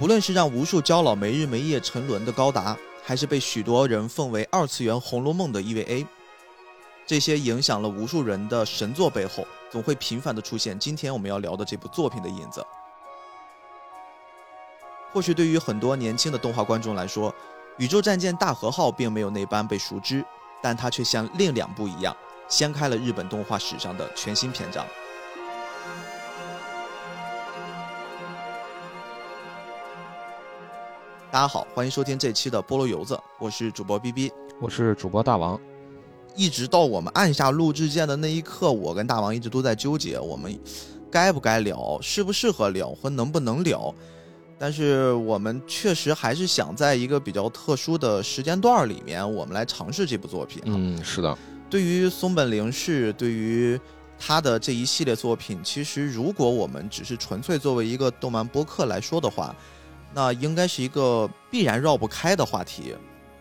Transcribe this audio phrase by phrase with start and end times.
[0.00, 2.74] 不论是让无数胶老没日没夜沉沦的高达，
[3.04, 6.06] 还是被许多人奉为二次元《红楼梦》的 EVA，
[7.06, 12.64] 这些影响了无数人的神作背后，总会频繁的出现今天我们要聊的这部作品的影子。
[15.12, 17.30] 或许对于很多年轻的动画观众来说，
[17.76, 20.24] 《宇宙战舰大和号》并没有那般被熟知，
[20.62, 22.16] 但它却像另两部一样，
[22.48, 24.86] 掀开了日本动画史上的全新篇章。
[31.32, 35.60] 大家好，欢迎收听这期的菠萝油子，我是主播 B B，我是主播大王。
[36.34, 40.58] 一直到我们按下录制键的那一刻，我跟大王一直都在纠结，我们
[41.08, 43.94] 该不该聊，适不适合聊，和能不能聊。
[44.58, 50.60] 但是我们确实还是想在一个比较特殊的时间段里面，我们来尝试这部作品。
[50.66, 51.38] 嗯，是的。
[51.70, 53.80] 对于松本零士，对于
[54.18, 59.54] 他的这一系列作品，其实如果我们只是纯粹作为一个动漫播客来说的话，
[60.12, 62.94] 那应该是一个必然绕不开的话题，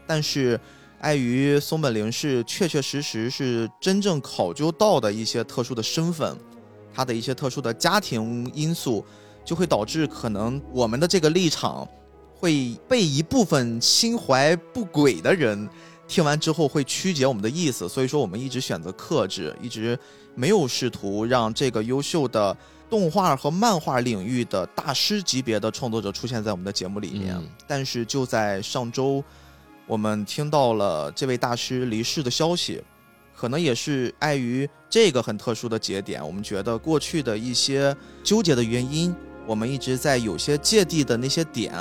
[0.05, 0.59] 但是
[0.99, 6.37] 碍于松本零是确确实实是真正考究到的一些特殊的身份，
[6.93, 9.03] 他的一些特殊的家庭因素，
[9.43, 11.87] 就会导致可能我们的这个立场
[12.35, 15.67] 会被一部分心怀不轨的人
[16.07, 19.97] 听完之后会曲解我们的意思，所以说我们一直选择克制，一直
[20.35, 22.55] 没有试图让这个优秀的。
[22.89, 29.23] 动画和漫画领域的大师级别的创作者出现在我们的节目里面，但是就在上周，
[29.85, 32.81] 我们听到了这位大师离世的消息，
[33.35, 41.71] 可能也是碍于这个很特殊的节点，我们觉得过去的一些纠结的原因，我们一直在有些芥蒂的那些点，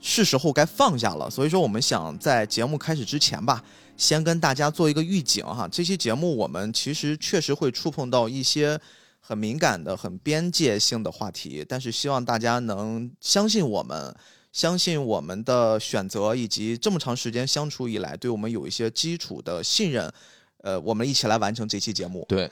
[0.00, 1.28] 是时候该放下了。
[1.28, 3.62] 所以说，我们想在节目开始之前吧，
[3.98, 8.80] 先跟大家做一个预警哈，这期节目我们其实确实会触碰到一些。
[9.24, 14.12] 很敏感的、很边界性的话题，但是希望大家能相信我们，
[14.50, 20.12] 相信我们的选择，以及这么长时间相处以来，对我们有一些基础的信任。
[20.58, 22.26] 呃，我们一起来完成这期节目。
[22.28, 22.50] 对，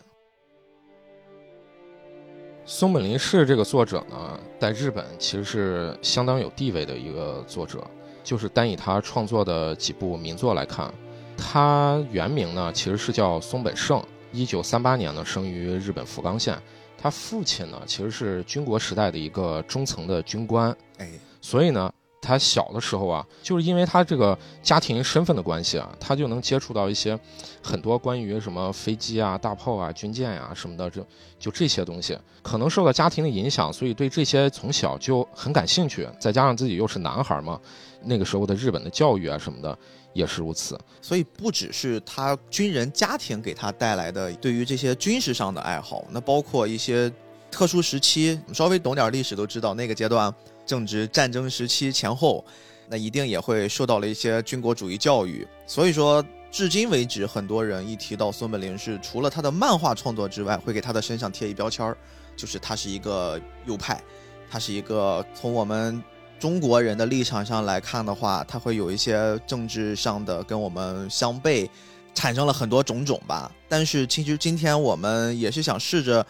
[2.65, 7.85] 松本零士这个作者呢，在日本其实是相当有地位的一个作者。
[8.23, 10.93] 就是单以他创作的几部名作来看，
[11.37, 14.01] 他原名呢其实是叫松本胜。
[14.33, 16.57] 一九三八年呢，生于日本福冈县。
[17.03, 20.77] 他父亲呢，其实是军国时代的一个中层的军官。
[20.99, 21.11] 哎，
[21.41, 27.19] 所以呢，他小的时候啊，就是因为他这个家庭身份的关系啊，他就能接触到一些
[27.63, 31.07] 很多关于什么飞机啊、大炮啊、军舰呀什么的，就
[31.39, 32.19] 就这些东西。
[32.43, 36.07] 可能受到家庭的影响，所以对这些从小就很感兴趣。
[36.19, 37.59] 再加上自己又是男孩嘛，
[38.03, 39.77] 那个时候的日本的教育啊什么的。
[40.13, 47.09] 也是如此，所以不只是他军人家庭给他带来的对于这些军事上的爱好，那包括一些
[47.49, 50.35] 特殊时期，稍微懂点历史都知道，那个阶段
[50.67, 52.45] 正值战争时期前后，
[52.89, 55.47] 那一定也会受到了一些军国主义教育。
[55.65, 61.97] 所以说，至今为止，很多人一提到孙本林是除了他的漫画创作之外，会给他的身上贴一标签儿，
[62.37, 64.03] 就是他是一个右派，
[64.51, 66.03] 他是一个从我们。
[66.41, 71.69] 中国人的立场上来看的话，他会有一些政治上的跟我们相悖，
[72.15, 73.53] 产生了很多种种吧。
[73.69, 76.27] 但是其实今天我们也是想试着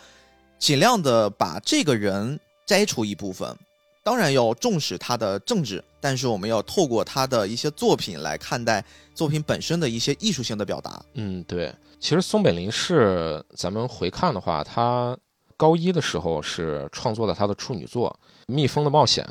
[0.58, 3.56] 尽量的把这个人摘除一部分，
[4.02, 8.84] 当然要重视他的政治，但是我们要透过他的一些作品来看待
[9.14, 11.00] 作品本身的一些艺术性的表达。
[11.14, 11.72] 嗯，对。
[12.00, 15.16] 其实松本零士，咱们回看的话，他
[15.56, 18.18] 高一的时候是创作了他的处女作
[18.52, 19.24] 《蜜蜂的冒险》。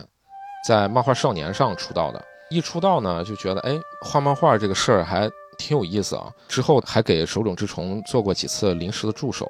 [0.67, 6.31] 在漫画少年上出道的，一出道呢就觉得，哎，画漫画这个事儿还挺有意思啊。
[6.47, 9.49] 之后还给手冢治虫做过几次临时的助手。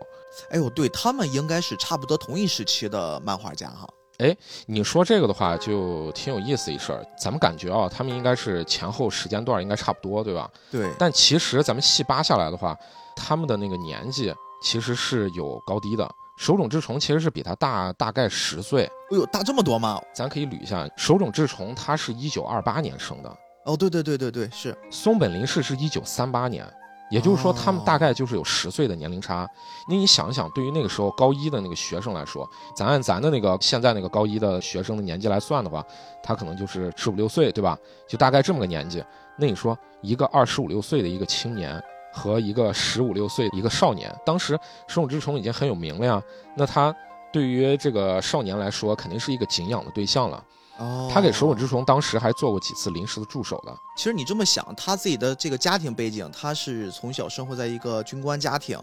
[0.51, 3.87] 哎呦，对他们应该是差不多同一时期的漫画家哈。
[4.19, 7.05] 哎，你说这个的话就挺有意思一事儿。
[7.17, 10.49] 咱们感觉啊，他们应该是前后时间段应该差不多，对吧？
[10.69, 10.91] 对。
[10.99, 12.77] 但其实咱们细扒下来的话，
[13.15, 16.09] 他们的那个年纪其实是有高低的。
[16.39, 20.01] 手冢治虫其实是比他大大概十岁，哎呦，大这么多吗？
[20.13, 26.65] 咱可以捋一下，手冢治虫他是一九二八年生的，哦，对对对对对，是松本零士是一九三八年，
[27.11, 29.45] 也就是说他们大概就是有十岁的年龄差。
[29.89, 35.85] 那你想一想，对于那个时候高一的那个学生来说，咱按咱的那个现在那个高一的学生的年纪来算的话，
[36.23, 37.77] 他可能就是十五六岁，对吧？
[38.07, 39.03] 就大概这么个年纪。
[39.37, 41.83] 那你说一个二十五六岁的一个青年。
[42.11, 46.21] 和一个十五六岁一个少年，当时手冢治虫已经很有名了呀。
[46.55, 46.95] 那他
[47.31, 50.43] 对于这个少年来说，肯定是一个敬仰的对象了。
[50.79, 53.77] 哦，他给手冢治虫当时还做过几次临时的助手的。
[53.97, 58.79] 其实你这么想，他自己的这个家庭背景，他是从小生活在一个军官家庭，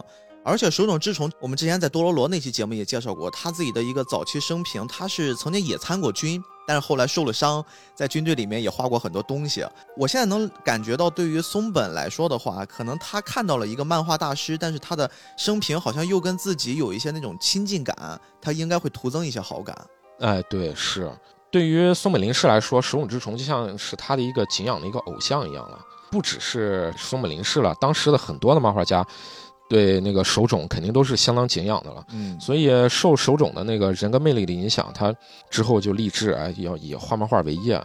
[0.47, 7.61] 而且手冢治虫，我们之前在多罗罗那期节目也介绍过他自己的一个早期生平，他是曾经也参过军，但是后来受了伤，
[7.93, 9.65] 在军队里面也画过很多东西。
[9.97, 19.77] 我现在能感觉到，对于松本来说的话，可能他看到了一个漫画大师，但是他的生平好像又跟自己有一些那种亲近感，他应该会徒增一些好感。
[20.19, 21.11] 哎，对，是。
[21.51, 25.77] 对于松本零士来说，手冢治虫就像是他的一个敬仰的一个偶像一样了。
[26.09, 29.05] 不只是松本零士了，当时的很多的漫画家，
[29.69, 32.03] 对那个手冢肯定都是相当敬仰的了。
[32.11, 35.13] 嗯，所以受手冢的那个人格魅力的影响，他
[35.49, 37.83] 之后就立志哎要以画漫画为业。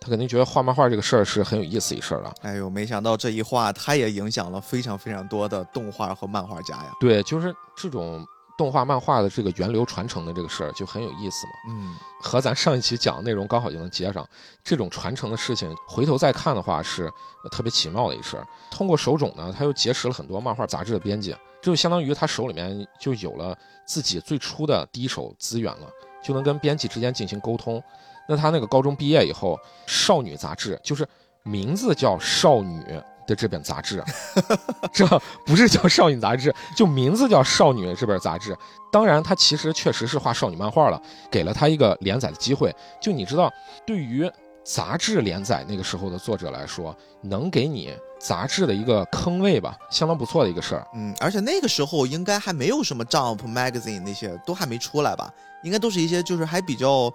[0.00, 2.32] 他肯定觉得画漫画这个事儿是很有意思一事儿了。
[2.42, 6.92] 哎呦，没想到这一画，他也影响了非常非常多的动画和漫画家呀。
[7.00, 8.26] 对，就是这种。
[8.62, 14.24] 动画漫画的这个源流传承的这个事儿就很有意思嘛，嗯，和咱上一期讲的内容刚好就能接上。
[14.62, 17.12] 这种传承的事情，回头再看的话是
[17.50, 18.46] 特别奇妙的一事儿。
[18.70, 25.88] 通过手冢呢，他又结识了很多漫画杂志的编辑，这就相当于他手里面就有了自己最初的第一手资源了，
[26.22, 27.82] 就能跟编辑之间进行沟通。
[28.28, 31.04] 那他那个高中毕业以后，少女杂志就是
[31.42, 32.80] 名字叫少女。
[33.26, 34.02] 的这本杂志，
[34.92, 35.06] 这
[35.44, 38.56] 不是叫少女杂志，就名字叫少女这本杂志。
[38.90, 42.74] 当然，他其实确实是画少女漫画了，给了他一个连载的机会。
[43.00, 43.50] 就你知道，
[43.86, 44.30] 对于
[44.64, 50.86] 杂志连载那个时候的作者来说，能给你杂志的一个坑位吧，相当不错的一个事儿。
[50.94, 55.32] 嗯，而且那个时候应该还没有什么 Jump Magazine 那些都还没出来吧？
[55.64, 57.12] 应该都是一些就是还比较。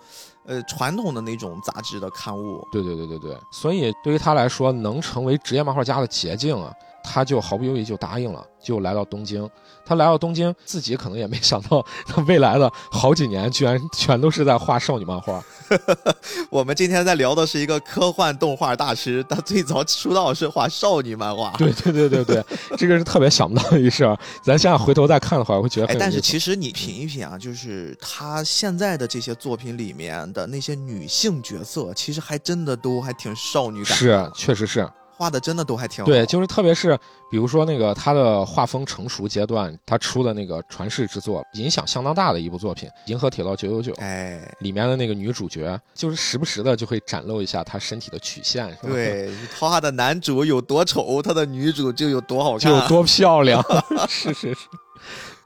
[0.50, 6.72] 呃，传统的那种杂志的刊物，对对对对对，所以对于他来说，能成为职业漫画家的捷径啊，
[7.04, 9.46] 他就毫不犹豫就答应了，就来到东京。
[9.86, 15.44] 他来到东京，自己可能也没想到，他未来的好几年居然全都是在画少女漫画。
[16.50, 21.54] 我们今天在聊的是一个科幻动画大师，他最早出道是画少女漫画。
[21.58, 22.46] 对对对对对，
[22.78, 24.18] 这个是特别想不到的一事儿。
[24.44, 25.88] 咱现在回头再看的话，会觉得。
[25.88, 33.98] 哎，但是其实你品一品啊，就是他现在的这些作品里面的那些女性角色，其实还真的都还挺少女感。
[33.98, 34.88] 是，确实是。
[35.18, 36.98] 画的真的都还挺好，对，就是特别是
[37.32, 53.64] 比如说那个他的画风成熟阶段，他出的那个传世之作，影响相当大的一部作品《银河铁道九九九》，哎，里面的那个女主角，就是时不时的就会展露一下她身体的曲线，对，画的男主有多丑，他的女主就有多好看，就有多漂亮，
[54.08, 54.60] 是是是。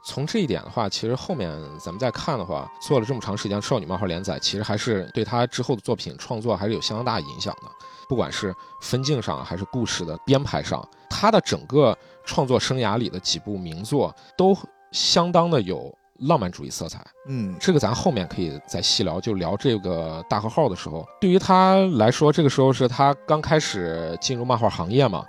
[0.04, 1.48] 从这一点的话，其实后面
[1.78, 7.68] 咱们再看的话，做了这么长时间少女漫画连载，其实还是对他之后的作品创作还是有相当大影响的。
[8.12, 14.54] 不管是分镜上还是故事的编排上，他的整个创作生涯里的几部名作都
[14.90, 17.02] 相当的有浪漫主义色彩。
[17.26, 25.24] 嗯，这个咱后面可以再细聊，就聊这个大和号的时候，对于他来说，这个时候是他刚开始进入漫画行业嘛。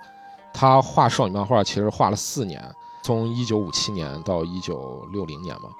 [0.52, 2.62] 他画少女漫画其实画了四年，
[3.02, 5.70] 从一九五七年到一九六零年嘛，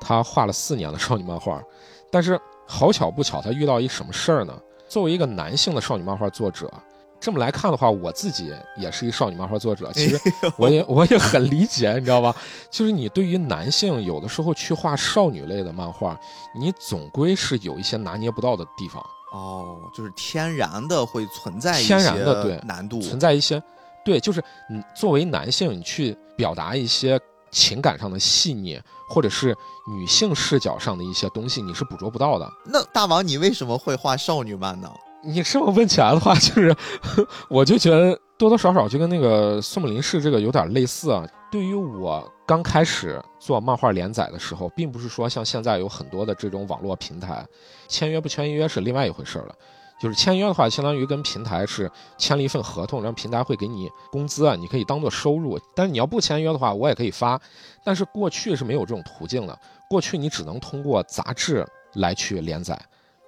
[0.00, 1.60] 他画了四年的少女漫画。
[2.08, 4.56] 但是好巧不巧，他遇到一什么事儿呢？
[4.92, 6.70] 作为一个男性的少女漫画作者，
[7.18, 9.90] 这么来看的话，我自己也是一少女漫画作者。
[9.94, 10.20] 其实
[10.58, 12.36] 我也我也很理解，你知道吧？
[12.70, 16.14] 就是你对于男性有的时候去画少女类的漫画，
[16.54, 19.02] 你总归是有一些拿捏不到的地方。
[19.32, 23.62] 哦，就是天然的会存在天然的对难度，存在一些
[24.04, 27.18] 对，就是你作为男性，你去表达一些
[27.50, 28.78] 情感上的细腻。
[29.12, 29.54] 或者是
[29.86, 32.50] 女性视角上的一些东西，你是捕捉不到的。
[32.64, 34.90] 那大王，你为什么会画少女漫呢？
[35.22, 36.74] 你这么问起来的话，就是
[37.50, 41.24] 我就觉得多多少少就跟那个宋木林氏这个有点类似啊。
[41.50, 47.46] 对于我刚开始做漫画连载的时候，并不是说像现在有很多的这种网络平台，
[47.88, 49.54] 签约不签约是另外一回事了。
[50.02, 55.56] 就是签约的话，相当于跟平台是签了一份合同，然后平台会给你工资啊，你可以当做收入。
[55.76, 57.40] 但是你要不签约的话，我也可以发。
[57.84, 59.56] 但是过去是没有这种途径的，
[59.88, 62.76] 过去你只能通过杂志来去连载。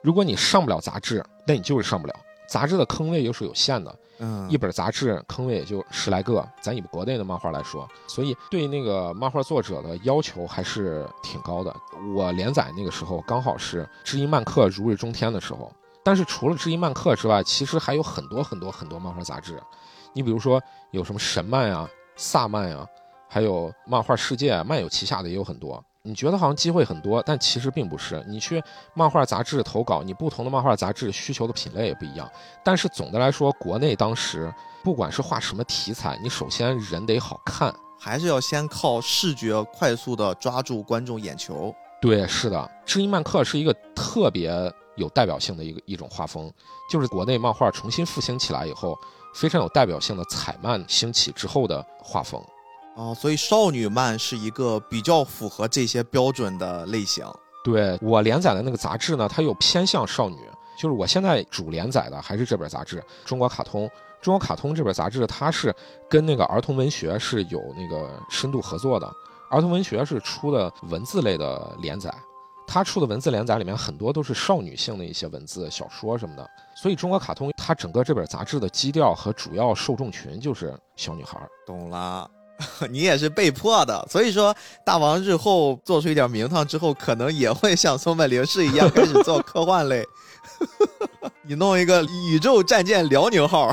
[0.02, 2.14] 如果你上不了杂志，那你就是上不了。
[2.49, 6.45] 杂志的坑位又是有限的，嗯，一本杂志坑位也就十来个。
[6.61, 11.73] 咱以国内的漫画来说，所以对那个漫画作者的要求还是挺高的。
[12.16, 15.73] 我连载那个时候刚好是知音漫客如日中天的时候。
[16.04, 19.61] 但是除了知音漫客之外，其实还有很多很多很多漫画杂志。
[20.12, 22.87] 你比如说有什么神漫呀、萨漫呀，
[23.28, 25.82] 还有漫画世界、漫友旗下的也有很多。
[26.02, 28.23] 你觉得好像机会很多，但其实并不是。
[28.28, 32.30] 你去漫画杂志投稿，你不同的漫画杂志需求的品类也不一样。
[32.62, 41.75] 但是总的来说，国内当时不管是画什么题材，你首先人得好看，还是要先靠视觉快速的抓住观众眼球。
[42.02, 44.52] 对，是的，知音漫客是一个特别。
[44.97, 46.53] 有代表性的一个一种画风，
[46.91, 48.99] 就是国内漫画重新复兴起来以后，
[49.35, 52.43] 非常有代表性的彩漫兴起之后的画风。
[52.97, 57.27] 哦，所以少女漫是一个比较符合这些标准的类型。
[57.65, 60.37] 对我连载的那个杂志呢，它又偏向少女，
[60.79, 63.89] 就是我现在主连载的还是这本杂志《中国卡通》。
[64.21, 65.75] 中国卡通这本杂志，它是
[66.09, 69.11] 跟那个儿童文学是有那个深度合作的。
[69.51, 72.15] 儿童文学是出的文字类的连载，
[72.66, 76.49] 它出的文字连载里面很多都是少女性的一些文字、小说什么的。
[76.75, 81.38] 所以中国卡通它整个这本杂志的基调和主要受众群就是小女孩。
[81.66, 82.28] 懂了，
[82.90, 84.06] 你也是被迫的。
[84.11, 84.54] 所以说，
[84.85, 90.04] 大王日后做出一点名堂之后，可能也会像松本零士一样开始做科幻类。
[91.47, 93.71] 你弄一个宇宙战舰辽宁号，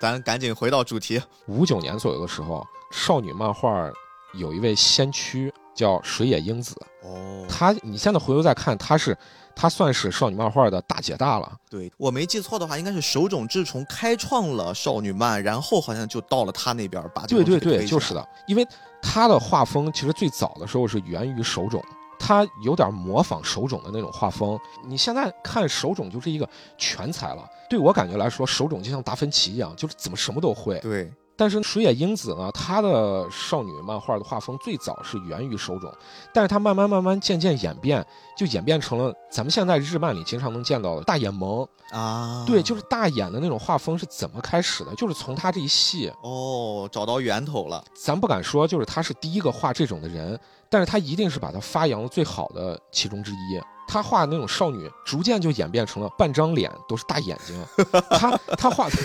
[0.00, 1.20] 咱赶紧回到主题。
[1.46, 3.90] 五九年左右的时候，少女漫画
[4.34, 6.74] 有一位先驱叫水野英子。
[7.02, 9.16] 哦，她你现在回头再看，她是
[9.54, 11.50] 她算是少女漫画的大姐大了。
[11.70, 18.66] 对我没记错的话，应该是手冢治虫开创了少女漫，然后好像就到了她那边把对对对，就是的，因为
[19.00, 21.80] 她的画风其实最早的时候是源于手冢。
[22.20, 27.48] 他有点模仿手冢的那种画风，你现在看手冢就是一个全才了。
[27.70, 30.80] 对我感觉来说，手冢就像达芬奇一样，就是怎么什么都会。
[30.80, 31.12] 对。
[31.38, 35.90] 但是水野英子呢，她的少女漫画的画风最早是源于手冢，
[36.34, 38.04] 但是她慢慢慢慢渐渐演变，
[38.36, 42.44] 就演变成了咱们现在日漫里经常能见到的大眼萌啊。
[42.44, 44.92] 对，就是大眼的那种画风是怎么开始的？
[44.96, 47.84] 就是从她这一系哦，找到源头了。
[47.94, 50.38] 咱不敢说就是她是第一个画这种的人。
[50.70, 53.58] 但是她一定是把它发扬的最好的其中之一。
[53.88, 57.56] 他画那种少女，逐渐就演变成了半张脸都是大眼睛。
[58.10, 58.96] 他他画的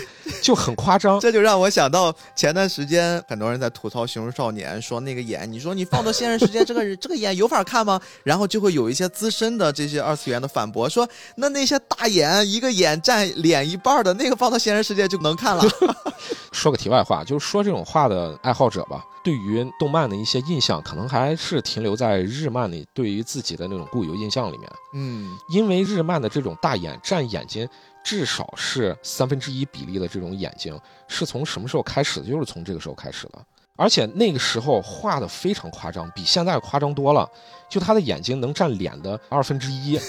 [0.42, 8.00] 就很夸张，这就让我想到前段时间很多人在吐槽《形容少年》，说那个眼，你说你放到现实世界，这个这个眼有法看吗？
[8.24, 15.64] 然后就会有一些资深的这些二次元的反驳，说那那些大眼，一个眼占脸一半的那个放到现实世界就能看了。
[16.52, 24.70] 说个题外话，就是说这种画的爱好者吧，对于动漫的一些印象，可能还是停留在日漫里对于自己的那种固有印象里面。
[24.94, 27.68] 嗯，因为日漫的这种大眼占眼睛
[28.04, 30.78] 至少是三分之一比例的这种眼睛，
[31.08, 32.28] 是从什么时候开始的？
[32.28, 33.40] 就是从这个时候开始的。
[33.76, 37.28] 而且那个时候画的非常夸张，比现在夸张多了。
[37.68, 40.00] 就他的眼睛能占脸的二分之一，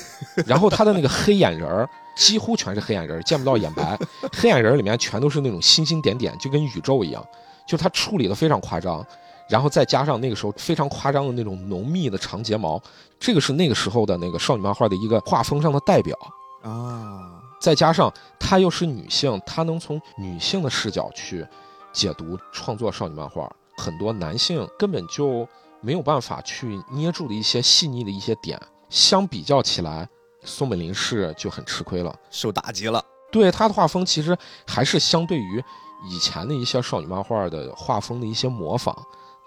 [0.44, 3.98] 然后他的那个黑眼仁儿几乎全是黑眼仁儿，见不到眼白。
[4.34, 7.26] 黑眼仁儿里面全都是那种星星点点，就跟宇宙一样。
[7.66, 9.04] 就他处理的非常夸张。
[9.46, 12.82] 然后再加上那个时候非常夸张的那种浓密的长睫毛，
[13.20, 16.16] 这个是那个时候的那个少女漫画的一个画风上的代表
[16.62, 17.42] 啊。
[17.60, 21.46] 再加上她又是女性，她能从女性的视角去
[21.92, 25.46] 解读创作少女漫画，很多男性根本就
[25.82, 30.08] 没有办法去捏住的一些细腻的一些点，相比较起来，
[30.42, 33.04] 松本零士就很吃亏了，受打击了。
[33.30, 35.62] 对他的画风其实还是相对于
[36.08, 38.96] 以前的一些少女漫画的画风的一些模仿。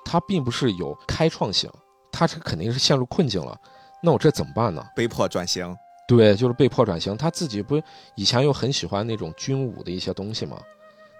[0.09, 1.69] 它并不是有开创性，
[2.13, 3.59] 它这肯定是陷入困境了。
[4.01, 4.81] 那我这怎么办呢？
[4.95, 5.75] 被迫转型。
[6.07, 7.17] 对，就是被迫转型。
[7.17, 7.77] 他自己不
[8.15, 10.57] 以前又很喜欢那种军武的一些东西嘛，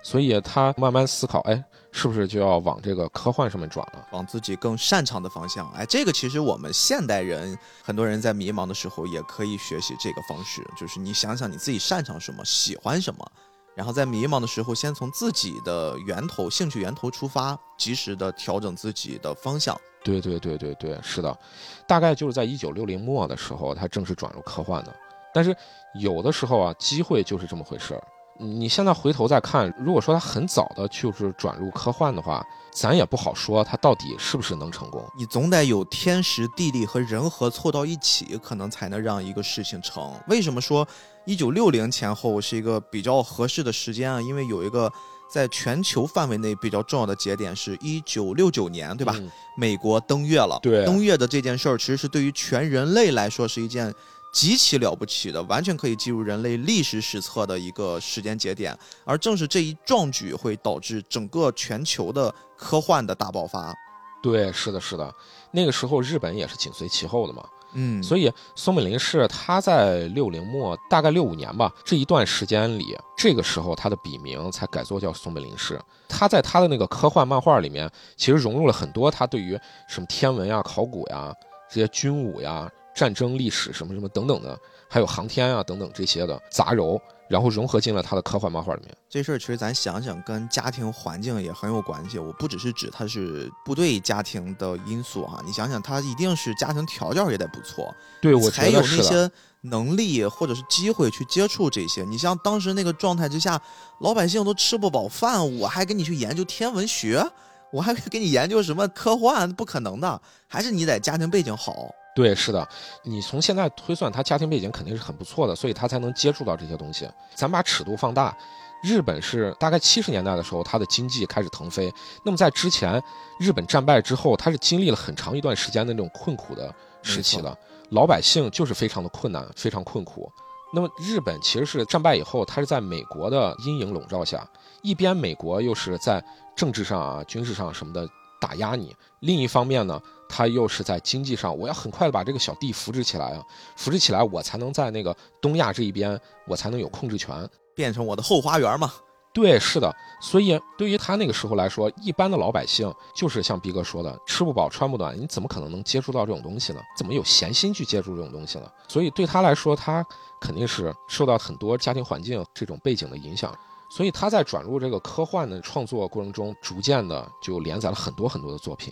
[0.01, 5.69] 所以他慢慢思考，哎，是不是就要往这个科幻上面转了，往自己更擅长的方向？
[5.73, 13.29] 哎，这个其实我们现代人很多人在迷茫的时候也可以学习这个方式，就是你想想你自己擅长什么，喜欢什么。
[13.77, 19.79] 然后在迷茫的时候，先从自己的源头、兴趣源头出发，及时的调整自己的方向。
[20.03, 21.39] 对对对对对，是的，
[21.85, 24.95] 大概就是在一九六零末的时候，他正式转入科幻的。
[25.31, 25.55] 但是
[26.01, 28.03] 有的时候啊，机会就是这么回事儿。
[28.39, 35.03] 你现在回头再看，如果说他很早的就是转入科幻的话，咱也不好说他到底是不是能成功。
[35.17, 40.13] 你总得有天时地利和人和凑到一起，可能才能让一个事情成。
[40.27, 40.87] 为什么说
[41.27, 44.19] 一九六零前后是一个比较合适的时间啊？
[44.19, 44.91] 因为有一个
[45.29, 49.13] 在全球范围内比较重要的节点，是一九六九年，对吧？
[49.57, 50.57] 美国登月了。
[50.63, 53.93] 对，登月的这件事儿，其实是对于全人类来说是一件。
[54.33, 63.73] 极其了不起的，完全可以记入人类历史史册的一个时间节点，而正是这一壮举会导致整个全球的科幻的大爆发。
[64.21, 65.11] 对，是的，是的，
[65.49, 67.43] 那个时候日本也是紧随其后的嘛。
[67.73, 75.79] 嗯，所以松本零士他在六零末，大概六五年吧，这一段时间里，这个时候他的笔名才改作叫松本零士。
[76.07, 81.33] 他在他的那个科幻漫画里面，其实融入了很多他对于什么天文呀、考古呀、
[81.69, 82.69] 这些军武呀。
[82.95, 84.59] 战争历史什么什么等等的，
[84.89, 88.95] 还有航天啊等等这些的杂糅，然后融合进了他的科幻漫画里面。
[89.09, 92.19] 这事儿其实咱想想，跟家庭环境也很有关系。
[92.19, 99.29] 我不只是指他是部队家庭的因素哈，你想想，他一定是家庭条件也得不错，对我才有那些
[99.61, 102.03] 能力或者是机会去接触这些。
[102.03, 103.61] 你像当时那个状态之下，
[104.01, 107.25] 老百姓都吃不饱饭，我还跟你去研究天文学。
[107.69, 111.93] 我还 给你研究什么科幻，不可能的，还是你得家庭背景好。
[112.17, 112.67] 对，是的，
[113.03, 117.07] 你从现在推算，他家庭背景肯定是很不错的，所以他才能接触到这些东西。
[117.35, 118.35] 咱把尺度放大，
[118.81, 121.93] 日本是大概七十年代的时候，它的经济开始腾飞。
[122.25, 122.99] 那么在之前，
[123.39, 127.55] 日本战败之后，它是经历了很长一段时间的那种困苦的时期的，
[127.91, 130.27] 老百姓就是非常的困难，非常困苦。
[130.73, 134.43] 那么日本其实是战败以后，它是在美国的阴影笼罩下，
[134.81, 136.23] 一边美国又是在
[136.55, 138.09] 政治上啊、军事上什么的
[138.41, 140.01] 打压你，另一方面呢。
[140.29, 148.91] 他又是在经济上，我要很快的把这个小弟扶植起来啊，扶植起来，我才能在那个东亚这一边，我才能有控制权，变成我的后花园嘛。
[149.33, 149.95] 对，是的。
[150.19, 156.81] 所以对于他那个时候来说，一般的老百姓就是像逼哥说的，吃不饱穿不暖，你怎么可能能接触到这种东西呢？
[156.97, 158.71] 怎么有闲心去接触这种东西呢？
[158.87, 160.03] 所以对他来说，他
[160.41, 163.55] 肯定是受到很多家庭环境这种背景的影响。
[163.89, 168.91] 所以他在转入这个科幻的创作过程中，逐渐的就连载了很多很多的作品。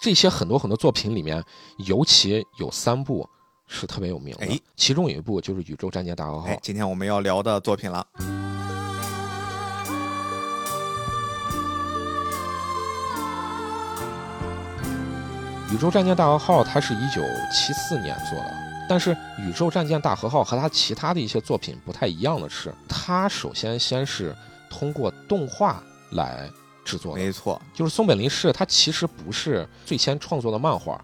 [0.00, 1.42] 这些很多很多作品里面，
[1.78, 3.28] 尤其有三部
[3.66, 6.48] 是特别有名的，其中有一部就是《宇宙战舰大和号》。
[6.62, 8.06] 今天我们要聊的作品了，
[15.74, 17.20] 《宇宙战舰大和号》它是一九
[17.52, 18.54] 七四年做的，
[18.88, 24.32] 但是《宇宙战舰大和号》和它其他的一些作品不太一样的是，它首先先是
[24.70, 26.48] 通过动画来。
[26.86, 30.98] 制作没错，就是松本零士，他其实不是最先创作的漫画，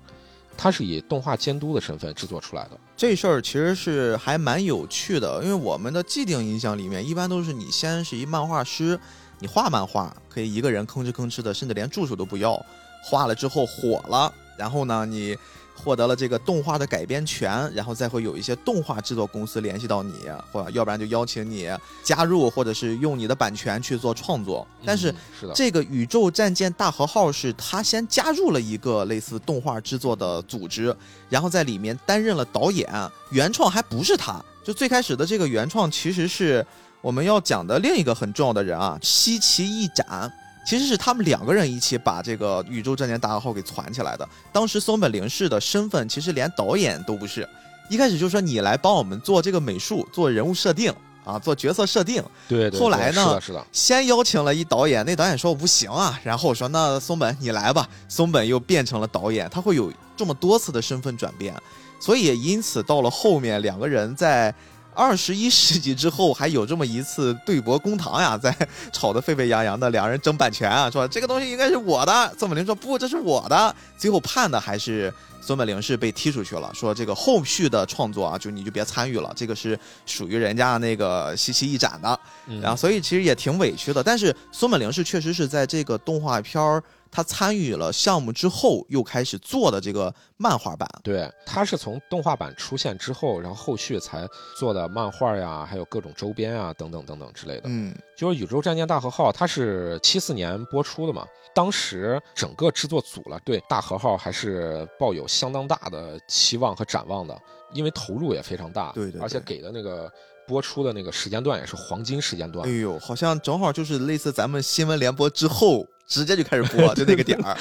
[0.57, 2.81] 他是以动画监督的身份制作出来的。
[2.97, 8.99] 这事儿其实是还蛮有趣的，因为我们的既定印象里面，一般都是你先是一漫画师，
[9.41, 12.65] 你画漫画可以一个人吭哧吭哧的，甚至连助手都不要，
[13.03, 15.37] 画了之后火了，然后呢你。
[15.83, 20.15] 获得了这个动画的改编权，然后再会有一些动画制作公司联系到你，
[20.53, 21.69] 或要不然就邀请你
[22.03, 24.67] 加入，或者是用你的版权去做创作。
[24.85, 25.13] 但是
[25.55, 30.95] 这个宇宙战舰大和号是他先加入了一个类似动画制作的组织，
[31.29, 32.89] 然后在里面担任了导演，
[33.31, 36.65] 原创还不是他，就最开始的这个原创其实是
[37.01, 40.33] 我们要讲的另一个很重要的人啊，西崎一展。
[40.65, 44.29] 其实是他们两个人一起把这个宇宙战舰大和号给攒起来的。
[44.53, 47.49] 当时松本零士的身份其实连导演都不是，
[47.91, 50.93] 一开始就说你来帮我们做这个美术、做人物设定
[51.25, 52.23] 啊、做角色设定。
[52.49, 52.71] 对。
[52.71, 53.25] 后来呢？
[53.25, 53.67] 是的，是的。
[53.73, 57.89] 先邀请了一导演，那导演说我不行啊，然后我说那松本你来吧。
[58.09, 61.55] 松本又变成了导演，他会有这么多次的身份转变，
[61.99, 64.55] 所以也因此到了后面两个人在。
[64.95, 68.55] 二十一世纪之后还有这么一次对簿公堂呀，在
[68.93, 72.35] 吵得沸沸扬扬的，两人争版权啊，说这个东西应该是我的。
[72.39, 73.75] 宋本林说不，这是我的。
[73.97, 82.21] 最后判的还是孙本林是被踢出去了，说这个后续的创作啊，就你就别参与了，这个是属于人家那个西岐一展的。
[82.61, 86.83] 然后所以其实也挺委屈的，但是孙本林是确实是在这个动画片儿。
[87.13, 90.89] 他参与了项目之后，又开始做的这个漫画版。
[91.03, 97.65] 对，他是从动画版出现之后，然后后续才做的漫画呀，还有各种周边啊，等等等等之类的。
[97.67, 101.27] 嗯，就是《宇宙战舰大和号》，它是七四年播出的嘛。
[101.55, 107.39] 当时整个制作组了，对大和号还是抱有相当大的期望和展望的，
[107.75, 108.91] 因为投入也非常大。
[108.95, 109.21] 对对。
[109.21, 110.11] 而且给的那个
[110.47, 112.69] 播出的那个时间段也是黄金时间段。
[112.69, 115.87] 哎呦，好像正好就是类似咱们新闻联播之后。
[116.05, 117.57] 直接就开始播， 就那个点儿。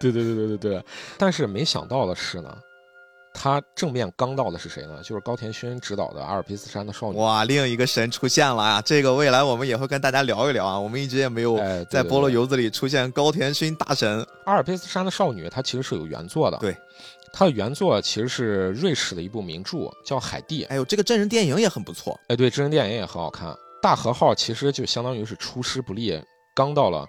[0.00, 0.84] 对对对对对对。
[1.16, 2.52] 但是没想到的是呢，
[3.32, 4.98] 他正面刚到的是谁呢？
[5.04, 7.18] 就是高田勋执导的《阿尔卑斯山的少女》。
[7.20, 8.82] 哇，另一个神出现了啊！
[8.82, 10.80] 这个未来我们也会跟大家聊一聊啊。
[10.80, 14.20] 我们一直也没有在菠萝油子里出现高田勋大神。
[14.46, 16.56] 《阿尔卑斯山的少女》它其实是有原作的。
[16.56, 16.76] 对，
[17.38, 20.64] 它的原作其实是瑞士的一部名著，叫《海蒂》。
[20.68, 22.18] 哎呦，这个真人电影也很不错。
[22.28, 23.54] 哎，对，真人电影也很好看。
[23.82, 26.18] 大和号其实就相当于是出师不利，
[26.54, 27.06] 刚到了。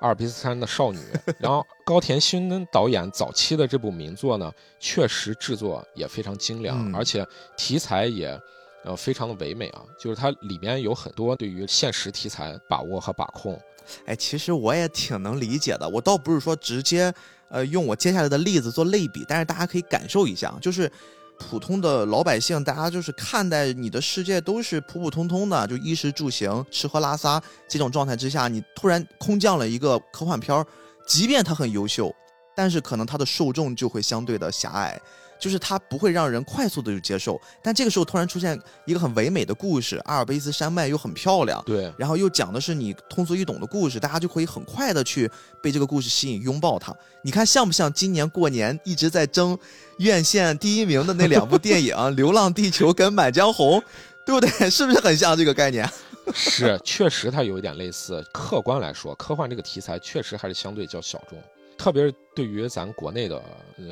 [0.00, 1.00] 阿尔卑斯山的少女，
[1.40, 8.38] 然后高田勋导演早期的这部名作呢，确实制作也非常精良，而且题材也，
[8.84, 9.82] 呃，非常的唯美啊。
[9.98, 13.58] 就是它里面有很多对于现实题材把握和把控。
[14.04, 15.88] 哎，其实我也挺能理解的。
[15.88, 17.12] 我倒不是说直接，
[17.54, 20.90] 呃，用我接下来的例子做类比，但是大家可以感受一下，就是。
[21.36, 30.64] 普通的老百姓，大家就是看待你的世界都是普普通通的，就衣食住行、吃喝拉撒这种状态之下，你突然空降了一个科幻片儿，
[31.08, 32.14] 即便它很优秀，
[32.54, 34.98] 但是可能它的受众就会相对的狭隘。
[35.44, 45.30] 就是它不会让人快速的就接受，但这个时候突然出现一个很唯美的故事，阿尔卑斯山脉又很漂亮，对，然后又讲的是你通俗易懂的故事，大家就可以很快的去
[45.62, 46.96] 被这个故事吸引，拥抱它。
[47.20, 49.58] 你看像不像今年过年一直在争
[49.98, 53.78] 院线第一名的那两部电影《流浪地球》跟《满江红》，
[54.24, 54.70] 对不对？
[54.70, 55.86] 是不是很像这个概念？
[56.32, 58.24] 是，确实它有一点类似。
[58.32, 61.38] 客观来说，科幻这个题材确实还是相对较小众，
[61.76, 63.42] 特别是对于咱国内的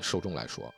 [0.00, 0.72] 受众来说。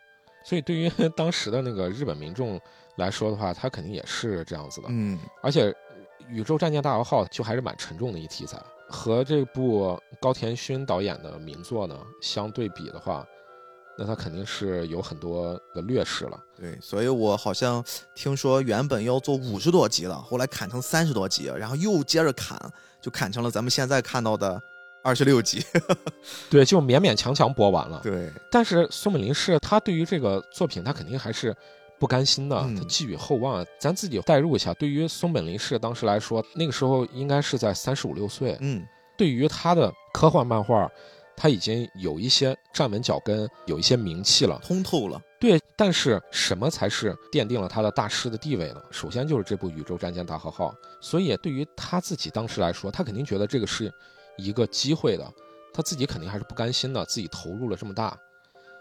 [0.44, 2.60] 所以，对于 当时的那个日本民众
[2.96, 4.88] 来说的话，他肯定也是这样子的。
[4.90, 5.70] 嗯，而且，
[6.28, 13.26] 《宇宙战舰大和号》就还是蛮沉重的一题材，和这部高田勋导演的名作呢相对比的话。
[13.96, 17.80] 那他肯定是有很多的劣势了，对，所以我好像
[18.12, 22.58] 听说原本要做五十多集的，后来砍成三十多集，然后又接着砍，
[23.00, 24.60] 就砍成了咱们现在看到的
[25.04, 25.62] 二十六集，
[26.48, 28.00] 对，就勉勉强强播完了。
[28.02, 31.54] 对，但是松本零士他对于这个作品，他肯定还是
[32.00, 33.64] 不甘心的，他寄予厚望。
[33.78, 38.82] 咱自己代入一下，对于松本零士当时来说，那个时候应该是在三十五六岁，嗯，
[39.18, 40.90] 对于他的科幻漫画。
[41.36, 45.20] 他已经有一些站稳脚跟，有一些名气了，通透了。
[45.40, 48.80] 对，但是什么才是奠定了他的大师的地位呢？
[48.92, 50.68] 首先就是这部《宇宙战舰大和号》。
[51.00, 53.92] 所以对于他自己当时来说，他肯定觉得这个是
[54.36, 55.32] 一个机会的，
[55.72, 58.18] 他自己肯定还是不甘心的，自己投入了这么大。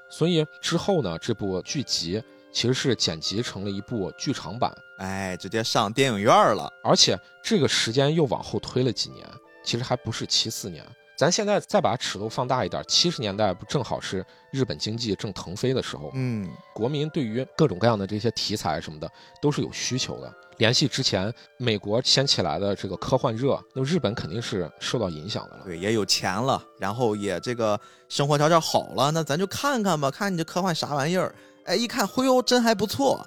[0.10, 6.72] 所以之后呢，这部剧集其实是剪辑成了一部剧场版，哎，直接上电影院了。
[6.84, 9.28] 而且这个时间又往后推了几年，
[9.64, 10.86] 其实还不是七四年。
[11.16, 16.10] 咱现在再把尺度放大一点，七十年代不正好是日本经济正腾飞的时候？
[16.16, 20.34] 嗯，国民对于各种各样的这些题材什么的都是有需求的。
[20.58, 25.64] 联系之前美国掀起来的这个科幻热，那日本肯定是受到影响的了。
[25.66, 31.34] 对，也有钱了，然后也这个生活条件好了，那咱就看看吧，看你这科幻啥玩意儿？
[31.66, 33.26] 哎，一看，忽悠，真还不错。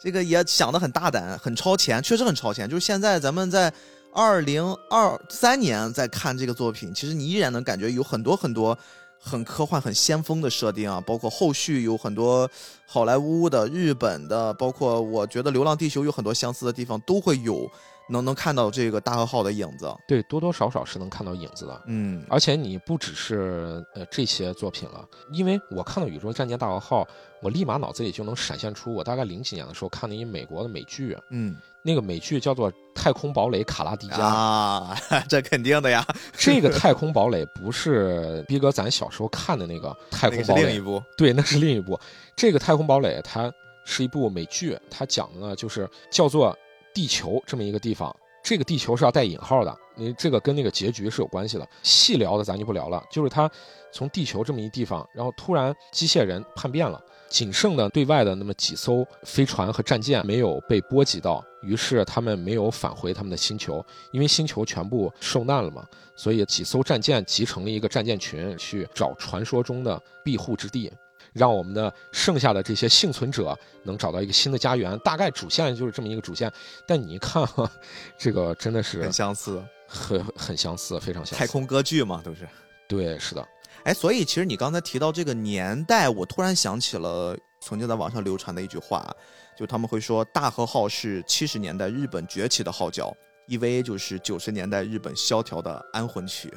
[0.00, 2.68] 这个也想得很大胆，很超前，确实很超前。
[2.68, 3.72] 就是现在咱们在。
[4.14, 8.76] 二零二三年在看这个作品，其实你依然能感觉有很多很多
[9.18, 12.48] 很科幻、很先锋的设定啊，包括后续有很多
[12.86, 17.70] 好莱坞的、日本的，包括我觉得《流浪地球》有很多相似的地方，都会有。
[18.10, 27.06] 能能看到这个大和号的影子，对，多多少少是能看到影子的，嗯，而且你不只是呃这些作品了，因为我看到宇宙战舰大和号，
[27.42, 31.54] 我立马脑子里就能闪现出我大概零几年的时候看的一美国的美剧，嗯，
[31.88, 34.94] 那个美剧叫做《太空堡垒卡拉迪加》啊，
[35.26, 41.98] 这肯定的呀， 这个太空堡垒不是逼哥咱小时候看的那个太空堡垒，另一部，对，那是另一部，
[42.36, 43.50] 这个太空堡垒它
[43.86, 46.54] 是一部美剧，它讲的呢就是叫做。
[46.94, 51.68] 地球这么一个地方，这个地球是要带引号的，你这个跟那个结局是有关系的。
[51.84, 53.48] 细聊的咱就不聊了，就是他
[53.92, 70.92] 从地球这么一地方，然后突然机械人叛变了，仅剩的对外的那么几艘飞船和战舰没有被波及到，于是他们没有返回他们的星球，因为星球全部受难了嘛，所以几艘战舰集成了一个战舰群去找传说中的庇护之地。
[71.34, 76.50] 让我们的剩下的这些幸存者能找到一个新的家园，大概主线就是这么一个主线。
[76.86, 77.70] 但你一看，哈，
[78.16, 81.38] 这个真的是很相似，很很相似，非常相似。
[81.38, 82.48] 太空歌剧嘛，都是。
[82.88, 83.46] 对，是的。
[83.84, 87.36] 哎，所以其实你刚才提到这个年代，我突然想起了
[87.68, 89.06] 曾经在网上流传的一句话，
[89.54, 93.14] 就他们会说大和号是七十年代日本崛起的号角
[93.48, 96.50] ，EVA 就是九十年代日本萧条的安魂曲。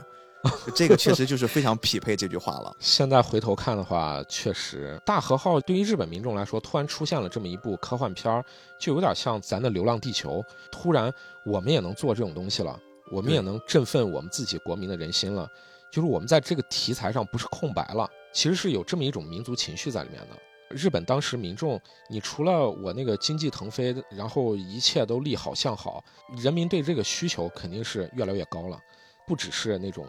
[0.73, 2.73] 这个确实就是非常匹配这句话了。
[2.79, 8.45] 现在回头看的话，确实《大和号》对于日本民众来说，突然出现了这么一部科幻片儿，
[8.79, 10.39] 就有点像咱的《流浪地球》。
[10.71, 11.13] 突然，
[11.45, 12.79] 我们也能做这种东西了，
[13.11, 15.45] 我们也能振奋我们自己国民的人心了。
[15.91, 20.35] 就是我们在这个题材上不是空白了，其实是有这么一种民族情绪在里面的。
[20.73, 21.79] 日本当时民众，
[22.09, 26.03] 你除了我那个经济腾飞，然后一切都利好向好，
[26.37, 28.79] 人民对这个需求肯定是越来越高了，
[29.27, 30.05] 不只是那种。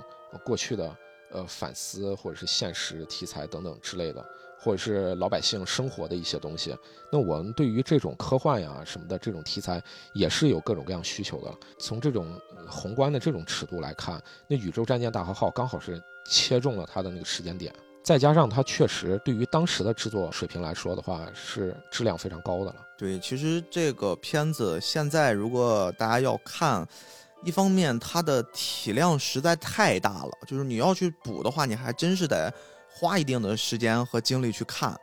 [0.46, 0.96] 过去的
[1.30, 4.26] 呃反思或者是现实题材等等之类的，
[4.58, 6.74] 或者是老百姓生活的一些东西，
[7.12, 9.78] 那我们对于这种科幻呀什么的这种题材
[10.14, 11.54] 也是有各种各样需求的。
[11.78, 17.70] 从这种宏观的这种尺度来看，那宇宙战舰大和号刚好是切中了它的那个时间点，
[18.02, 22.76] 再加上它确实对于当时的制作水平来说的话是质量非常高的了。
[22.98, 26.86] 对，其实这个片子现在如果大家要看。
[27.44, 32.48] 一方面，它的体量实在太大了，就是你要去补的话，你还真是得
[32.88, 34.96] 花一定的时间和精力去看，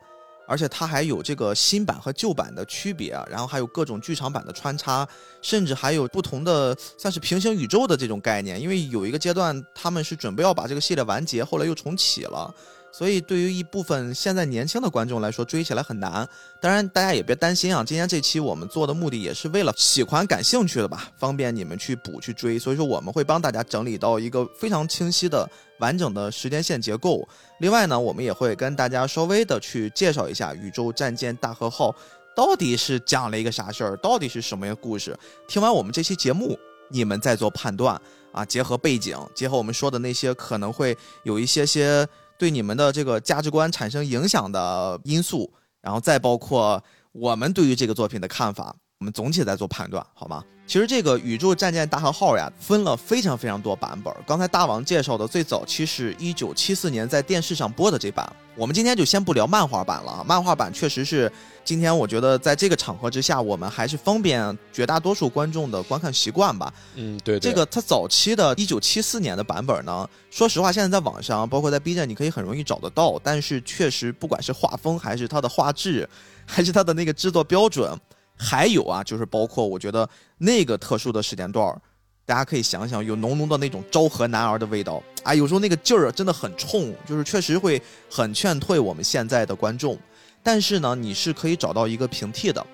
[0.47, 5.05] 而且它还有这个新版和旧版的区别，然后还有各种剧场版的穿插，
[5.41, 12.55] 甚至还有不同的算是平行宇宙的这种概念，因为有一个阶段他们是准备要把这个系列完结，后来又重启了。
[12.91, 16.27] 所以，对于一部分现在年轻的观众来说，追起来很难。
[16.59, 22.57] 当然，大家也别担心啊，今天这期我们做的目的也是为了喜欢、感兴趣的吧，方便你们去补、去追。
[22.57, 25.49] 所以说，我们会帮大家整理到一个非常清晰的、
[25.79, 27.27] 完整的时间线结构。
[27.59, 31.91] 另外呢，我们也会跟大家稍微的去介绍一下《宇宙战舰大和号》
[32.35, 35.17] 到底是讲了一个啥事儿，到底是什么一个故事。
[35.47, 36.57] 听完我们这期节目。
[36.91, 38.43] 你们再做判断啊。
[38.43, 42.03] 结合背景，结合我们说的那些可能会有一些些
[42.39, 50.43] 对你们的这个价值观产生影响的因素，然后再包括我们对于这个作品的看法，我们总体在做判断，好吗？
[50.67, 54.13] 其实这个宇宙战舰大和号呀，分了非常非常多版本。
[54.27, 58.29] 刚才大王介绍的最早期是一九七四年在电视上播的这版。
[58.57, 61.31] 我们今天就先不聊漫画版了，漫画版确实是
[61.63, 66.71] 今天我觉得在这个场合之下，我们还是方便绝大多数观众的观看习惯吧。
[66.95, 73.17] 嗯，对，这个它早期的一九七四年的版本呢，说实话，现在在网上，包括在 B 站，你可以很容易找得到。
[73.23, 76.07] 但是确实，不管是画风，还是它的画质，
[76.45, 77.97] 还是它的那个制作标准。
[78.39, 81.79] 还有啊，就是包括我觉得那个特殊的时间段，
[82.25, 89.97] 大家可以想想，有浓浓的那种昭和男儿的味道啊，有时候那个劲儿真的很冲，就是确实会很劝退我们现在的观众。
[90.41, 92.65] 但是呢，你是可以找到一个平替的，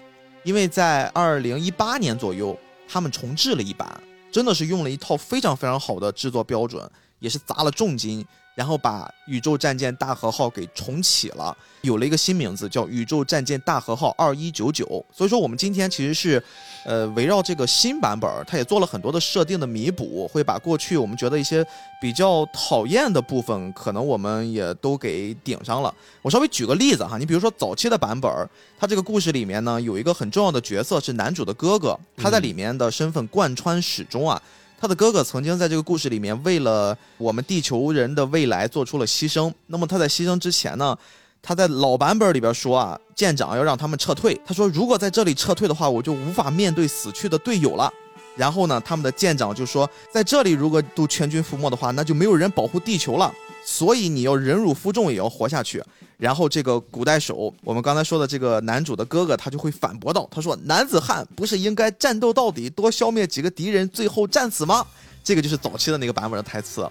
[0.43, 2.55] 因为在二零一八年左右，
[2.87, 3.99] 他们重制了一版，
[4.31, 8.23] 真的是用了一套非常非常好的制作标准，也是砸了重金。
[8.55, 15.05] 然后把宇宙战舰大和号给重启了，有了一个新名字，叫宇宙战舰大和号二一九九。
[15.11, 16.41] 所以说，我们今天其实是，
[16.85, 21.65] 呃，围绕这个新版本，它也做了很多的设定的弥补，会把过去我们觉得一些
[21.99, 25.93] 比较讨厌的部分，可能我们也都给顶上了。
[26.21, 28.31] 我稍微举个例子哈，你比如说早期的版本，
[28.79, 34.41] 它这个故事里面呢，有一个很重要的角色是男主的哥哥，他在里面的身份贯穿始终啊。
[34.85, 39.51] 他的哥哥曾经在这个故事里面为了我们地球人的未来做出了牺牲。
[39.65, 40.95] 那么他在牺牲之前呢，
[41.41, 44.39] 他在老版本里边说啊，舰长要让他们撤退。
[44.45, 47.91] 他说如果在这里撤退的话，我就无法面对死去的队友了。
[48.35, 53.33] 然后呢，他们的舰长就说，在这里如果都全军覆没的话，那就没有人保护地球了。
[53.65, 55.83] 所以你要忍辱负重也要活下去。
[56.17, 64.85] 然后这个古代手，我们刚才说的这个男主的哥哥，他就会反驳道：“他说男子汉不是应该战斗到底，多消灭几个敌人，最后战死吗？”
[65.25, 66.87] 这个就是早期的那个版本的台词，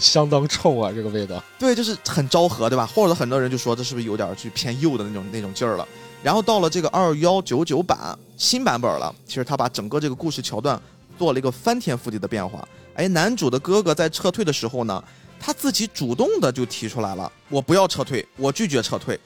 [0.00, 1.40] 相当冲啊，这个味道。
[1.58, 2.84] 对，就是很昭和，对吧？
[2.84, 5.86] 或者很多人就说这是不是有点去偏右的那种那种劲儿了？
[6.20, 10.80] 然后到了这个二幺九九版新版本了，其实他把整个这个故事桥段
[11.16, 12.66] 做了一个翻天覆地的变化。
[12.94, 15.02] 哎，男主的哥哥在撤退的时候呢？
[15.40, 19.18] 他自己主动的就提出来了，我不要撤退，我拒绝撤退。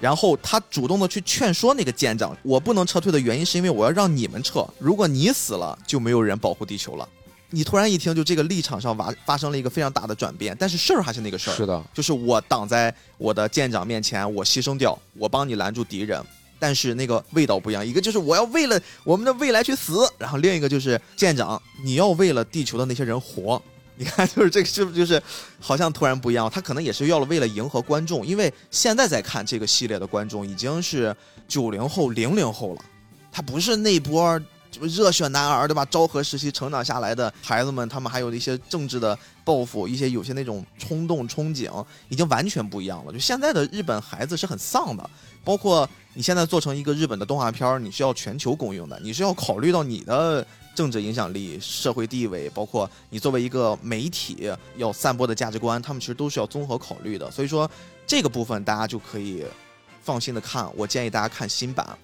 [0.00, 4.66] 然后他主动的去劝说那个舰长，我不能撤退的原因是因为我要让你们撤。
[4.78, 7.08] 如果你死了，就没有人保护地球了。
[7.50, 11.54] 你突然一听，就这个立场上发发生了一个非常大的转变，但是事儿还是那个事儿。
[11.54, 16.20] 是的，就是我挡在我的舰长面前，我牺牲掉，我帮你拦住敌人。
[16.58, 23.62] 但是那个味道不一样，一个就是我要为了我们的未来去死，然后另一个就是舰长，你要为了地球的那些人活。
[23.96, 25.22] 你看，就是这个，是不是就是
[25.60, 26.50] 好像突然不一样？
[26.50, 31.14] 他可能也是要了为了迎合观众，因为现在在看这个系列的观众已经是
[31.46, 32.84] 九零后、零零后了，
[33.30, 34.40] 他不是那波
[34.80, 35.84] 热血男儿，对吧？
[35.84, 43.12] 昭和时期成长下来的孩子们，他们还有一些政治的抱负，一些有些那种冲动、憧憬，已经完全不一样了。
[43.12, 45.08] 就现在的日本孩子是很丧的，
[45.44, 50.44] 包括你现在做成一个日本的动画片，你是要全球公映的，你是要考虑到你的。
[50.74, 57.30] 政治影响力、社会地位，包括你作为一个媒体要散播的价值观，他们其实都是要综合考虑的。
[57.30, 57.70] 所以说，
[58.06, 59.44] 这个部分大家就可以
[60.02, 60.68] 放心的看。
[60.76, 61.96] 我建议大家看新版。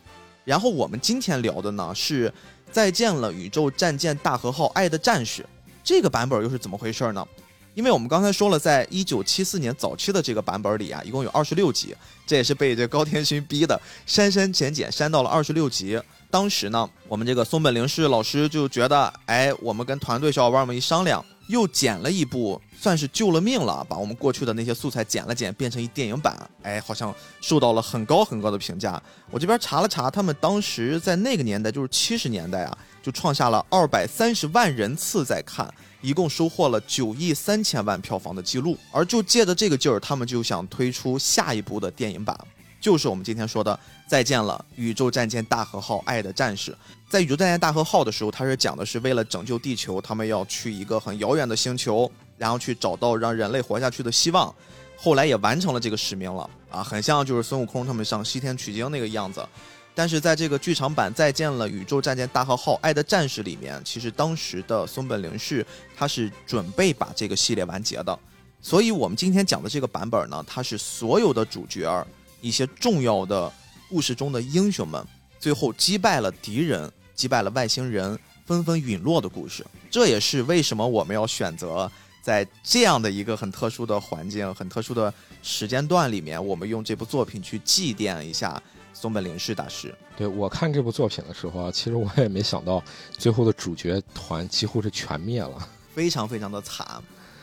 [0.44, 2.28] 然后我们今天聊的呢是
[2.72, 5.42] 《再见了宇宙战舰大和号：爱的战士》
[5.84, 7.26] 这个版本又是怎么回事呢？
[7.74, 11.94] 因为我们刚才说了，在一九七四年早期的这个版本里啊，一共有二十六集，
[12.26, 16.00] 这也是被这高天勋逼的，删删减减删到了二十六集。
[16.30, 29.02] 当时呢，我们这个松本零士老师就觉得，哎，我们跟团队小伙伴们一商量，又剪了一部，算是救了命了，把我们过去的那些素材剪了剪，变成一电影版，哎，好像受到了很高很高的评价。
[29.32, 35.68] 我这边查了查，他们当时在那个年代，就是七十年代啊，就创下了二百三十万人次在看，
[36.00, 38.78] 一共收获了九亿三千万票房的记录。
[38.92, 42.38] 而就借着这个劲儿，他们就想推出下一部的电影版。
[42.80, 43.78] 就是我们今天说的
[44.10, 46.76] 再见了，宇宙战舰大和号，爱的战士。
[47.08, 54.52] 在宇宙战舰大和号的时候，它是讲的是为了拯救地球，他们要去一个很遥远的星球，然后去找到让人类活下去的希望。
[54.96, 59.48] 后来也完成了这个使命了啊，很像就是孙悟空他们上西天取经那个样子。
[59.94, 65.64] 但是在这个剧场版再见了宇宙战舰大和号，爱的战士里面，其实当时的松本零士
[65.96, 68.18] 他是准备把这个系列完结的。
[68.60, 72.04] 所以我们今天讲的这个版本呢，它是所有的主角。
[72.42, 73.52] 一些重要的
[73.90, 75.04] 故事中的英雄们，
[75.40, 79.66] 最后击败了敌人，击败了外星人，纷纷陨落的故事。
[79.90, 81.90] 这也是为什么我们要选择
[82.22, 88.62] 在这样的一个很特殊的环境、很特殊的时间段里面，我们用这部作品去祭奠一下
[88.94, 89.92] 松本零士大师。
[90.16, 96.86] 对我看这部作品的时候啊，其实我也没想到最后的主角团几乎是全灭了，非常非常的惨。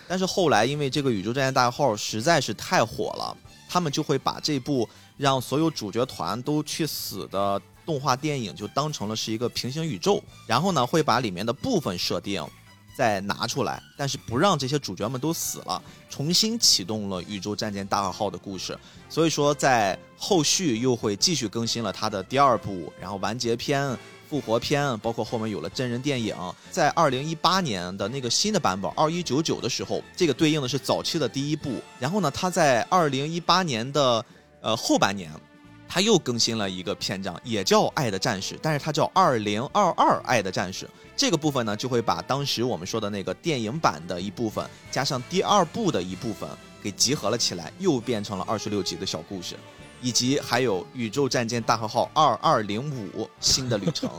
[0.08, 3.36] 但是后来因为这个宇宙战舰大号实在是太火了，
[3.68, 12.46] 他们就会把这部让所有主角团都去死的动画电影就当成了是一个平行宇宙，然后呢会把里面的部分设定。
[12.96, 18.76] 再拿出来，但是不让这些主角们都死了，重新启动了宇宙战舰大和号的故事。
[19.08, 23.96] 所以说，在后续又会继续更新了它的第二部，然后完结篇、
[24.28, 26.36] 复活篇，包括后面有了真人电影。
[26.72, 31.80] 在二零一八年的那个新的版本二一九九的时候，这个对应的是早期的第一部。
[32.00, 34.26] 然后呢，它在二零一八年的
[34.68, 35.32] 呃后半年，
[35.88, 40.86] 它又更新了一个篇章，也叫《爱的战士》，但是它叫二零二二爱的战士。
[41.16, 46.50] 这个部分呢，就会把当时我们说的那个电影版的一部分，加上第二部的一部分
[46.84, 49.56] 给集合了起来，又变成了二十六集的小故事，
[50.02, 54.10] 以及还有宇宙战舰大和号二二零五新的旅程。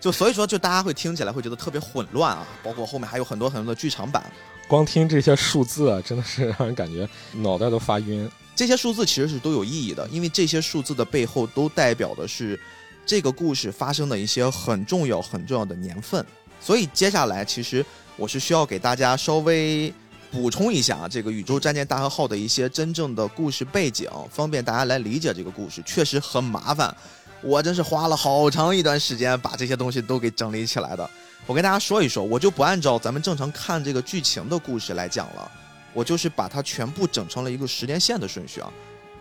[0.00, 4.22] 就所以说，就大家会听起来会觉得特别混乱啊，包括后面还有很多很多的剧场版。
[4.68, 8.30] 光听这些数字啊，真的是让人感觉脑袋都发晕。
[8.54, 12.58] 这些数字其实是都有意义的，因为这些数字的背后都代表的是。
[13.06, 16.24] 这个故事发生的一些很重要、很重要的年份，
[16.58, 17.84] 所以接下来其实
[18.16, 19.92] 我是需要给大家稍微
[20.30, 25.82] 补充一下啊这个宇宙战舰大和号的一些真正的故事背景，方便大家来理解这个故事。
[25.84, 26.96] 确实很麻烦，
[27.42, 31.10] 我真是花了好长一段时间把这些东西都给整理起来的。
[31.44, 35.52] 我跟大家说一说，我就不按照咱们正常看这个剧情的故事来讲了，
[35.94, 38.70] 我就是把它全部整成了一个时间线的顺序啊。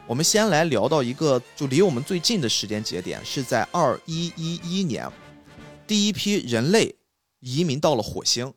[0.05, 5.09] 我们先来聊到一个就离我们最近的时间节点，是在二一一一年，
[5.88, 6.93] 第一批人类
[7.39, 8.53] 移民到了火星。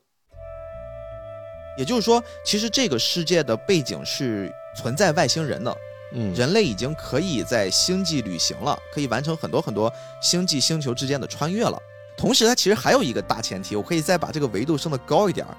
[1.79, 5.77] 也就是说，其实这个世界的背景是存在外星人的，
[6.15, 11.79] 嗯，人类已经可以在星际旅行了，可以完成很多很多星际星球之间的穿越了。
[12.17, 15.55] 同时，它其实还有一个大前提，我可以再把这个维度升得高一点儿，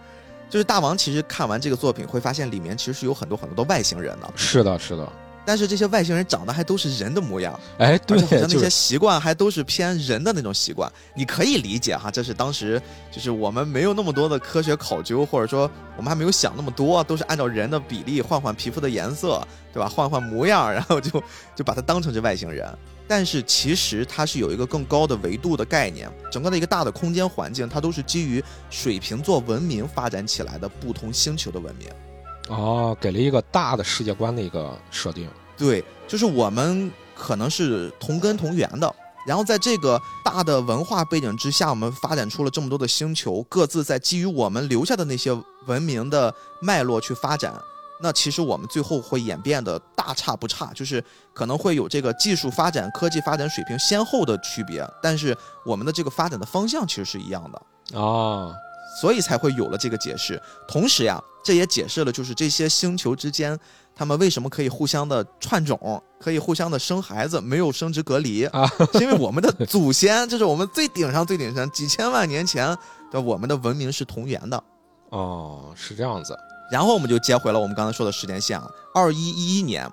[0.50, 4.32] 就是大王其实看完这个作品会发现，里面其实是有很多很多的外星人的。
[4.36, 5.12] 是的，是的。
[5.48, 10.92] 但是这些外星人长得还都是人的模样，哎，对，好像那些习惯还都是偏人的那种习惯。
[11.16, 19.88] 你可以理解哈，这是当时就是我们没有那么多的科学考究，或者说我们还没有想那么多，都是按照人的比例换换皮肤的颜色，对吧？
[19.88, 21.24] 换换模样，然后就
[21.56, 22.68] 就把它当成是外星人。
[23.08, 31.88] 但是其实它是有一个更高的维度的概念，整个的一个大的空间环境，它都是基于水瓶座文明发展起来的不同星球的文明。
[32.50, 35.30] 哦，给了一个大的世界观的一个设定。
[35.58, 45.32] 对，就是我们可能是同根同源的，然后在这个大的文化背景之下，我们发展出了这么多的星球，各自在基于我们留下的那些
[45.66, 47.54] 文明的脉络去发展。
[48.00, 58.54] 那其实我们最后会演变的大差不差，就是可能会有这个技术发展、科技发展水平先后的区别，但是我们的这个发展的方向其实是一样的啊。
[59.00, 63.56] 所以才会有了这个解释，同时呀，这也解释了就是这些星球之间，
[63.96, 68.68] 他们为什么可以互相的串种，可以互相的生孩子，没有生殖隔离啊？
[68.94, 72.76] 是因为我们的祖先，这是我们最顶上最顶上几千万年前
[73.12, 74.64] 的我们的文明是同源的。
[75.10, 76.36] 哦，是这样子。
[76.72, 79.88] 然后我们就接回了我们刚才说的时间线啊，二一一一年，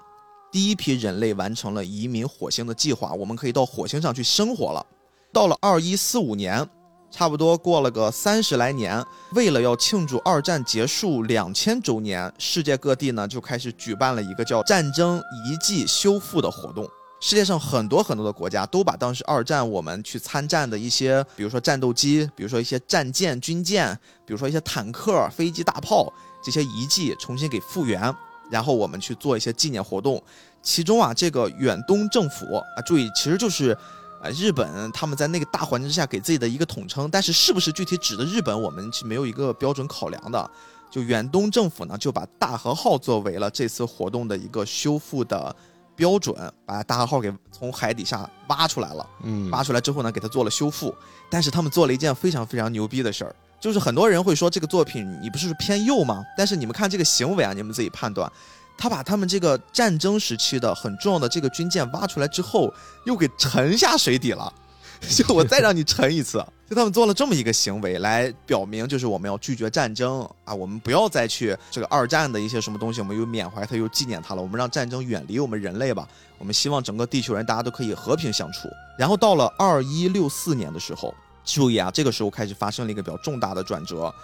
[0.51, 4.85] 第一批人类完成了移民火星的计划，我们可以到火星上去生活了。
[5.31, 6.67] 到了二一四五年。
[7.17, 9.01] 差不多过了个三十来年，
[9.35, 16.85] 为了要庆祝二战结束两千周年，世界各地呢就开始举办了一个叫“战争遗迹修复”的活动。
[17.21, 23.97] 世界上很多很多的国家都把当时二战我们去参战的一些，比如说战斗机，比如说一些战舰、军舰，
[24.27, 28.13] 比如说一些坦克、飞机、大炮这些遗迹重新给复原，
[28.51, 30.21] 然后我们去做一些纪念活动。
[30.65, 33.79] 其中啊，这个远东政府啊，注意，其实就是。
[34.25, 40.51] 啊，日本他们在那个大环境之下给自己的一个统称，但是是不是具体指的日本，我们是没有一个标准考量的。
[40.91, 45.55] 就远东政府呢，就把大和号作为了这次活动的一个修复的
[45.95, 46.35] 标准，
[46.65, 49.07] 把大和号给从海底下挖出来了。
[49.25, 50.95] 嗯，挖出来之后呢，给它做了修复。
[51.29, 56.25] 但是他们做了一件非常非常牛逼的事儿，就是很多人会说这个作品你不是偏右吗？
[56.39, 58.31] 但是你们看这个行为啊，你们自己判断。
[58.77, 62.73] 他把他们这个战争时期的很重要的这个军舰挖出来之后，
[63.05, 64.53] 又给沉下水底了。
[65.11, 74.41] 就我再让你沉一次， 就他们做了这么一个行为，来表明就是我们要拒绝战争啊，我们不要再去这个二战的一些什么东西，我们又缅怀它，又纪念它了。
[74.41, 76.09] 我们让战争远离我们人类吧。
[76.39, 78.69] 我们希望整个地球人大家都可以和平相处。
[78.97, 84.15] 然后到了二一六四年的时候，注意啊，这个时候开始发生了一个比较重大的转折。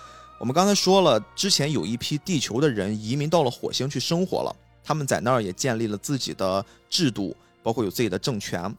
[0.41, 8.75] 我们刚才说了，之前有一批地球的人移民到了火星去生活了，他们在那儿也建立了自己的制度，包括有自己的政权。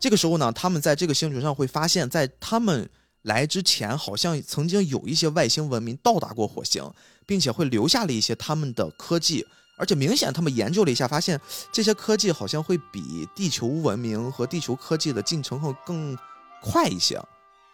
[0.00, 2.88] 这个时候呢，他们在这个星球上会发现，在他们
[3.20, 6.82] 来之前，好像曾经有一些外星文明到达过火星，
[7.26, 9.46] 并且会留下了一些他们的科技。
[9.76, 11.38] 而且明显，他们研究了一下，发现
[11.70, 16.16] 这些科技好像会比地球文明和地球科技的进程会更
[16.62, 17.22] 快一些，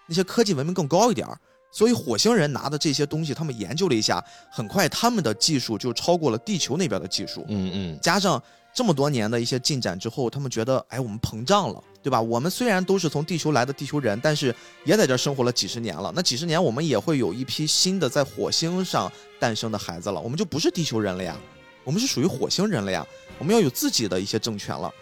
[0.08, 1.38] 那些科技文明更高一点儿。
[1.72, 7.44] 所以火星人拿的这些东西，他们研究了一下，很快他们的技术就超过了地球那边的技术。
[7.48, 8.42] 嗯嗯，加上
[8.74, 12.20] 这么多年的一些进展之后，他们觉得，哎，我们膨胀了，对吧？
[12.20, 14.54] 我们虽然都是从地球来的地球人，但是
[14.84, 16.12] 也在这生活了几十年了。
[16.14, 21.36] 那几十年，我们也会有一批新的在火星上诞生的孩子了，我们就不是地球人了呀。
[21.82, 23.06] 我们是属于火星人了呀，
[23.38, 24.92] 我们要有自己的一些政权了。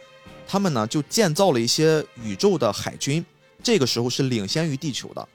[0.47, 3.25] 他们呢就建造了一些宇宙的海军，
[3.63, 5.29] 这个时候是领先于地球的，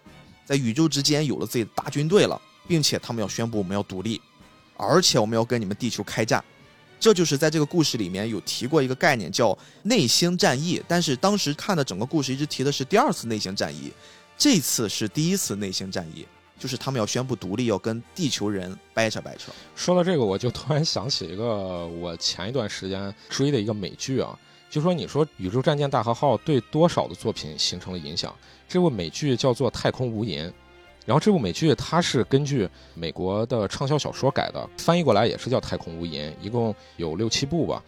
[0.45, 4.21] 在宇宙之间有了自己的大军队了，并且他们要宣布我们要独立，
[4.77, 6.43] 而且我们要跟你们地球开战。
[6.99, 13.91] 这就是在这个故事里面有提过一个概念叫内星战役，但是当时看的整个故事一直提的是第二次内星战役，
[14.37, 16.25] 这次是第一次内星战役。
[16.59, 19.51] 就是他们要宣布独立，要跟地球人掰扯掰扯。
[19.75, 24.39] 说到这个，我就突然想起一个我前一段时间追的一个美剧啊，
[24.73, 28.35] 就说你说《宇宙战舰大和号》对多少的作品形成了影响？
[28.67, 30.47] 这部美剧叫做《太空无垠》，
[31.05, 37.83] 然后这部美剧它是根据美国的畅销小说改的，翻译过来也是叫《太空无垠》，一共有六七部吧。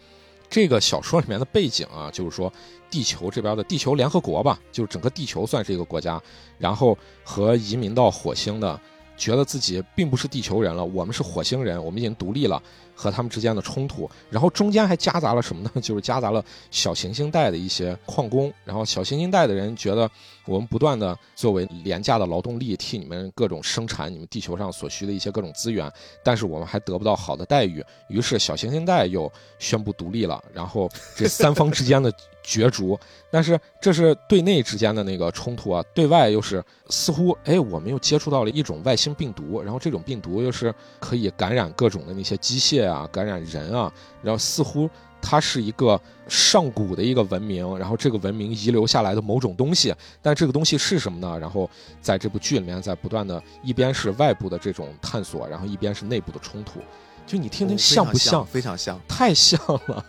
[0.48, 2.52] 这个小说里面的背景啊，就是说。
[2.88, 6.22] 地球这边的地球联合国吧，就是整个地球算是一个国家，
[6.56, 8.80] 然后和移民到火星的，
[9.16, 12.62] 觉得自己并不是地球人了，我们是火星人，我们已经独立了。
[12.96, 15.70] 和他们之间的冲突，然后中间还夹杂了什么呢？
[15.80, 20.10] 就是夹杂了小行星带的一些矿工，然后小行星带的人觉得
[20.46, 25.92] 我们不断的作为廉价的劳动力替你们各种生产你们地球上所需的一些各种资源，
[26.24, 32.10] 但是我们还得不到好的待遇，于是小行星带又宣布独立了，然后这三方之间的
[32.42, 32.98] 角逐，
[33.30, 42.86] 但是这是对内之间的那个冲突啊，对外又是似乎哎我们又接触到了一种外星病毒，然后这种病毒又是可以感染各种的那些机械。
[42.86, 43.92] 啊，感染人啊，
[44.22, 44.88] 然后似乎
[45.28, 51.36] 它是一个上古的一个文明，然后这个文明遗留下来的某种东西，但这个东西是什么呢？
[51.40, 51.68] 然后
[52.00, 56.78] 在这部剧里面，在不断的一边是外部的这种探索，然后一边是内部的冲突，
[57.26, 58.46] 就你听听像不像？
[58.46, 60.06] 非常像，太像了。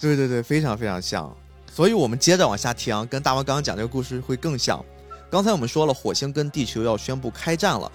[0.00, 1.30] 对对对，非常非常像。
[1.70, 4.82] 所以我们接着往下听，跟大王刚刚讲这个故事会更像。
[5.30, 7.92] 刚才我们说了，火星跟地球要宣布开战了，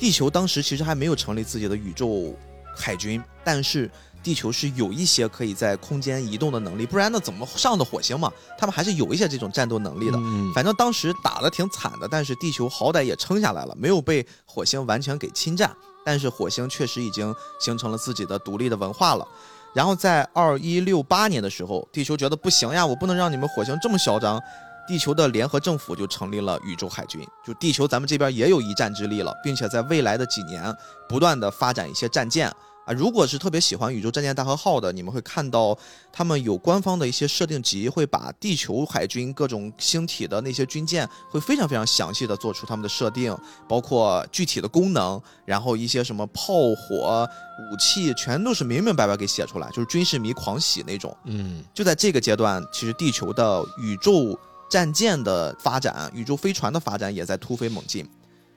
[0.00, 2.34] 地球当时其实还没有成立自己的宇宙。
[2.74, 3.90] 海军，但是
[4.22, 8.32] 地球是有一些可以在空间移动的能力，不然呢怎么上的火星嘛？
[8.56, 10.18] 他们还是有一些这种战斗能力的。
[10.54, 15.74] 反正当时打的挺惨的，但是地球好歹也撑下来了，没有被火星完全给侵占。
[16.04, 19.26] 但是火星确实已经形成了自己的独立的文化了。
[19.72, 24.40] 然后在二一六八年的时候，地球觉得不行呀，我不能让你们火星这么嚣张。
[24.84, 30.74] 地球的联合政府就成立了宇宙海军，就地球咱们这边也有一战之力了，并且在未来的几年
[31.08, 32.52] 不断的发展一些战舰
[32.84, 32.92] 啊。
[32.92, 35.76] 如果是特别喜欢宇宙战舰大和号的，你们会看到
[36.12, 43.36] 他们有官方的一些设定集，会把地球海军各种星体的那些军舰会非常非常详细的做出他们的设定，
[43.68, 47.28] 包括具体的功能，然后一些什么炮火
[47.72, 51.16] 武器全都是明明白白给写出来，就是军事迷狂喜那种。
[51.24, 54.38] 嗯，就在这个阶段，其实地球的宇宙。
[54.70, 58.08] 战舰的发展，宇宙飞船的发展也在突飞猛进，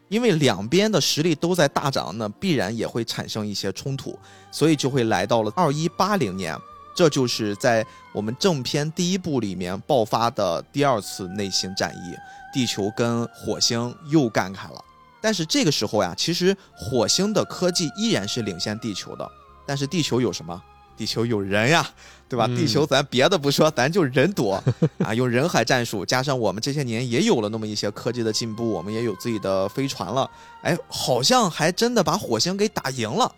[0.08, 4.18] 因为两边的实力都在大涨，那必然也会产生一些冲突，
[4.52, 6.58] 所以就会来到了二一八零年，
[6.96, 12.16] 这就是在我们正片第一部里面爆发的第二次内星战役，
[12.54, 14.84] 地球跟火星又干开了。
[15.20, 19.28] 但是这个时候呀，其实火星的科技依然是领先地球的，
[19.66, 20.62] 但是地球有什么？
[20.96, 21.86] 地球有人呀，
[22.28, 22.48] 对吧？
[22.48, 24.62] 地球咱别的不说，咱就人多
[25.00, 30.30] 啊，用人海战术，加上我们这些年也有了那么一些科技的进步，我们也有自己的飞船了，
[30.64, 33.32] 哎，好像还真的把火星给打赢了，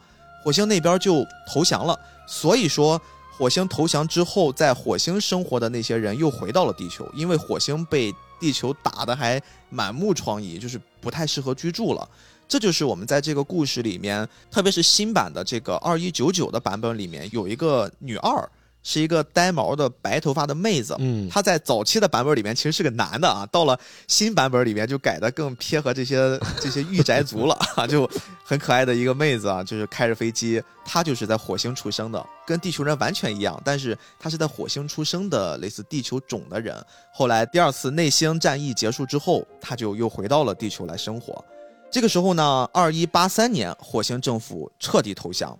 [0.43, 1.99] 火星那边就投降了。
[2.27, 3.01] 所以说，
[3.38, 12.07] 火星投降之后，在火星生活的那些人又回到了地球，因为火星被地球打的还满目疮痍，就是不太适合居住了。
[12.47, 18.49] 这就是我们在这个故事里面，特别是新版的这个二一九九的版本里面，有一个女二，
[18.89, 20.95] 是一个呆毛的白头发的妹子。
[20.99, 23.77] 嗯，她在早期的版本里面其实是个男的啊，到了
[24.07, 28.09] 新版本里面就改的更贴合这些 这些御宅族了啊， 就
[28.45, 36.73] 很可爱的一个妹子啊，就是开着飞机，她就是在火星出生的，跟地球人完全一样，但是她是在火星出生的类似地球种的人。
[37.13, 41.43] 后来第二次内星战役结束之后，她就又回到了地球来生活。
[41.91, 45.57] 这个时候呢，二一八三年，火星政府彻底投降，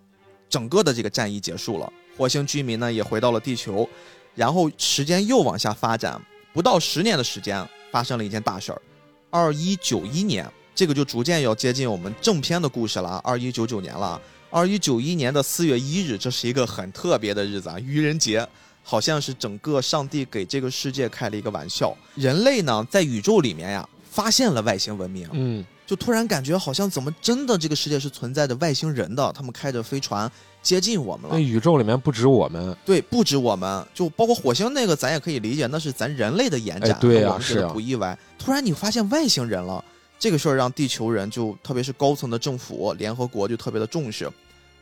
[0.50, 3.88] 整个的这个战役结束了，火星居民呢也回到了地球，
[4.34, 6.20] 然后时间又往下发展，
[6.52, 8.82] 不到十年的时间，发生了一件大事儿。
[9.30, 13.22] 二一九一年，这个就逐渐要接近我们正片的故事了。
[13.24, 18.48] 二一九九年了，二一九一年的四月一日，这是一个很特别的日子啊，愚人节，
[18.84, 21.96] 好像是整个上帝给这个世界开了一个玩笑。
[22.16, 30.32] 人类呢，在宇宙里面呀，发现了外星文明，嗯，就突然感觉好像怎么真的这个世界是存在着外星人的，他们开着飞船
[30.68, 31.40] 接近我们了那。
[31.40, 38.20] 宇宙里面不止我们，对，不止我们，就包括火星那个，咱也可以理解，那是咱人类的延展，哎对呀我们觉得是啊不意外。
[38.38, 39.82] 突然你发现外星人了，
[40.20, 44.30] 这个事儿让地球人就特别是高层的政府、联合国就特别的重视，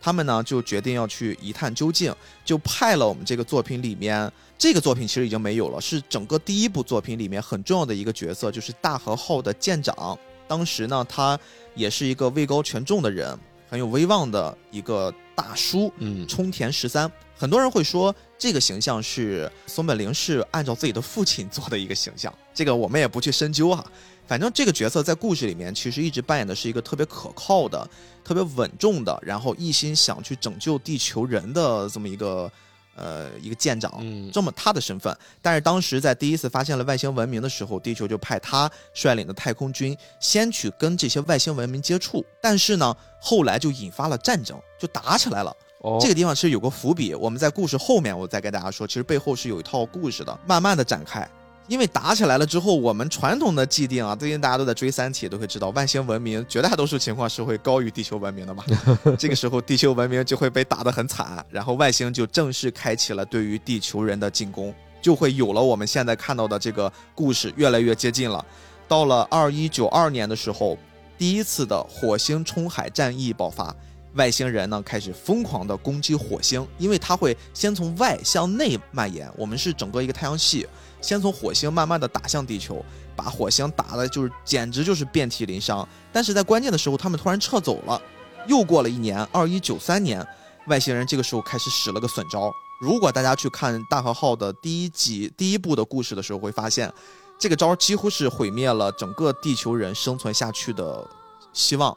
[0.01, 2.11] 他们呢就决定要去一探究竟，
[2.43, 10.17] 就派了我们这个作品里面，这个作品其实已经没有了，是整个第一部作品里面很重要的一个角色，就是大和号的舰长。
[10.47, 11.39] 当时呢，他
[11.75, 13.37] 也是一个位高权重的人，
[13.67, 15.91] 很有威望的一个大叔。
[15.97, 23.85] 嗯，冲田十三，很多人会说这个形象是松本零士按照自己的父亲做的一个形象， 这个我们也不去深究哈。
[24.27, 27.87] 反正这个角色在故事里面其实一直扮演的是一个特别可靠的、
[28.23, 32.51] 特别稳重的，然后一心想去拯救地球人的这么一个
[32.95, 33.91] 呃一个舰长。
[33.99, 45.55] 嗯，这么他的身份，但是当时在第一次发现了外星文明的时候，地球就派他率领的太空军先去跟这些外星文明接触，但是呢，后来就引发了战争，就打起来了。
[45.81, 51.29] 哦，这个地方其实有个伏笔，我们在故事后面我再跟大家说，其实背后是有一套故事的，慢慢的展开。
[51.67, 58.63] 因为打起来了之后，我们传统的既定啊，最近大家都在追《三体》，都会知道外星文明绝大多数情况是会高于地球文明的嘛。
[59.17, 68.45] 这个时候，地球文明就会被打得很惨，然后外星就正式开启了对于地球人的进攻，就会有了我们现在看到的这个故事越来越接近了。
[68.87, 70.77] 到了二一九二年的时候，
[71.17, 73.75] 第一次的火星冲海战役爆发，
[74.13, 79.27] 外星人呢开始疯狂的攻击火星，因为它会先从外向内蔓延。
[79.35, 80.67] 我们是整个一个太阳系，
[81.05, 82.83] 先从火星慢慢的打向地球，
[83.15, 85.87] 把火星打的就是简直就是遍体鳞伤。
[86.11, 88.01] 但是在关键的时候，他们突然撤走了。
[88.47, 90.25] 又过了一年，二一九三年，
[90.65, 92.51] 外星人这个时候开始使了个损招。
[92.81, 96.91] 如果大家去看大和号的第一集第一部的故事的时候，会发现，
[97.37, 101.07] 这个招几乎是毁灭了整个地球人生存下去的
[101.53, 101.95] 希望。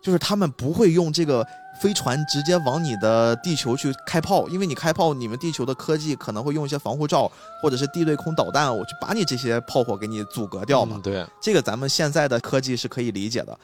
[0.00, 1.44] 就是他们不会用这个
[1.80, 7.30] 飞船直接往你的地球去开炮，因为你开炮，你们地球的科技可能会用一些防护罩
[7.62, 10.96] 或者是地对空导弹，我去把你这些炮火给你阻隔掉嘛。
[10.96, 13.58] 嗯对，这个咱们现在的科技是可以理解的。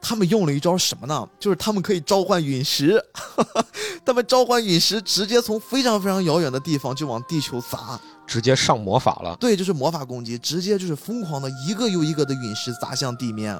[0.00, 1.28] 他们用了一招什么呢？
[1.40, 3.04] 就是他们可以召唤陨石，
[4.06, 7.98] 他们召唤陨石，直接从非常非常遥远的地方就往地球砸。
[8.24, 9.34] 直接上魔法了。
[9.40, 13.58] 对，就是魔法攻击，直接就是疯狂的一个又一个的陨石砸向地面。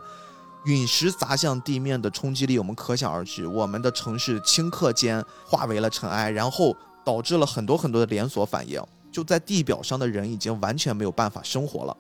[0.65, 3.47] 陨石砸向地面的冲击力，我们可想而知。
[3.47, 8.83] 我们的城市顷刻间化为了尘埃，然后导致了很多很多的连锁反应。
[9.11, 11.97] 就在地表上的人已经完全没有办法生活了，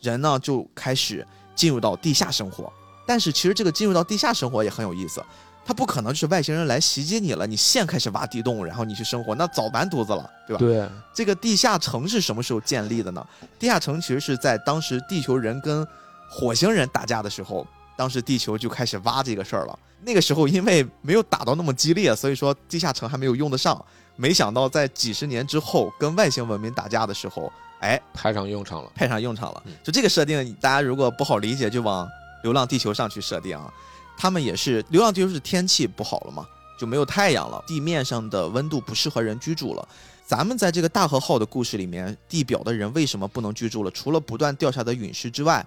[0.00, 2.70] 人呢就开始进入到地下生活。
[3.06, 5.24] 但是其实这个进入到地下生活也很有意思，
[5.64, 10.58] 它不可能就是外星人来袭击你了，你现开始挖地洞，然后你去生活，那早完犊子了，对吧？
[10.58, 13.26] 对，这个地下城是什么时候建立的呢？
[13.58, 15.84] 地下城其实是在当时地球人跟
[16.30, 17.66] 火星人打架的时候，
[18.00, 19.78] 当时地球就开始挖这个事儿了。
[20.02, 23.84] 那个时候因为没有打到那么激烈，所以说地下城还没有用得上。
[24.16, 28.90] 没想到在几十年之后跟外星文明打架的时候，哎，派上用场了。
[28.94, 29.74] 派上用场了嗯。
[29.84, 32.06] 就这个设定，大家如果不好理解，就往
[32.42, 33.70] 《流浪地球》上去设定啊。
[34.16, 36.46] 他们也是《流浪地球》是天气不好了嘛，
[36.78, 39.86] 就没有太阳了，地面上的温度不适合人居住了。
[40.24, 43.90] 咱们在这个大和号的故事里面，地表的人为什么不能居住了？
[43.90, 45.66] 除了不断掉下的陨石之外，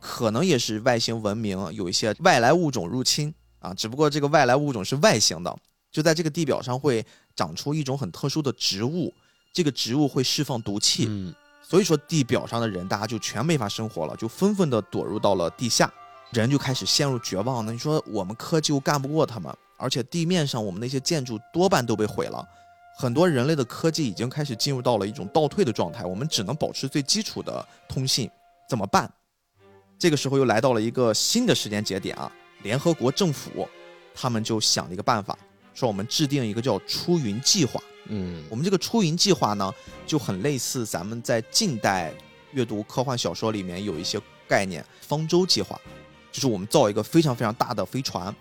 [0.00, 3.74] 可能也是外星文明有一些外来物种入侵啊。
[3.74, 5.56] 只不过这个外来物种是外星的，
[5.92, 7.04] 就在这个地表上会
[7.36, 9.12] 长出一种很特殊的植物，
[9.52, 11.06] 这个植物会释放毒气。
[11.08, 15.92] 嗯，所以说地表上的人大家就全没法生活了，就纷纷的躲入到了地下，
[16.32, 17.64] 人就开始陷入绝望。
[17.64, 22.46] 那你说我们科技又干不过他们，而且地面上我们那些建筑多半都被毁了，
[22.96, 28.30] 很多人类的科技已经开始进入到了一种倒退的状态，我们只能保持最基础的通信，
[28.68, 29.10] 怎么办？
[30.00, 32.32] 这个时候又来到了一个新的时间节点啊，
[32.62, 33.68] 联合国政府
[34.14, 35.38] 他们就想了一个办法，
[35.74, 37.78] 说我们制定一个叫出云计划。
[38.06, 39.70] 嗯，我们这个出云计划呢，
[40.06, 42.14] 就很类似咱们在近代
[42.52, 45.78] 阅读科幻小说里面有一些概念，方舟计划，
[46.32, 48.34] 就是我们造一个非常非常大的飞船，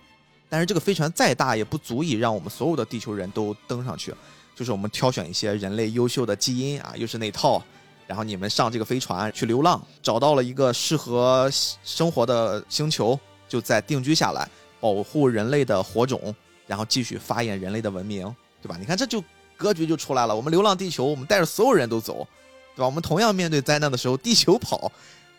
[0.47, 4.15] 但是这个飞船再大也不足以让我们所有的地球人都登上去，
[4.55, 7.61] 就是我们挑选一些人类优秀的基因啊，又是那套，
[8.09, 11.47] 然后你们上这个飞船去流浪，找到了一个适合
[11.83, 14.49] 生活的星球，就在定居下来，
[14.79, 16.33] 保护人类的火种，
[16.65, 18.23] 然后继续发扬人类的文明，
[18.63, 18.77] 对吧？
[18.79, 19.23] 你看这就
[19.55, 20.35] 格局就出来了。
[20.35, 22.27] 我们流浪地球，我们带着所有人都走，
[22.75, 22.87] 对吧？
[22.87, 24.91] 我们同样面对灾难的时候，地球跑，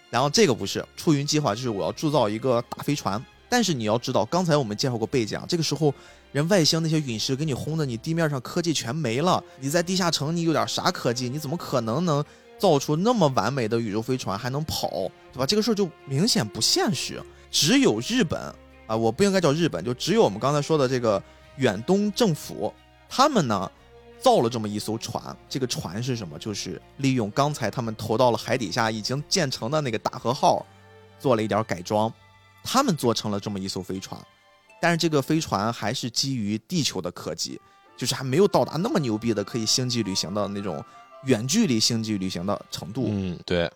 [0.08, 3.20] 然后这个不是出云计划，就是我要铸造一个大飞船。
[3.48, 5.92] 但是你要知道，刚才我们介绍过背景，这个时候
[6.30, 9.42] 人外星那些陨石给你轰的，你地面上科技全没了。
[9.58, 11.28] 你在地下城，你有点啥科技？
[11.28, 12.24] 你怎么可能能
[12.60, 14.88] 造出那么完美的宇宙飞船还能跑，
[15.32, 15.46] 对吧？
[15.46, 17.20] 这个事儿就明显不现实。
[17.50, 18.38] 只有日本
[18.86, 21.20] 啊，我不应该叫日本，就只有我们刚才说的这个
[21.56, 22.72] 远东政府，
[23.08, 23.68] 他们呢
[24.20, 25.36] 造了这么一艘船。
[25.48, 26.38] 这个船是什么？
[26.38, 30.64] 就是利用刚才他们投到了海底下已经建成的那个大和号，
[31.18, 32.12] 做了一点改装。
[32.62, 34.20] 他们做成了这么一艘飞船，
[34.82, 37.58] 但是这个飞船还是基于地球的科技，
[37.96, 40.84] 就是还没有到达那么牛逼的可以星际旅行的那种
[41.24, 43.06] 远距离星际旅行的程度。
[43.08, 43.70] 嗯，对。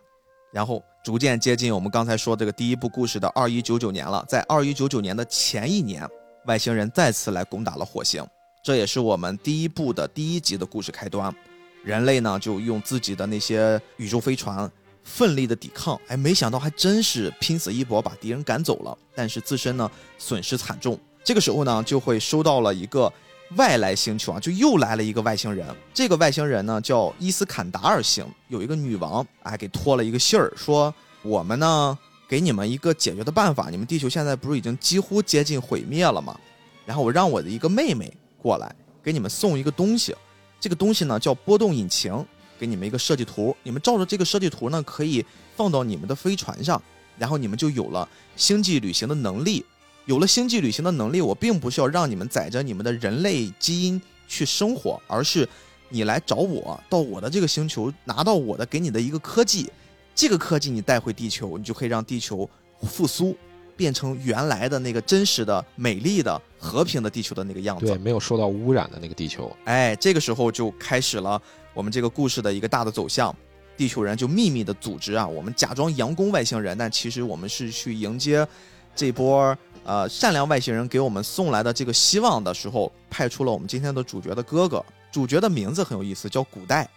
[0.52, 6.08] 然后逐渐接近我们刚才说这个第一部故事的二一九九年了，在二一九九年的前一年，
[6.46, 8.24] 外星人再次来攻打了火星，
[8.62, 11.34] 这也是我们第一部的第一集的故事开端。
[11.82, 14.70] 人类呢就用自己的那些宇宙飞船。
[15.06, 20.98] 奋力的抵抗，哎，没想到还真是拼死一搏把敌人赶走了，但是自身呢损失惨重。
[21.22, 23.12] 这个时候呢，就会收到了一个
[23.56, 25.66] 外来星球啊，就又来了一个外星人。
[25.92, 30.92] 这个外星人呢叫伊斯坎达尔星，有一个女王哎给托了一个信儿，说
[31.22, 36.38] 我们呢给你们一个解决的办法，你们地球现在不是已经几乎接近毁灭了吗？
[36.84, 40.14] 然后我让我的一个妹妹过来给你们送一个东西，
[40.60, 42.24] 这个东西呢叫波动引擎。
[42.56, 45.26] 给你们一个设计图，你们照着这个设计图呢，可以
[45.56, 46.80] 放到你们的飞船上，
[47.18, 49.66] 然后你们就有了星际旅行的能力。
[50.06, 55.48] 有了星际旅行的能力，我并不需要让你们载着你们的人类基因去生活，而是
[55.88, 59.70] 你来找我，到我的这个星球，拿到我的给你的一个科技，
[60.14, 62.48] 这个科技你带回地球，你就可以让地球
[62.82, 63.36] 复苏，
[63.76, 67.86] 变成原来的那个真实的、美丽的、和平的地球的那个样子。
[67.86, 69.50] 对，没有受到污染的那个地球。
[69.64, 71.40] 哎，这个时候就开始了。
[71.72, 73.34] 我们这个故事的一个大的走向，
[73.76, 78.46] 地球人就秘密的组织啊，我们假装佯攻外星人，但其实我们是去迎接
[78.94, 86.88] 这波呃善良外星人给我们送来的这个希望的时候，派出了我们今天的主角的哥哥，主角的名字很有意思，叫古代。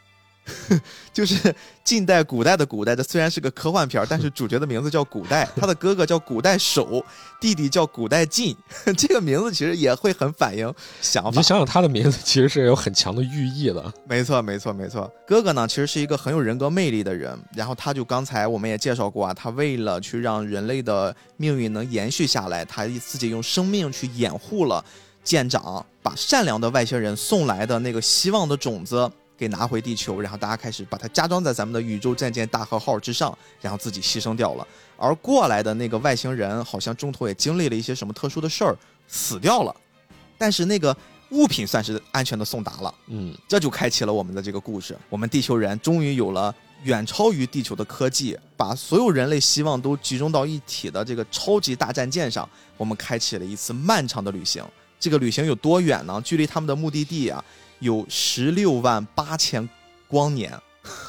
[1.13, 7.03] 就是近代古代的古代，这虽然是个科幻片但是主角的名字叫古代，他的哥哥叫古代守，
[7.39, 8.55] 弟弟叫古代进，
[8.97, 11.31] 这个名字其实也会很反映想法。
[11.31, 13.93] 你想想他的名字其实是有很强的寓意的。
[14.07, 15.11] 没错，没错，没错。
[15.25, 24.83] 哥哥呢，其实是一个很有人格魅力的人，然后他就刚才我们也介绍过啊，他为了去让人类的命运能延续下来，他自己用生命去掩护了
[25.23, 29.09] 舰长，把善良的外星人送来的那个希望的种子。
[29.37, 34.67] 给拿回地球，然后大家开始把它加装在咱们的宇宙战舰大和号之上，然后自己牺牲掉了。
[34.97, 38.75] 而过来的那个外星人好像中途也经历了一些什么特殊的事儿，
[39.07, 39.75] 死掉了。
[40.39, 40.95] 但是那个
[41.29, 42.93] 物品算是安全的送达了。
[43.07, 44.97] 嗯，这就开启了我们的这个故事。
[45.09, 52.47] 我们地球人终于有了远超于地球的科技，把所有人类希望都集中到一体的这个超级大战舰上。
[52.75, 54.63] 我们开启了一次漫长的旅行。
[54.99, 56.19] 这个旅行有多远呢？
[56.23, 57.43] 距离他们的目的地啊。
[57.79, 59.67] 有十六万八千
[60.07, 60.51] 光年，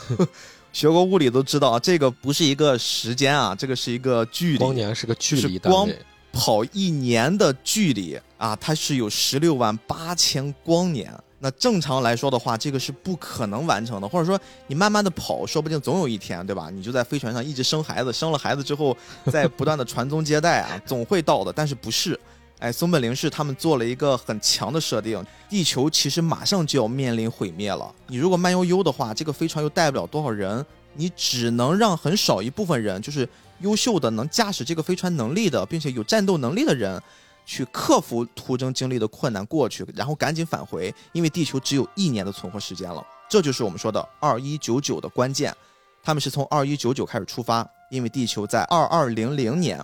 [0.73, 4.59] 学过物理都知道啊，这个不是一个时间啊，这个是一个距离。
[4.59, 5.89] 光年是个距离光
[6.33, 11.13] 跑一年的距离啊，它是有十六万八千光年。
[11.41, 16.69] 那正常来说的话，这个是不可能完成的，或者说你慢慢的跑，说不定总有一天，对吧？
[16.69, 18.97] 你就在飞船上一直生孩子，生了孩子之后，
[19.31, 21.53] 再不断的传宗接代啊，总会到的。
[21.53, 22.19] 但是不是？
[22.61, 27.95] 哎，松本零士他们做了一个很强的设定，地球其实马上就要面临毁灭了。
[28.09, 33.29] 你如果慢悠悠的话，这个飞船又带不了多少人，你只能让很少一部分人，就是
[33.61, 37.01] 优秀的能驾驶这个飞船能力的，并且有战斗能力的人，
[37.47, 43.07] 去克服途中经历的困难过去，然后赶紧返回，因为地球只有一年的存活时间了。
[43.29, 45.55] 这就是我们说的二一九九的关键。
[46.03, 49.81] 他们是从二一九九开始出发，因为地球在二二零零年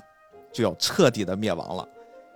[0.53, 1.89] 就要彻底的灭亡了。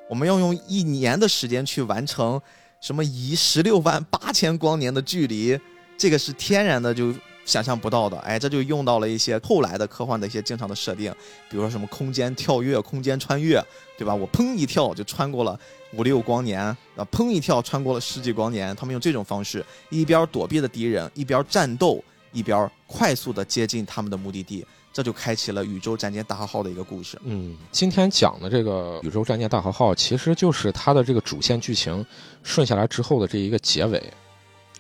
[0.09, 2.41] 我们要用一年的时间去完成
[2.81, 5.59] 什么移十六万八千光年的距离，
[5.97, 8.19] 这个是天然的就想象不到的。
[8.21, 11.13] 哎，这就用到了一些后来的科幻的一些经常的设定，
[11.51, 13.63] 比如说什么空间跳跃、空间穿越，
[13.97, 14.15] 对吧？
[14.15, 15.59] 我砰一跳就穿过了
[15.93, 16.77] 五六光年，啊，
[17.11, 18.75] 砰一跳穿过了十几光年。
[18.77, 22.03] 他们用这种方式，一边躲避的敌人，一边战斗，
[22.33, 24.65] 一边快速的接近他们的目的地。
[24.93, 27.19] 这就开启了宇宙战舰大和号的一个故事。
[27.23, 32.05] 嗯，今天讲的这个宇宙战舰大和号，其实就是它的这个主线剧情
[32.43, 34.03] 顺下来之后的这一个结尾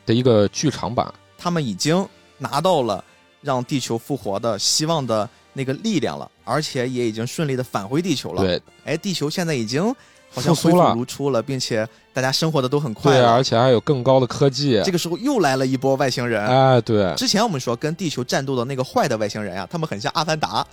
[0.04, 1.12] 的一个剧场版。
[1.36, 2.04] 他们已经
[2.36, 3.04] 拿到了
[3.40, 8.42] 让地球复活的希望的那个力量了，而且也已经顺利的返回地球了。
[8.42, 9.94] 对，哎，地球现在已经
[10.30, 13.32] 好像恢复如初了，并且大家生活的都很快对，了。
[13.32, 14.80] 而且还有更高的科技。
[14.84, 16.44] 这个时候又来了一波外星人。
[16.46, 20.66] 哎，对，之前我们说跟地球战斗的那个坏的外星人啊，他们很像阿凡达，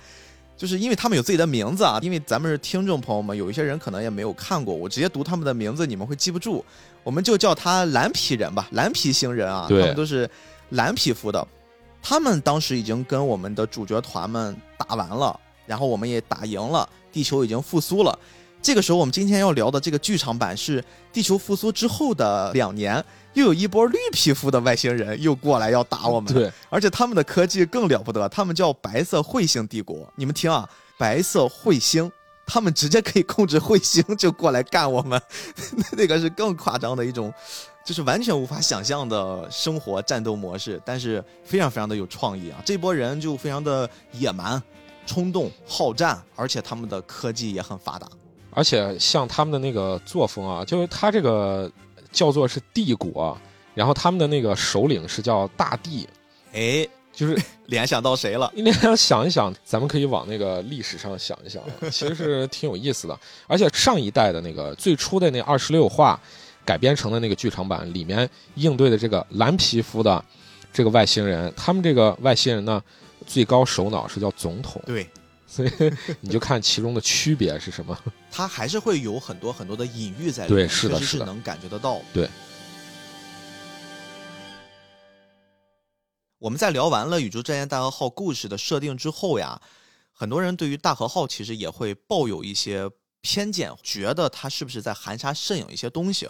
[0.58, 2.00] 就是因为他们有自己的名字啊。
[2.02, 6.64] 因为咱们是听众朋友们，有一些人可能也没有看过，我直接读他们的名字，你们会记不住。
[7.04, 10.30] 我们就叫他蓝皮人吧，蓝皮星人啊，他们都是
[10.70, 11.48] 蓝皮肤的。
[12.02, 18.18] 他们当时已经跟我们的主角团们打完了，然后我们也打赢了，地球已经复苏了。
[18.66, 23.06] 这个时候，我们今天要聊的这个剧场版是地球复苏之后的两年，
[23.36, 26.34] 又有一波绿皮肤的外星人又过来要打我们。
[26.34, 30.12] 对，而且他们的科技更了不得，他们叫白色彗星帝国。
[30.16, 32.12] 你们听啊，白色彗星，
[32.48, 35.22] 他们直接可以控制彗星就过来干我们，
[35.96, 37.32] 那个是更夸张的一种，
[37.86, 42.60] 就是完全无法想象的生活战斗模式，但是非常非常的有创意啊！
[42.66, 44.60] 这波人就非常的野蛮、
[45.06, 48.10] 冲动、好战，而且他们的科技也很发达。
[48.56, 51.70] 而且像他们的那个作风啊，就是他这个
[52.12, 53.38] 叫做是帝国，
[53.74, 56.08] 然后他们的那个首领是叫大帝，
[56.54, 57.38] 哎，就是
[57.68, 58.50] 联想到谁了？
[58.56, 63.20] 你想想一想，咱们可以往那个历史上想一想， 其实是挺有意思的。
[63.46, 66.20] 而且上一代的那个最初的那二十六话
[66.64, 70.24] 改编成的那个剧场版里面应对的这个蓝皮肤的
[70.72, 72.82] 这个外星人，他们这个外星人呢，
[73.28, 75.06] 最高首脑是叫总统，对，
[75.56, 75.72] 所以
[76.20, 77.98] 你就看其中的区别是什么。
[78.30, 82.02] 它还是会有很多很多的隐喻在里对面，是的是是能感觉得到。
[82.14, 82.30] 对。
[86.40, 89.62] 我们在聊完了宇宙战舰大和号故事的设定之后呀，
[90.12, 92.90] 很多人对于大和号其实也会抱有一些
[93.22, 96.30] 偏见，觉得它是不是在含沙射影一些东西。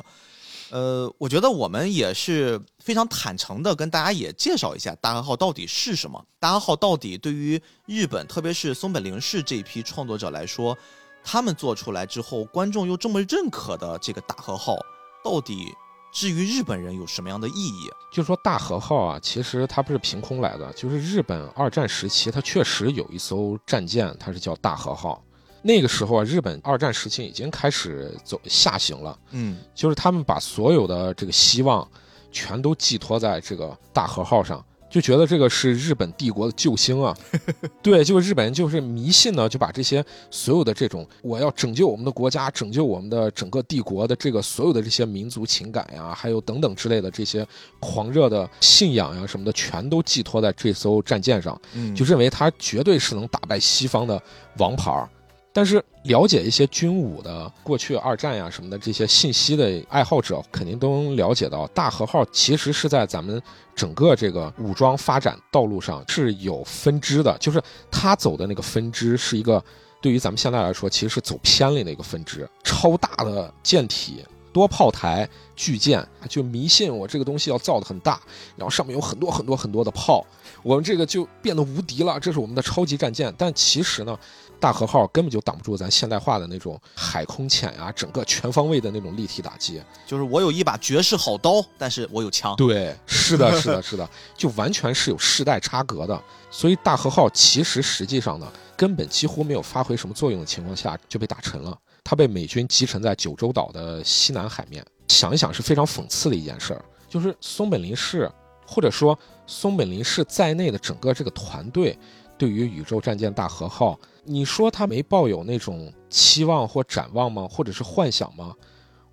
[0.72, 6.24] 呃，我觉得我们也是非常坦诚的跟大家也介绍一下大和号到底是什么。
[6.40, 10.78] 大和号到底对于日本，特别是松本零士这一批创作者来说，
[11.24, 14.76] 他们做出来之后，观众又这么认可的这个大和号，
[15.24, 15.74] 到底
[16.12, 17.90] 至于日本人有什么样的意义？
[18.12, 25.22] 就说大和号啊，其实它不是凭空来的，就是日本二战时期，它确实有一艘战舰，它是叫大和号。
[25.68, 31.88] 那个时候啊，日本二战时期已经开始走下行了，嗯，就是他们把所有的这个希望
[32.32, 37.18] 全都寄托在这个大和号上，就觉得这个是日本帝国的救星啊。
[37.82, 47.44] 对，就是日本人就是迷信呢，就把这些所有的这种我要拯救我们的国家、拯救我们的整个帝国的这个所有的这些民族情感呀，还有等等之类的这些
[47.80, 54.22] 狂热的信仰呀什么的，全都寄托在这艘战舰上，嗯就认为它绝对是能打败西方的
[54.60, 55.10] 王牌儿。
[55.56, 63.42] 但是了解一些军武的过去二战呀什么的这些信息的爱好者，肯定都能了解到，大和号其实是在咱们
[63.74, 69.64] 整个这个武装发展道路上是有分支的，就是它走的那个分支是一个
[70.02, 74.26] 对于咱们现在来说，其实是走偏了的一个分支，超大的舰体。
[74.52, 78.22] 多炮台巨舰就迷信我这个东西要造的很大，
[78.56, 80.26] 然后上面有很多很多很多的炮，
[80.64, 83.34] 我们这个就变得无敌了，这是我们的超级战舰。
[83.38, 84.18] 但其实呢，
[84.60, 89.82] 大和号根本就挡不住咱现代化的那种海空潜呀、整个全方位的那种立体打击。
[90.06, 92.56] 就是我有一把绝世好刀，但是我有枪。
[92.56, 96.22] 对，是的，是的，是的，就完全是有世代差隔的。
[96.50, 101.78] 所以大和号其实实际上呢，根本几乎没有发挥什么作用的情况下就被打沉了。
[102.04, 104.86] 它被美军击沉在九州岛的西南海面。
[105.08, 108.30] 想一想是非常讽刺的一件事儿，就是松本林氏
[108.66, 111.98] 或者说松本林氏在内的整个这个团队，
[112.38, 117.48] 对于宇宙战舰大和号，你说他没抱有那种期望或展望吗？
[117.50, 118.54] 或者是幻想吗？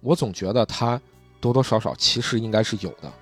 [0.01, 1.01] 我总觉得他
[1.41, 3.13] 多多少少其实应该是有的，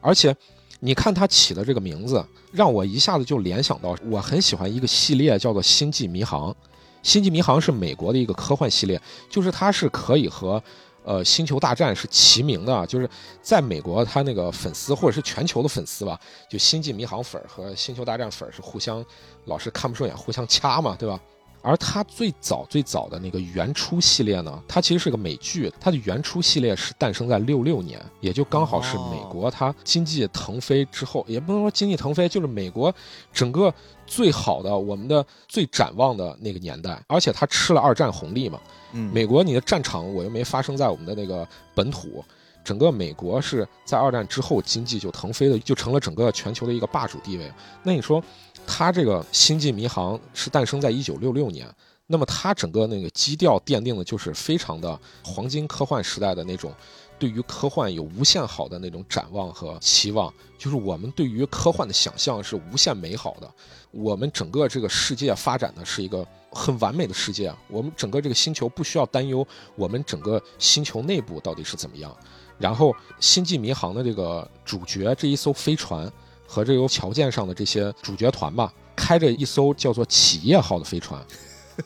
[0.00, 0.36] 而且。
[0.84, 6.50] 你看他起的这个名字，让我一下子就联想到，我很喜欢一个系列叫做《星际迷航》。
[7.04, 9.00] 《星际迷航》是美国的一个科幻系列，
[9.30, 10.60] 就是它是可以和，
[11.04, 12.86] 呃，《星球大战》是齐名的。
[12.86, 13.08] 就是
[13.40, 19.04] 在美国，他那个粉丝或者是全球的粉丝吧，就《星际迷航》粉儿和《星球大战》粉儿是互相
[19.46, 21.20] 老是看不顺眼，互相掐嘛，对吧？
[21.62, 32.92] 而它最早最早的那个原初系列呢，它其实是个美剧，它的原初系列是诞生在六六年，也就刚好是美国它经济腾飞之后，也不能说经济腾飞，就是美国
[33.32, 33.72] 整个
[34.06, 38.60] 最好的、我们的最展望的那个年代，而且它吃了二战红利嘛。
[38.92, 42.24] 嗯，美国你的战场我又没发生在我们的那个本土，
[42.64, 47.50] 整个美国是在二战之后经济就腾飞的，就成了整个全球的一个霸主地位。
[47.84, 48.22] 那你说？
[48.66, 51.68] 它这个《星际迷航》是诞生在一九六六年，
[52.06, 56.72] 那么它整个那个基调奠定的就是非常的黄金科幻时代的那种，
[57.18, 63.50] 对于科幻有无限好的那种展望和期望，就是我们对于科幻的想象是无限美好的。
[63.90, 69.46] 我们整个这个世界发展的是一个很完美的世界，我们整个这个星球不需要担忧
[69.76, 72.14] 我们整个星球内部到底是怎么样。
[72.58, 76.10] 然后，星际迷航的这个主角这一艘飞船
[76.52, 81.18] 和这艘桥舰上的这些主角团吧，开着一艘叫做企业号的飞船。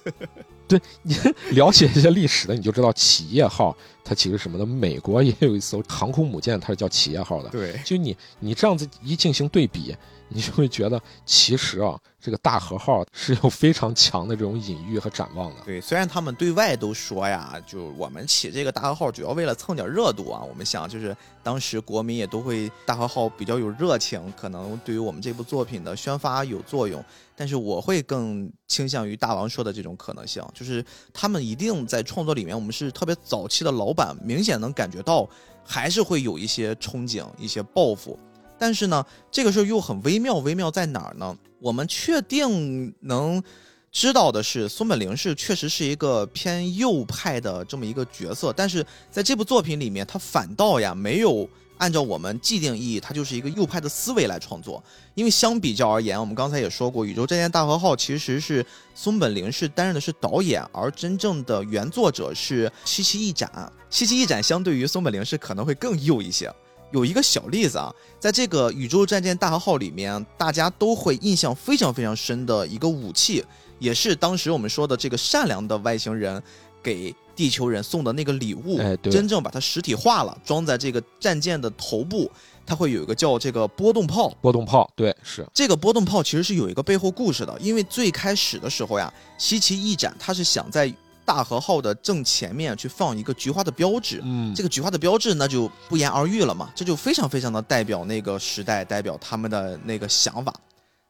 [0.66, 1.14] 对你
[1.54, 4.66] 了解一些历史的，你就知道企业号它其实什么的。
[4.66, 7.48] 美国也有一艘航空母舰，它是叫企业号的。
[7.50, 9.94] 对，就你你这样子一进行对比。
[10.28, 15.62] 你就会觉得，其实啊，这个大和号是有非常强的这种隐喻和展望的。
[15.64, 20.42] 对，虽然他们对外都说呀，就我们起这个大和号主要为了蹭点热度啊。
[20.42, 27.04] 我们想，就是当时国民也都会大和号比较有热情，可能对于我们这部作品的宣发有作用。
[27.38, 35.28] 但是我会更倾向于大王说的这种可能性，就是他们一定在创作里面，我们是特别早期的老板，明显能感觉到
[35.62, 38.18] 还是会有一些憧憬、一些抱负。
[38.58, 41.36] 但是呢，这个事儿又很微妙，微妙在哪儿呢？
[41.60, 43.42] 我们确定能
[43.90, 51.48] 知道的是，松本零士确实是一个偏右派的这么一个角色，但是在这部作品里面，他反倒呀没有
[51.78, 54.82] 按照我们既定意义，他就是一个右派的思维来创作。
[55.14, 63.72] 因为相比较而言，我们刚才也说过，《宇宙战舰大和号》其实是松本零士担任的是导演，而真正的原作者是七七一展。
[63.88, 66.52] 七七一展相对于松本零士可能会更右一些。
[66.92, 73.44] 有一个小例子啊，在这个宇宙战舰大和号里面，大家都会印象非常非常深的一个武器，
[73.78, 76.40] 也是当时我们说的这个善良的外星人
[76.82, 82.30] 给地球人送的那个礼物，真正把它实体化了，装在这个战舰的头部，
[82.64, 84.32] 它会有一个叫这个波动炮。
[84.40, 90.92] 波动炮，对，是这个波动炮其实是有一个背后故事的，因为最开始的时候呀，西奇一展他是想在。
[91.26, 100.54] 大和号的正前面去放一个菊花的标志，嗯，这个菊花的标志那就不言而喻了嘛，这就非常非常的代表那个时代，代表他们的那个想法。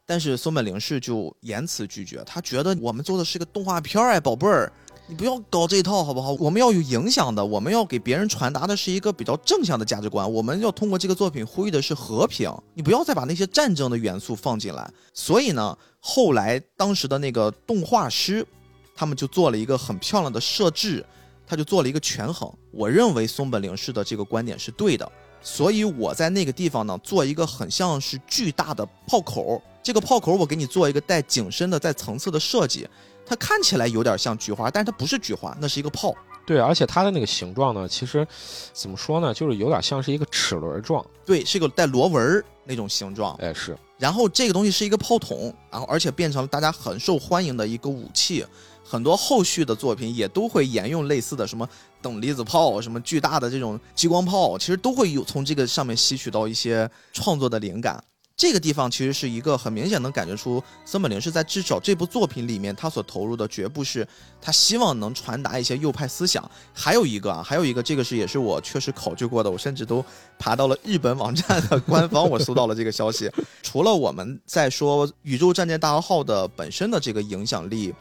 [0.06, 4.72] 但是松本零士就严词拒绝，他觉得我们做的是个动画片儿，哎，宝贝儿，
[5.06, 6.32] 你不要搞这一套好不好？
[6.38, 14.88] 我们要有影响的，我们要给别人传达的是一个比较正向的价值观，我们要通过这个作品呼吁的是和平，你不要再把那些战争的元素放进来。
[15.12, 18.46] 所以呢，后来当时的那个动画师。
[18.96, 21.04] 他们就做了一个很漂亮的设置，
[21.46, 22.50] 他就做了一个权衡。
[22.70, 25.10] 我认为松本零士的这个观点是对的，
[25.42, 29.62] 所以我在那个地方呢，做一个很像是巨大的炮口。
[29.82, 32.88] 这个炮口我给你做一个带景深的、带层次的设计，
[33.24, 36.12] 它看起来有点像菊花，但是它不是菊花，那是一个炮。
[36.44, 38.26] 对，而且它的那个形状呢，其实
[38.72, 41.04] 怎么说呢，就是有点像是一个齿轮状。
[41.24, 43.34] 对，是一个带螺纹那种形状。
[43.36, 43.76] 哎，是。
[43.98, 48.44] 然后这个东西是一个炮筒，然后而且变成了大家很受欢迎的一个武器。
[48.88, 51.68] 很多后续的作品也都会沿用类似的什么
[52.00, 58.02] 等离子炮、什么巨大的这种激光炮，其实都会有从这个上面吸取到一些创作的灵感。
[58.36, 64.06] 这个地方其实是一个很明显能感觉出森本零是在至少这部作品里面他所投入的绝不是
[64.42, 66.48] 他希望能传达一些右派思想。
[66.74, 70.04] 还有一个啊，还有一个这个是也是我确实考据过的，我甚至都
[70.38, 73.28] 爬到了日本网站的官方，我搜到了这个消息。
[73.62, 77.92] 除了我们在说宇宙战舰大和号的本身的这个影响力。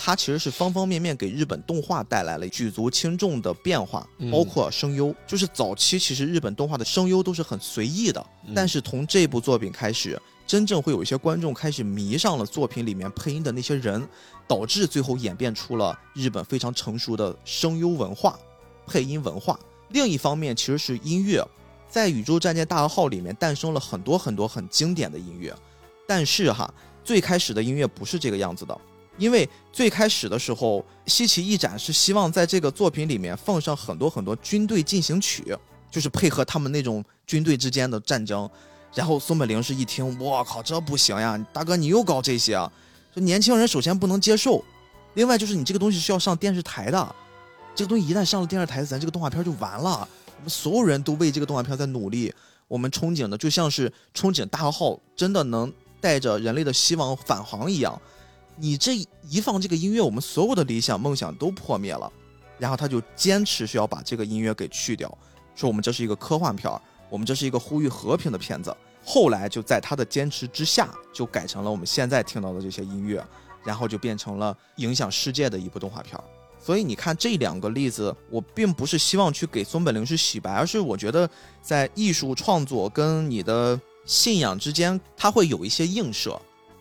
[0.00, 5.12] 它其实是方方面面给日本动画带来了举足轻重的变化，包括声优。
[5.26, 8.24] 就是早期其实日本动画的声优都是很随意的，
[8.54, 14.08] 但是从这部作品开始，真正会有一些观众开始迷上了作品里面配音的那些人，
[14.46, 18.38] 导致最后演变出了日本非常成熟的声优文化、
[18.86, 19.58] 配音文化。
[19.88, 21.44] 另一方面，其实是音乐，
[21.88, 25.52] 在《宇宙战舰大和号》里面诞生了很多很多很经典的音乐，
[26.06, 26.72] 但是哈，
[27.02, 28.80] 最开始的音乐不是这个样子的。
[29.18, 35.54] 因为最开始的时候，西奇一展是希望在这个作品里面放上很多很多军队进行曲，
[35.90, 38.48] 就是配合他们那种军队之间的战争。
[38.94, 42.72] 然后松本零士一听，我靠，这不行呀，大哥你又搞这些啊？
[43.14, 44.64] 年轻人首先不能接受，
[45.14, 47.14] 另外就是你这个东西是要上电视台的，
[47.74, 50.08] 这个东西一旦上了电视台，咱这个动画片就完了。
[50.36, 52.32] 我们所有人都为这个动画片在努力，
[52.68, 58.00] 我们憧憬的就像是憧憬大和号真的能带着人类的希望返航一样。
[58.58, 58.96] 你这
[59.28, 62.12] 一放这个音乐，我们所有的理想梦想都破灭了。
[62.58, 65.16] 然后他就坚持是要把这个音乐给去掉，
[65.54, 68.76] 说我们这是一个科幻片儿，我们这是一个呼吁和平的片子。
[69.04, 73.24] 后来就在他的坚持之下，就改成了我们现在听到的这些音乐，
[73.64, 76.24] 然后就变成了影响世界的一部动画片儿。
[76.60, 81.30] 所以你看这两个例子，我并不是希望去给松本零士洗白，而是我觉得
[81.62, 86.36] 在艺术创作跟你的信仰之间，它会有一些映射。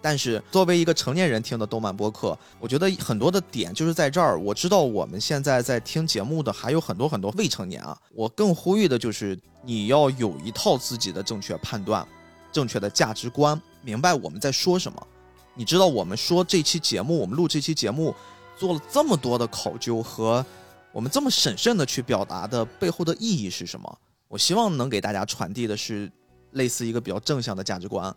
[0.08, 4.40] 但是作为一个成年人听的动漫播客，我觉得很多的点就是在这儿。
[4.40, 12.08] 我知道我们现在在听节目的还有很多很多未成年啊，我更呼吁的就是你要有一套自己的正确判断、
[12.54, 15.08] 正确的价值观，明白我们在说什么。
[15.56, 18.16] 你知道我们说这期节目，我们录这期节目
[18.56, 20.46] 做了这么多的考究和
[20.94, 23.98] 我们这么审慎的去表达的背后的意义是什么？
[24.30, 26.10] 我希望能给大家传递的是
[26.52, 28.16] 类似一个比较正向的价值观。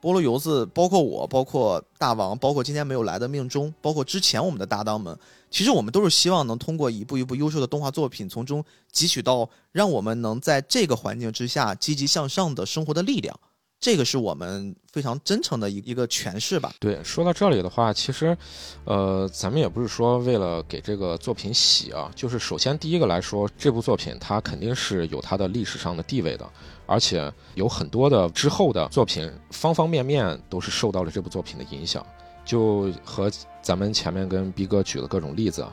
[0.00, 5.18] 菠萝油子，包括我，包括大王，包括今天没有来的命中，包括之前我们的搭档们，
[5.50, 13.38] 其实我们都是希望能通过一部一部优秀的动画作品，从中汲取到让我们能在这个环境之下积极向上的生活的力量。
[13.80, 16.74] 这个是我们非常真诚的一一个诠释吧。
[16.80, 18.36] 对，说到这里的话，其实，
[18.84, 26.50] 呃，咱们也不是说为了给这个作品洗啊，就是首先第一个来说，这部作品它肯定是有它的历史上的地位的，
[26.88, 32.04] 而且有很多的之后的作品，方方面面都是受到了这部作品的影响。
[32.44, 33.30] 就和
[33.60, 35.64] 咱们前面跟逼哥举的各种例子，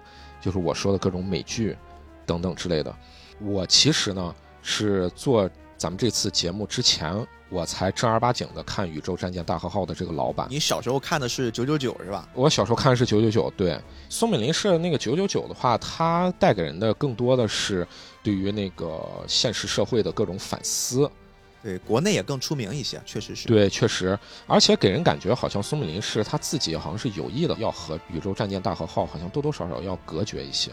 [0.42, 1.76] 就是我说的各种美剧
[2.26, 2.94] 等等之类的。
[3.40, 7.26] 我其实呢是做咱们这次节目之前。
[7.50, 10.48] 我才正儿八经的看《宇宙战舰大和号》的这个老版。
[10.50, 12.28] 你小时候看的是九九九是吧？
[12.34, 13.54] 我小时候看的是九九九。
[13.56, 17.88] 对，松本林是那个九九九的话，它带给人的更多的是
[18.26, 21.08] 对于那个现实社会的各种反思。
[21.62, 23.48] 对，国内也更出名一些，确实是。
[23.48, 24.18] 对，确实，
[24.48, 30.72] 而且给人感觉好像松本林是他自己好像是有意的要和《宇宙战舰大和号》好像多多少少要隔绝一些。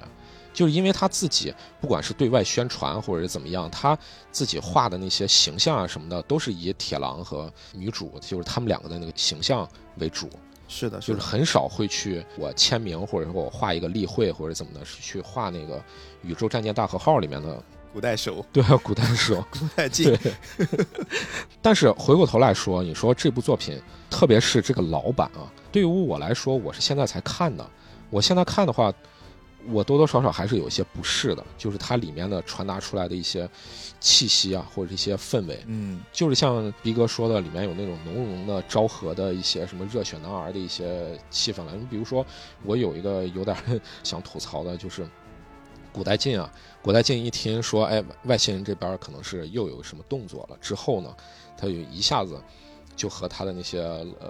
[0.55, 3.99] 就是因为他自己，不管是对外宣传或者是怎么样，他
[4.31, 10.29] 自己画的那些形象啊什么的，都是以铁狼和女主，就是他们两个的那个形象为主。
[10.69, 15.83] 是的，就是很少会去我签名或者说我画一个例会或者怎么的，是去画那个
[16.23, 17.63] 宇宙战舰大和号里面的
[17.93, 18.45] 古代手。
[18.53, 20.17] 对，古代手， 古代镜。
[21.61, 27.65] 但是回过头来说，你说这部作品，特别是这个老版啊，对于我来说，我是现在才看的。
[28.11, 28.93] 我现在看的话。
[29.69, 33.49] 我多多少少还是有一些不适的，就是它里面的传达出来的一些
[34.01, 41.77] 气息啊，或者一些氛围，嗯，就是像逼哥说的，里面有那种浓浓的昭和的一些什么热血男儿的一些气氛了。
[41.77, 42.27] 你比如说，
[42.65, 43.57] 我有一个有点
[44.03, 45.07] 想吐槽的，就是
[45.93, 46.51] 古代晋啊，
[46.83, 51.15] 古代晋一听说，哎，外星人这边可能是又有什么动作了，之后呢，
[51.57, 52.41] 他就一下子。
[52.95, 53.83] 就和他的那些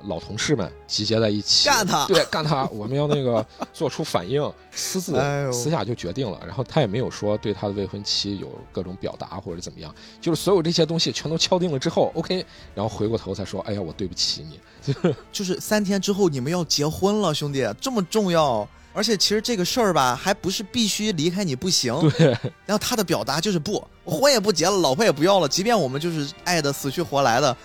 [0.04, 2.06] 老同事们集结在一起，干他！
[2.06, 2.64] 对，干他！
[2.68, 4.40] 我们要那个做出反应，
[4.70, 5.12] 私自
[5.52, 6.40] 私下就决定了。
[6.46, 14.60] 然后他也没有说对他的未婚妻有各种表达或者怎么样，就是所有这些东西全都敲定了之后，OK，然后回过头才说：“哎呀，我对不起你。
[15.32, 18.66] ”就是三天之后你们要结婚了，兄弟，这么重要。
[18.92, 21.94] 而且其实这个事儿吧，还不是必须离开你不行。
[22.10, 22.28] 对。
[22.66, 27.56] 然后他的表达就是不，我婚也不结了，老婆也不要了，即便我们就是爱的死去活来的。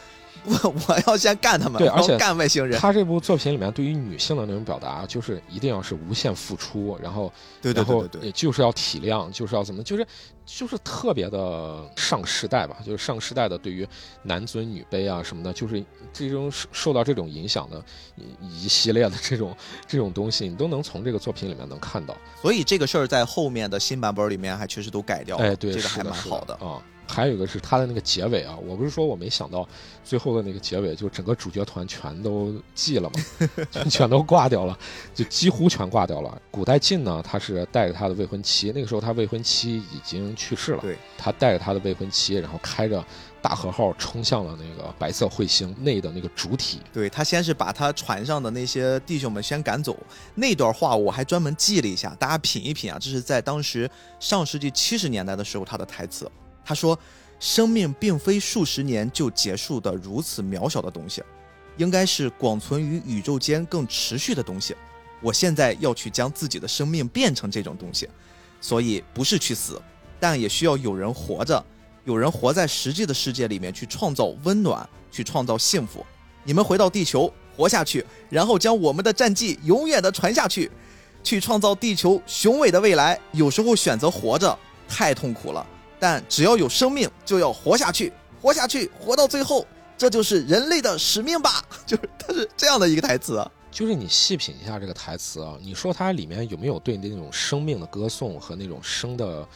[0.46, 2.80] 我 我要先干他们，对，而且干外星人。
[2.80, 10.08] 他这部作品里面对于女性的那种表达，就是一定要是无限付出，然后，对对对对，也就是要体谅，就是要怎么，就是
[10.48, 13.86] 就是特别的上时代吧，就是上时代的对于
[14.24, 15.84] 男尊女卑啊什么的，就是
[16.14, 17.84] 这种受到这种影响的
[18.42, 22.16] 一系列的这种这种东西，你都能从这个作品里面能看到。
[22.42, 26.82] 所以这个事儿在后面的新版本里面还确实都改掉了，哎，对，这个还蛮好的啊。
[27.08, 29.68] 还有一个是他的那个结尾啊，我不是说我没想到
[30.04, 34.78] 最后的那个结尾，就整个主角团全都寂了嘛， 全都挂掉了，
[35.14, 36.42] 就几乎全挂掉了。
[36.52, 43.04] 古代晋呢，他是带着他的未婚妻，那个时候他未婚妻已经去世了，对，他带着他的未婚妻，然后开着
[43.42, 46.82] 大和号冲向了那个白色彗星内的那个主体。
[46.94, 49.98] 对他先是把他船上的那些弟兄们先赶走，
[50.36, 53.90] 那段话我还专门记了一下，大家品一品啊，这是在当时
[54.20, 56.30] 上世纪七十年代的时候他的台词。
[56.68, 57.00] 他说
[57.40, 61.24] ：“生命并非数十年就结束的如此渺小的东西，
[61.78, 64.76] 应该是广存于宇宙间更持续的东西。
[65.22, 68.10] 我现在要去将自己的生命变成这种东西，
[68.60, 69.82] 所以不是去死，
[70.20, 71.64] 但也需要有人活着，
[72.04, 76.06] 有人活在实际的世界里面去创造温暖，去创造幸福。
[76.44, 80.70] 你们回到地球活下去，然后将我们的战绩永远的传下去，
[81.24, 83.18] 去创造地球雄伟的未来。
[83.32, 85.66] 有时候选择活着太痛苦了。”
[86.00, 89.66] 但只要有生命，就要活下去，活下去，活到最后，
[89.98, 91.64] 这就是人类的使命吧？
[91.86, 93.46] 就是它是这样的一个台词。
[93.70, 99.48] 就是你细品一下这个台词啊，你说它里面有没有对那种生命的歌颂和那种生的，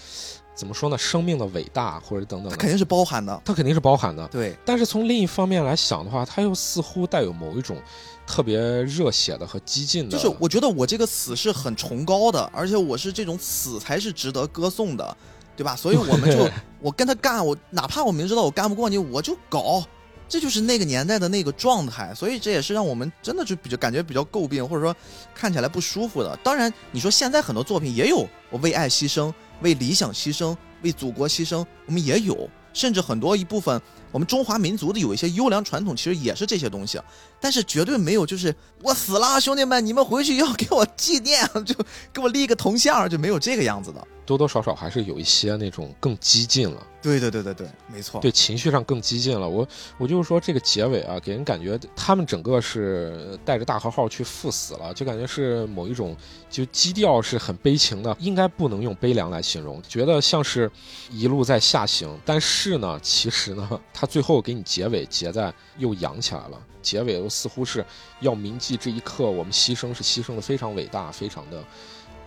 [0.54, 0.98] 怎么说呢？
[0.98, 3.42] 生命的伟大或者等等，它肯定是包含的。
[3.44, 4.28] 它肯定是包含的。
[4.28, 4.56] 对。
[4.64, 7.82] 但是从另一方面来想的话，它又似乎带有某一种
[8.28, 10.16] 特别热血的和激进的。
[10.16, 15.18] 就是我觉得我这个死是很崇高的，而且我是这种死才是值得歌颂的。
[15.56, 15.76] 对吧？
[15.76, 16.50] 所以我们就
[16.82, 19.84] 我跟他干，我哪怕我明知道我干不过你，我就搞，
[20.28, 24.96] 这就是那个年代的那个状态，所以这也是让我们真的就比较感觉比较诟病，或者说
[25.36, 26.38] 看起来不舒服的。
[26.44, 29.32] 当然，你说现在很多作品也有我为爱牺牲、
[29.62, 33.80] 为理想牺牲、为祖国牺牲，我们也有，甚至很多一部分
[34.12, 37.00] 我们中华民族的有一些优良传统，其实也是这些东西。
[37.40, 41.76] 但是绝对没有就是我死了，兄弟们，你们回去要给我纪念， 就
[42.12, 44.08] 给我立个铜像，就没有这个样子的。
[44.26, 46.88] 多多少少还是有一些那种更激进了。
[47.02, 48.22] 对对对对对，没错。
[48.22, 49.50] 对情绪上更激进了。
[49.50, 49.68] 我
[49.98, 56.16] 我就是说这个结尾啊，给人感觉他们整个是带着大和号去赴死了，就感觉是某一种
[56.48, 60.72] 就基调是很悲情的，应该不能用悲凉来形容，觉得像是
[61.10, 62.16] 一路在下行。
[62.24, 67.84] 但是呢，其实呢，他最后给你结尾结在又扬起来了，结尾又似乎是
[68.20, 71.64] 要铭记这一刻我们牺牲是牺牲的非常伟大，非常的。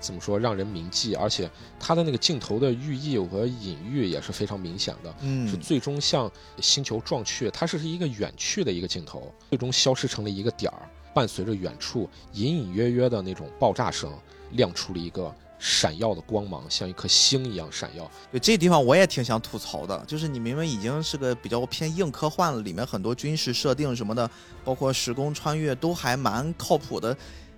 [0.05, 1.15] 怎么说让人铭记？
[1.15, 1.51] 而且
[1.81, 6.31] 它的那个镜头的寓意和隐喻也是非常明显的，嗯，是最终向
[6.61, 14.13] 星球撞去，它是一个远去的一个镜头，最终消失成了一个点儿，伴随着远处隐隐约约的那种爆炸声，
[14.53, 18.11] 亮出了一个闪耀的光芒，像一颗星一样闪耀。
[18.31, 24.31] 对这地方我也挺想吐槽的，就是你明明已经是个比较偏硬科幻了，里面很多军事设定什么的，
[24.63, 27.17] 包括时空穿越都还蛮靠谱的。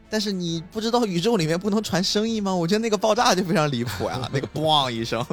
[0.08, 2.54] 但是你不知道宇宙里面不能传声音吗？
[2.54, 5.24] 我觉得那个爆炸就非常离谱呀， 那个嘣一声。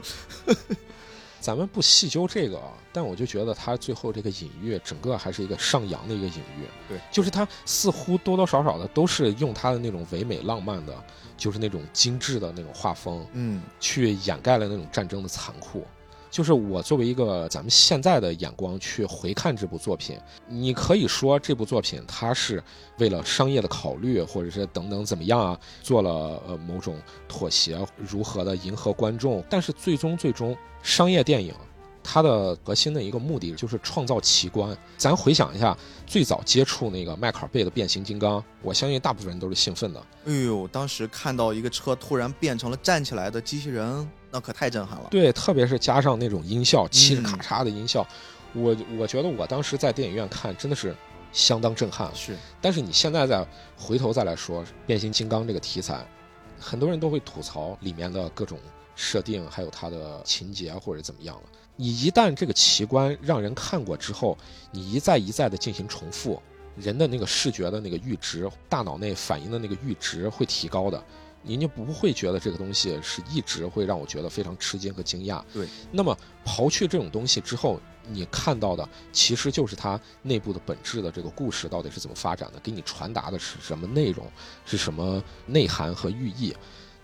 [1.39, 2.57] 咱们不细究这个，
[2.93, 6.65] 但我就觉得他最后这个隐喻，整个还是一个上扬的一个隐喻。
[6.87, 10.95] 对，就是他似乎多多少少的都是用他的那种唯美浪漫的，
[11.35, 15.85] 就是那种精致的那种画风，嗯，去掩盖了那种战争的残酷。
[16.33, 20.17] 就是我作为一个咱们现在的眼光去回看这部作品，
[20.47, 22.61] 你可以说这部作品它是
[22.97, 29.43] 为了商业的考虑，或者是等等怎么样啊，做了呃某种妥协，如何的迎合观众。
[29.47, 31.53] 但是最终最终，商业电影
[32.03, 34.75] 它的核心的一个目的就是创造奇观。
[34.97, 35.77] 咱回想一下，
[36.07, 40.03] 最早接触那个迈克尔贝的变形金刚，我相信大部分人都是兴奋的。
[40.25, 44.09] 哎呦，当时看到一个车突然变成了站起来的机器人。
[44.33, 48.03] 那可太震撼了，对，特别是加上那种音效，嘁哩咔嚓的音效，
[48.53, 50.95] 我我觉得我当时在电影院看真的是
[51.31, 52.09] 相当震撼。
[52.15, 53.45] 是，但是你现在再
[53.77, 56.03] 回头再来说变形金刚这个题材，
[56.59, 58.57] 很多人都会吐槽里面的各种
[58.95, 61.43] 设定，还有它的情节或者怎么样了。
[61.75, 64.35] 你一旦这个奇观让人看过之后，
[64.71, 66.41] 你一再一再的进行重复，
[66.75, 71.03] 人的那个视觉的那个阈值，大脑内反应的那个阈值会提高的。
[71.43, 75.43] 您就不会觉得这个东西是一直会让我觉得非常吃惊和惊讶。
[75.53, 84.25] 对，那么刨去这种东西之后，你看到的其实就是它内部的本质的这个故事到底是怎么发展的，给你传达的是什么内容，
[84.65, 86.55] 是什么内涵和寓意。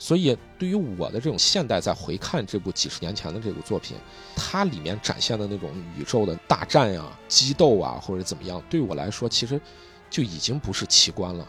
[0.01, 3.97] 所以，对于我的这种现代在回看这部几十年前的这部作品，
[4.33, 9.59] 它里面展现的那种宇宙的大战呀、激斗啊，或者怎么样，对我来说其实
[10.09, 11.45] 就已经不是奇观了。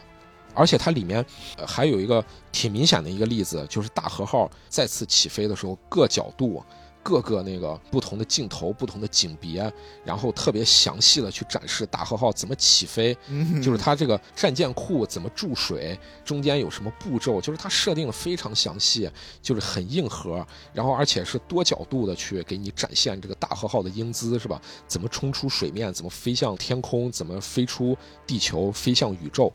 [0.53, 1.25] 而且它里面
[1.65, 6.63] 还有一个挺明显的一个例子，就是大和号再次起飞的时候，各角度、
[7.03, 9.71] 各个那个不同的镜头、不同的景别，
[10.05, 13.17] 然后特别详细的去展示大和号怎么起飞，
[13.63, 19.09] 就是它这个战舰库怎么注水，中间有什么步骤，就是它设定的非常详细，
[19.41, 24.61] 就是很硬核，然后而且是多角度的去给你展现这个大和号的英姿，是吧？
[24.87, 27.97] 怎么冲出水面，怎么飞向天空，怎么飞出
[28.27, 29.51] 地球，飞向宇宙。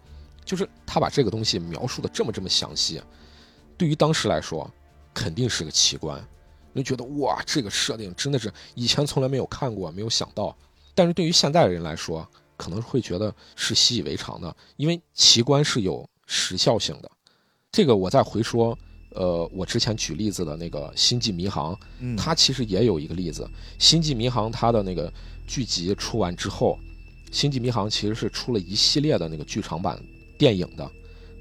[0.47, 3.03] 就是他把这个东西描述的这么这么详细，
[3.77, 4.71] 对于当时来说，
[5.13, 6.25] 肯定是个奇观。
[6.73, 10.57] 你觉得哇，这个设定真的是以前从来没有看过，没有想到。
[10.95, 12.27] 但是对于现在的人来说，
[12.57, 17.11] 可能会觉得是习以为常的，因为奇观是有时效性的。
[17.73, 18.79] 这个我再回说，
[19.11, 21.75] 呃，我之前举例子的那个《星际迷航》，
[22.17, 23.43] 它其实也有一个例子，
[23.85, 25.13] 《星际迷航》它的那个
[25.47, 26.79] 剧集出完之后，
[27.37, 30.01] 《星际迷航》其实是出了一系列的那个剧场版。
[30.39, 30.91] 电影的，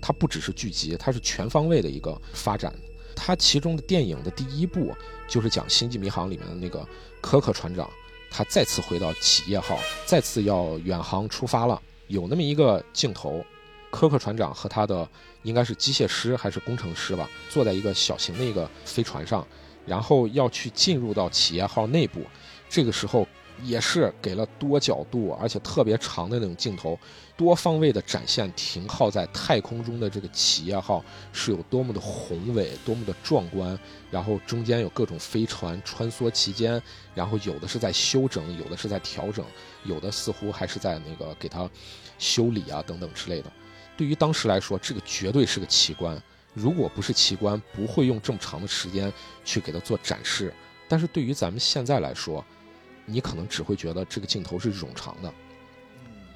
[0.02, 2.74] 它不只是剧集，它是全方位的一个发展。
[3.16, 4.94] 它其中的电影的第一部
[5.28, 6.86] 就是讲《星际迷航》里面的那个
[7.22, 7.90] 柯克船长，
[8.30, 11.82] 他再次回到企业号，再次要远航出发了。
[12.08, 13.44] 有那么一个镜头，
[13.90, 15.08] 柯克船长和他的
[15.44, 19.48] 应该是机械师还是工程师吧，坐在一个小型的一个飞船上，
[19.86, 22.22] 然后要去进入到企业号内部。
[22.70, 23.28] 这个时候。
[23.64, 26.98] 也是给了多角度，而且特别长的那种镜头，
[27.38, 33.78] 多方位的展现停靠在太空中的这个企业号是有多么的宏伟，多么的壮观。
[34.12, 36.82] 然后中间有各种飞船穿梭其间，
[37.14, 39.46] 然后有的是在修整，有的是在调整，
[39.84, 41.70] 有的似乎还是在那个给它
[42.18, 43.52] 修理啊等等之类的。
[43.98, 46.22] 对于当时来说，这个绝对是个奇观。
[46.54, 49.12] 如果不是奇观，不会用这么长的时间
[49.44, 50.54] 去给它做展示。
[50.88, 52.46] 但是对于咱们现在来说，
[53.06, 55.32] 你可能只会觉得这个镜头是冗长的，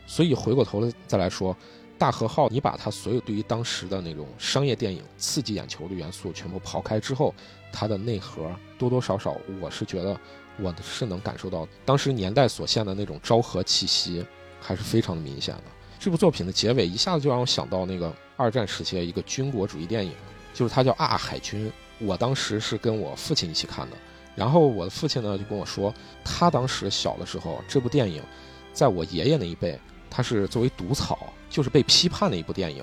[0.06, 1.56] 所以回过头来再来说，
[1.98, 7.34] 大和号，你把它所有对于当时的那种商业电影刺激眼球的元素全部刨开之后，
[7.72, 10.20] 它的内核多多少少，我是觉得
[10.60, 14.26] 我是能感受到当时年代所现的那种昭和气息，
[14.62, 15.64] 还是非常的明显的。
[16.00, 20.14] 这部作品的结尾一下子就让我想到那个二战时期的一个军国主义电影，
[20.54, 21.68] 就是它叫《啊海军》。
[22.00, 23.98] 我当时是跟我父亲一起看的，
[24.40, 25.94] 然后我的父亲呢就跟我说，
[26.24, 28.24] 他当时小的时候，这部电影，
[28.72, 29.78] 在我爷爷那一辈，
[30.10, 32.82] 他是作为毒草，就是被批判的一部电影。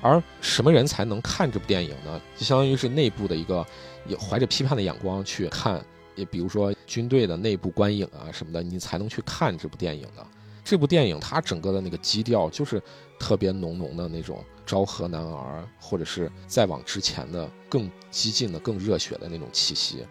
[0.00, 2.18] 而什么人才能看这部电影呢？
[2.34, 3.66] 就相当于是内部的一个，
[4.06, 10.26] 也怀着批判的眼光去看，也比如说军队的内部观影啊什么的，你才能去看这部电影的。
[10.64, 12.82] 这部电影它整个的那个基调就是
[13.18, 20.06] 特别浓浓的那种昭和男儿，或者是再往之前的更激进的、更热血的那种气息，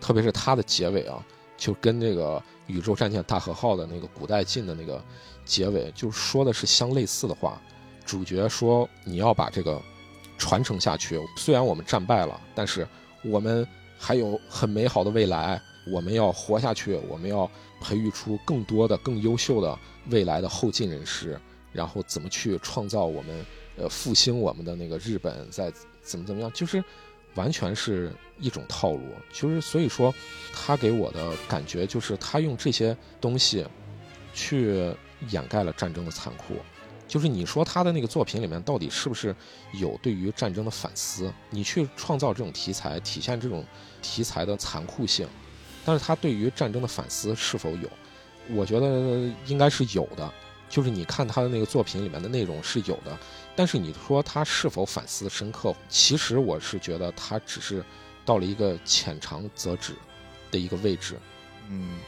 [0.00, 1.24] 特别是它的结尾啊，
[1.56, 5.02] 就跟那个宇宙战舰大和号的那个古代进的那个
[5.44, 7.60] 结尾，就说的是相类似的话。
[8.04, 9.82] 主角说：“你要把这个
[10.38, 12.86] 传承下去，虽然我们战败了，但是
[13.24, 13.66] 我们
[13.98, 15.60] 还有很美好的未来，
[15.90, 17.50] 我们要活下去，我们要
[17.80, 19.78] 培育出更多的、更优秀的。”
[20.08, 21.36] 未来的后进人士，
[21.72, 23.46] 然后怎么去创造我们，
[23.76, 25.68] 呃，复兴我们的那个日本，再
[26.00, 26.80] 怎么怎么样，就是
[27.36, 29.02] 完全是一种套路。
[29.32, 30.12] 就是所以说，
[30.52, 33.64] 他给我的感觉就是他用这些东西
[34.34, 34.92] 去
[35.30, 36.56] 掩盖了战争的残酷。
[37.08, 39.32] 就是你说他的那个作品里面到底是不是
[39.74, 41.32] 有对于战争的反思？
[41.50, 43.64] 你去创造这种题材，体现这种
[44.02, 45.24] 题材的残酷性，
[45.84, 47.88] 但是他对于战争的反思是否有？
[48.50, 50.32] 我觉得应该是有的，
[50.68, 53.16] 就是你看他的那个作品里面的内容是有的，
[53.56, 57.82] 但是你说他是否反思深刻，其实我是觉得他只是
[58.24, 59.94] 到了一个浅尝辄止
[60.50, 61.18] 的一个位置。
[61.68, 61.98] 嗯，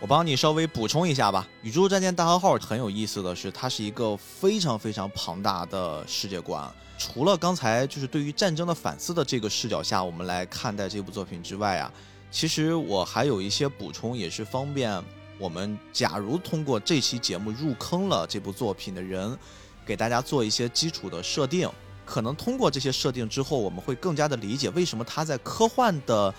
[0.00, 1.48] 我帮你稍微补充一下吧。
[1.62, 6.68] 宇宙战舰大和号很有意思的是，它是一个非常非常庞大的世界观。
[6.98, 11.92] 除了刚才就是对于战争的反思的这个视角下，我们来看待这部作品之外啊，
[12.30, 15.02] 其实我还有一些补充，也是方便。
[15.38, 19.38] 我们假如通过这期节目入坑了这部作品的人，
[19.86, 21.70] 给大家做一些基础的设定，
[22.04, 26.34] 可能通过这些设定之后，我们会更加的理解为什么它在科幻的，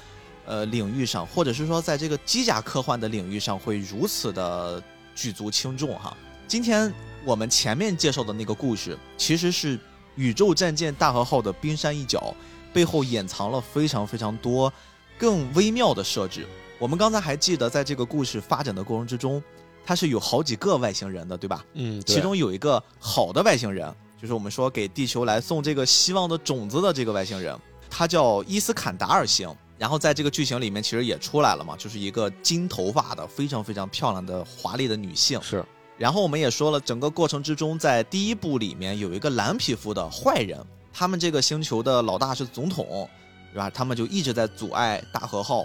[0.45, 4.83] 呃领域上，或者是说在这个机甲科幻的领域上会如此的
[5.15, 6.15] 举足轻重哈。
[6.47, 6.93] 今天
[7.25, 9.79] 我们前面介绍的那个故事，其实是
[10.15, 12.35] 宇宙战舰大和号的冰山一角，
[12.73, 14.71] 背后掩藏了非常非常多
[15.17, 16.45] 更微妙的设置。
[16.79, 19.41] 我们刚才还记得，在这个故事发展的过程之中，
[19.87, 21.63] 它是有好几个外星人的，对吧？
[21.75, 23.89] 嗯，其中有一个好的外星人，
[24.21, 27.57] 就是我们说给地球来送这个希望的种子的这个外星人，
[27.89, 29.49] 他叫伊斯坎达尔星。
[29.77, 35.41] 然后在这个剧情里面，其实也出来了嘛，就是一个金头发的非常非常漂亮的华丽的女性。
[35.41, 35.63] 是。
[35.97, 40.61] 然后我们也说了，整个过程之中，在第一部里面有一个蓝皮肤的坏人，
[40.91, 43.09] 他们这个星球的老大是总统，
[43.53, 43.69] 对吧？
[43.69, 45.63] 他们就一直在阻碍大和号。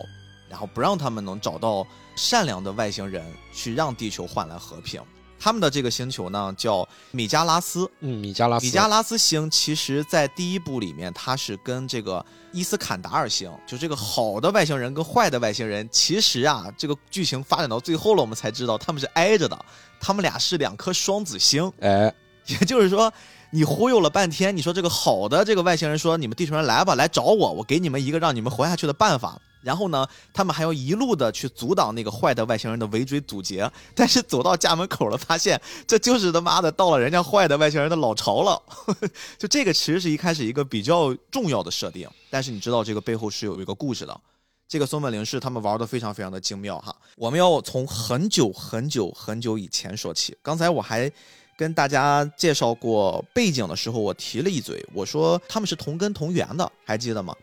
[0.48, 5.02] 然后不让他们能找到善良的外星人去让地球换来和平。
[5.38, 8.64] 他们的这个星球呢叫米加拉斯，嗯，米加拉斯。
[8.64, 19.64] 米加拉斯星其实在第一部里面，它是跟这个伊斯坎达尔星，就这个好的外星人跟坏的外星人，其实啊，这个剧情发展到最后了，我们才知道他们是挨着的，
[19.98, 21.72] 他们俩是两颗双子星。
[21.80, 22.14] 哎，
[22.46, 23.12] 也就是说，
[23.54, 29.38] 你忽悠了半天，你说这个好的这个外星人说，你们地球人来吧，来找我，我给你们一个让你们活下去的办法。
[29.60, 38.60] 然后呢，他们还要一路的去阻挡那个坏的外星人的围追堵截，但是走到家门口了，发现这就是他妈的到了人家坏的外星人的老巢了。
[39.38, 44.18] 就这个其实是一开始一个比较重要的设定，但是你知道这个背后是有一个故事的。
[44.66, 46.96] 这个松本零士他们玩的非常非常的精妙哈。
[47.16, 50.34] 我们要从很久很久很久以前说起。
[50.40, 51.12] 刚才我还
[51.56, 57.34] 跟大家介绍过背景的时候，我提了一嘴，我说他们是同根同源的，还记得吗？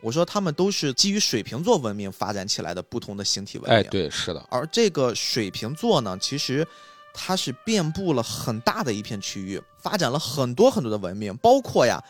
[0.00, 3.80] 我说他们都是基于水瓶座文明发展起来的不同的星体文明。
[3.80, 4.44] 哎，对，是的。
[4.48, 6.66] 而这个水瓶座呢，其实
[7.12, 12.00] 它是遍布了很大的一片区域，发展了很多很多的文明，包括呀，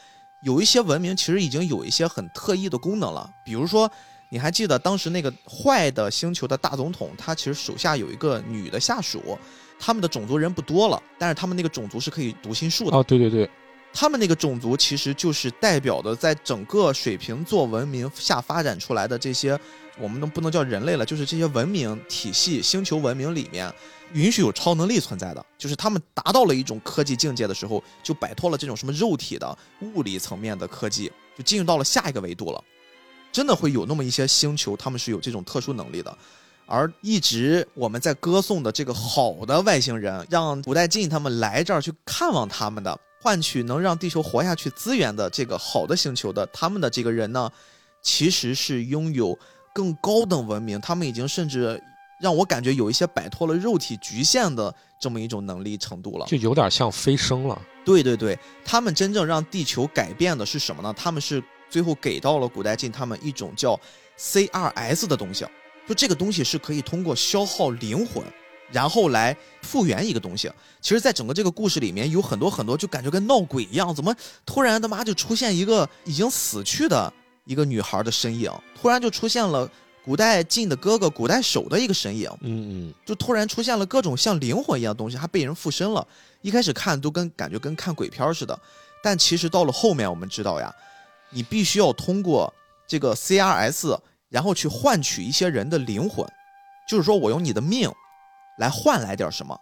[0.44, 3.28] 有一些文明其实已经有一些很特异的功能了。
[3.42, 3.90] 比如说，
[4.30, 9.38] 你还记得当时那个坏的星球的大总统，他其实手下有一个女的下属，
[9.78, 12.96] 他们的种族人不多了，但是他们那个种族是可以读心术的。
[12.96, 13.48] 哦，对对对。
[13.90, 19.58] 他们那个种族其实就是代表的，在整个水瓶座文明下发展出来的这些，
[19.98, 23.72] 我们都不能叫人类了，就是这些文明体系、星球文明里面，
[24.12, 32.62] 允许有超能力存在的，就是他们达到了一种科技境界的时候，就摆脱了这种什么肉体的物理层面的科技，就进入到了下一个维度了。
[33.32, 36.16] 真的会有那么一些星球，他们是有这种特殊能力的。
[36.68, 47.50] 而一直我们在歌颂的这个好的外星人，让古代晋他们来这儿去看望他们的，换取能让地球活下去资源的这个好的星球的他们的这个人呢，
[48.02, 49.36] 其实是拥有
[49.74, 51.82] 更高等文明，他们已经甚至
[52.20, 56.26] 让我感觉有一些摆脱了肉体局限的这么一种能力程度了。
[56.26, 57.58] 就有点像飞升了。
[57.82, 60.92] 对对对，他们真正让地球改变的是什么呢？
[60.94, 63.80] 他们是最后给到了古代晋他们一种叫
[64.18, 65.46] CRS 的东西。
[65.88, 68.22] 就这个东西是可以通过消耗灵魂，
[68.70, 70.52] 然后来复原一个东西。
[70.82, 77.10] 其实，在整个这个故事里面，有很多很多，就感觉跟闹鬼一样，怎么突然他妈就出现一个已经死去的
[77.46, 79.66] 一个女孩的身影，突然就出现了
[80.04, 86.06] 古代晋的哥哥古代守的一个身影，嗯嗯，就突然出现了各种像灵魂一样的东西，还被人附身了。
[86.42, 88.58] 一开始看都跟感觉跟看鬼片似的，
[89.02, 90.70] 但其实到了后面，我们知道呀，
[91.30, 92.52] 你必须要通过
[92.86, 93.98] 这个 CRS。
[94.28, 96.26] 然后去换取一些人的灵魂，
[96.88, 97.90] 就是说我用你的命
[98.58, 99.58] 来换来点什么。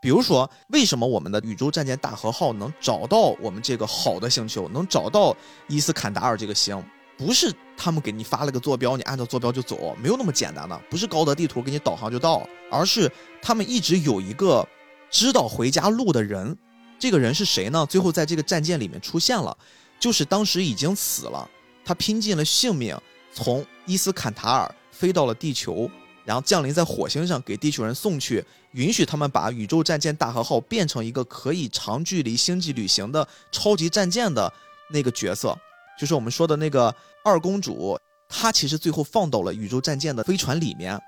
[0.00, 5.36] 比如说，为什么我们的宇宙战舰大和号能找到我们这个好的星球，能找到
[5.66, 6.80] 伊斯坎达尔这个星？
[7.16, 10.80] 不是他们给你发了个坐标，你按照坐标就走，没有那么简单的。
[10.88, 13.10] 不是高德地图给你导航就到，而是
[13.42, 14.64] 他们一直有一个
[15.10, 16.56] 知道回家路的人。
[16.96, 17.84] 这个人是谁呢？
[17.90, 19.56] 最后在这个战舰里面出现了，
[19.98, 21.50] 就是当时已经死了，
[21.84, 22.96] 他拼尽了性命。
[23.38, 25.88] 从伊斯坎塔尔飞到了地球，
[26.24, 34.52] 然后降临在火星上，给地球人送去，允许他们把宇宙战舰大和号变成一个可以长距离星际旅行的超级战舰的
[34.90, 35.56] 那个角色，
[35.96, 36.92] 就是我们说的那个
[37.24, 37.96] 二公主。
[38.28, 41.00] 她其实最后放到了宇宙战舰的飞船里面，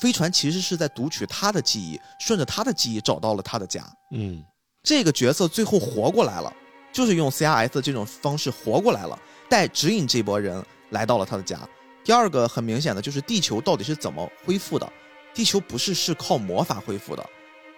[0.00, 3.84] 飞船其实是在读取她的记忆，顺着她的记忆找到了她的家。
[4.12, 4.40] 嗯，
[4.84, 6.54] 这个角色最后活过来了，
[6.92, 9.18] 就是用 CRS 这种方式活过来了，
[9.50, 10.64] 带指引这波人。
[10.92, 11.68] 来到了他的家。
[12.04, 14.92] 第二个很明显的就是地球到底是怎么恢复的？
[15.34, 17.30] 地球不是是靠魔法恢复的，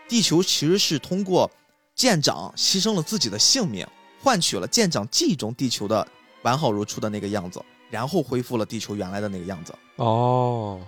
[0.09, 1.51] 地球其实是通过
[1.95, 3.87] 舰长牺牲了自己的性命，
[4.21, 6.07] 换取了舰长记忆中地球的
[6.43, 9.73] 完好如初的那个样子，然后恢复了地球原来的那个样子。
[9.97, 10.81] 哦，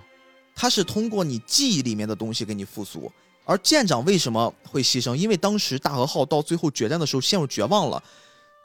[0.53, 3.09] 他是通过你记忆里面的东西给你复苏。
[3.45, 5.15] 而舰长为什么会牺牲？
[5.15, 8.03] 因为当时大和号到最后决战的时候陷入绝望了。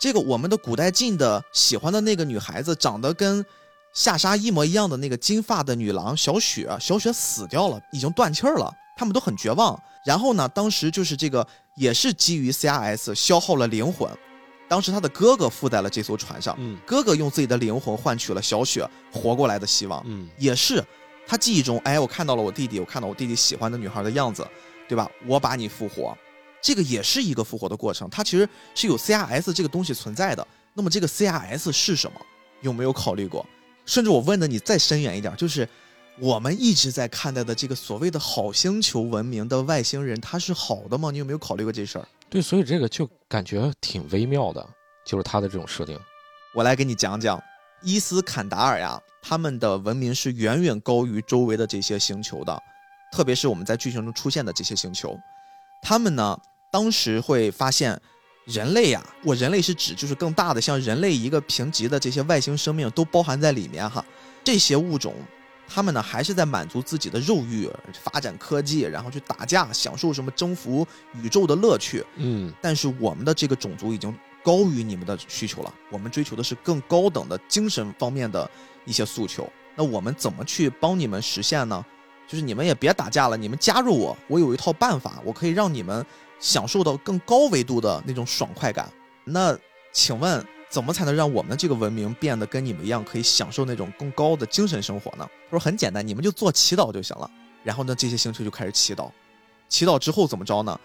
[0.02, 3.46] 这个我们的古代晋的喜欢的那个女孩子，长得跟
[3.92, 9.80] 夏莎一模一样的那个金发的女郎小雪，小雪死掉了，已经断气儿了，他们都很绝望。
[10.04, 11.46] 然后呢，当时就是这个
[11.76, 14.10] 也是基于 CRS 消耗了灵魂，
[14.68, 20.84] 当时他的哥哥附在了这艘船上，嗯，哥哥用自己的灵魂换取了小雪活过来的希望，嗯，也是
[21.28, 24.44] 他记忆中，哎，我看到了我弟弟，我看到我弟弟喜欢的女孩的样子，
[24.88, 25.08] 对吧？
[25.28, 26.18] 我把你复活。
[26.62, 30.46] 这个也是一个复活的过程，它其实是有 CRS 这个东西存在的。
[30.72, 32.18] 那么这个 CRS 是什么？
[32.62, 33.44] 有没有考虑过？
[33.84, 35.68] 甚至我问的你再深远一点，就是
[36.20, 41.10] 我们一直在看待的这个所谓的好星球文明的外星人，他是好的吗？
[41.10, 42.06] 你有没有考虑过这事儿？
[42.30, 44.64] 对，所以这个就感觉挺微妙的，
[45.04, 45.98] 就是他的这种设定。
[46.54, 47.42] 我来给你讲讲，
[47.82, 52.62] 伊斯坎达尔呀，他们的文明是远远高于周围的这些星球的，
[53.10, 55.18] 特别是我们在剧情中出现的这些星球，
[55.82, 56.38] 他们呢？
[56.72, 58.00] 当时会发现，
[58.46, 64.02] 人类呀，我人类是指就是更大的，像人类一个评级的这些外星生命都包含在里面哈。
[64.42, 65.14] 这些物种，
[65.68, 67.70] 他们呢还是在满足自己的肉欲，
[68.02, 70.86] 发展科技，然后去打架，享受什么征服
[71.22, 72.02] 宇宙的乐趣。
[72.16, 74.12] 嗯，但是我们的这个种族已经
[74.42, 78.50] 高于你们的需求了，我们追求的是更高等的精神方面的
[78.86, 79.46] 一些诉求。
[79.76, 81.84] 那我们怎么去帮你们实现呢？
[82.26, 86.04] 就是你们也别打架了，你们加入我，我有一套办法，我可以让你们。
[86.42, 88.92] 享受到更高维度的那种爽快感，
[89.24, 89.56] 那
[89.92, 95.24] 请问怎么才能让我们的这个文明变得跟你们一样，可以享受那种更高的精神生活呢？
[95.44, 97.30] 他说很简单，你们就做祈祷就行了。
[97.62, 99.08] 然后呢，这些星球就开始祈祷，
[99.68, 100.78] 祈祷之后怎么着呢？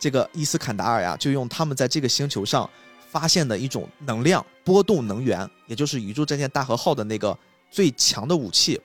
[0.00, 2.68] 这个伊斯坎达尔呀，就用他们在这个星球上
[3.10, 7.38] 发现的一种能量波动能源，也就是宇宙战舰大和号的那个
[7.70, 8.80] 最强的武器，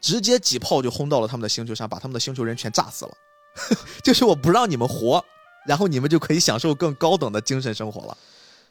[0.00, 3.12] 直接几炮就轰到了他们的星球上，把他们的星球人全炸死了。
[4.04, 5.24] 就是我不让你们活。
[5.66, 8.16] 然后你们就可以享受更高等的精神生活了。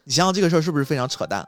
[0.03, 1.47] 你想想这个事儿是不是非常扯淡？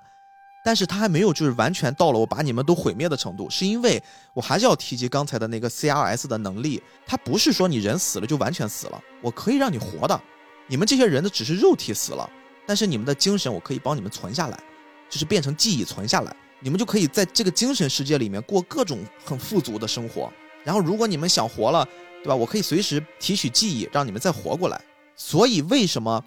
[0.63, 4.01] 但是他还没有就是完全到了我把你们都毁灭的程度，是因为
[4.33, 6.81] 我还是要提及刚才的那个 CRS 的能力。
[7.05, 10.19] 它不是说你人死了就完全死了，我可以让你活的。
[10.67, 12.27] 你们这些人的只是肉体死了，
[12.65, 14.59] 但是你们的精神我可以帮你们存下来，
[15.07, 20.33] 就是变成记忆存下来，你们就可以在这个精神世界里面过各种很富足的生活。
[20.63, 21.87] 然后如果你们想活了，
[22.23, 22.35] 对吧？
[22.35, 24.81] 我可以随时提取记忆，让你们再活过来。
[25.15, 26.23] 所以，为什么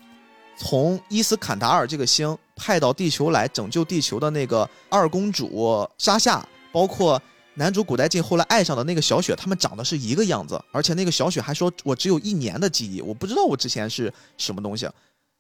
[0.57, 7.21] 从伊斯坎达尔这个星派到地球来拯救地球的那个二公主莎夏，包括
[7.55, 14.89] 男主古代进后来爱上的那个小雪，他们长得是一个样子，而且那个小雪还说：“我只有一年的记忆，我不知道我之前是什么东西。”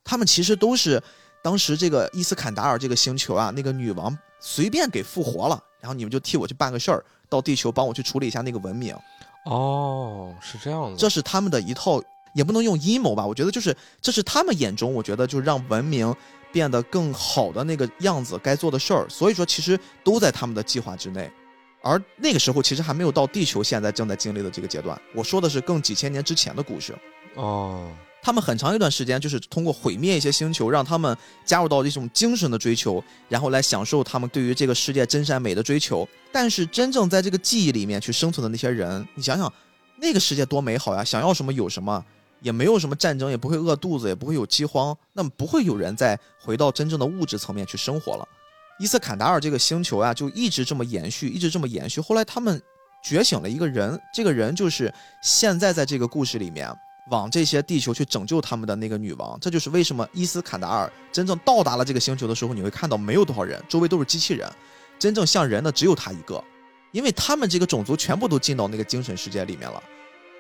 [0.05, 1.03] 他们其实都是
[1.43, 8.97] 当时这个伊斯坎达尔这个星球啊，那个女王随便给复活了，然后你们就替我去办个事儿，到地球帮我去处理一下那个文明。
[9.45, 10.97] 哦，是这样子。
[10.99, 12.03] 这是他们的一套，
[12.39, 13.27] 也不能用阴谋吧？
[13.27, 16.15] 我觉得就是这是他们眼中，我觉得就是让文明
[16.53, 19.05] 变得更好的那个样子，该做的事儿。
[19.09, 21.29] 所以说，其实都在他们的计划之内。
[21.83, 25.01] 而那个时候，其实还没有到地球现在正在经历的这个阶段。
[25.13, 26.97] 我说的是更几千年之前的故事。
[27.35, 27.91] 哦，
[28.23, 36.07] 他们很长一段时间就是通过毁灭一些星球，让他们加入到一种精神的追求，然后来享受他们对于这个世界真善美的追求。
[36.33, 39.53] 但是真正在这个记忆里面去生存的那些人，你想想，
[40.01, 41.03] 那个世界多美好呀！
[41.05, 42.05] 想要什么有什么，
[42.41, 48.27] 也没有什么战争，也不会饿肚子，也不会有饥荒，那么不会有人再回到真正的物质层面去生活了。
[48.79, 52.01] 伊斯坎达尔这个星球啊，就一直这么延续，一直这么延续。
[52.01, 52.63] 后来他们
[53.03, 56.73] 觉醒了一个人，这个人就是现在在这个故事里面
[57.11, 59.37] 往这些地球去拯救他们的那个女王。
[59.41, 64.49] 这就是为什么伊斯坎达尔真正到达了这个星球的时候，你会看到没有多少人，周围都是机器人，
[64.97, 66.43] 真正像人的只有他一个，
[66.93, 69.83] 因为他们这个种族全部都进到那个精神世界里面了，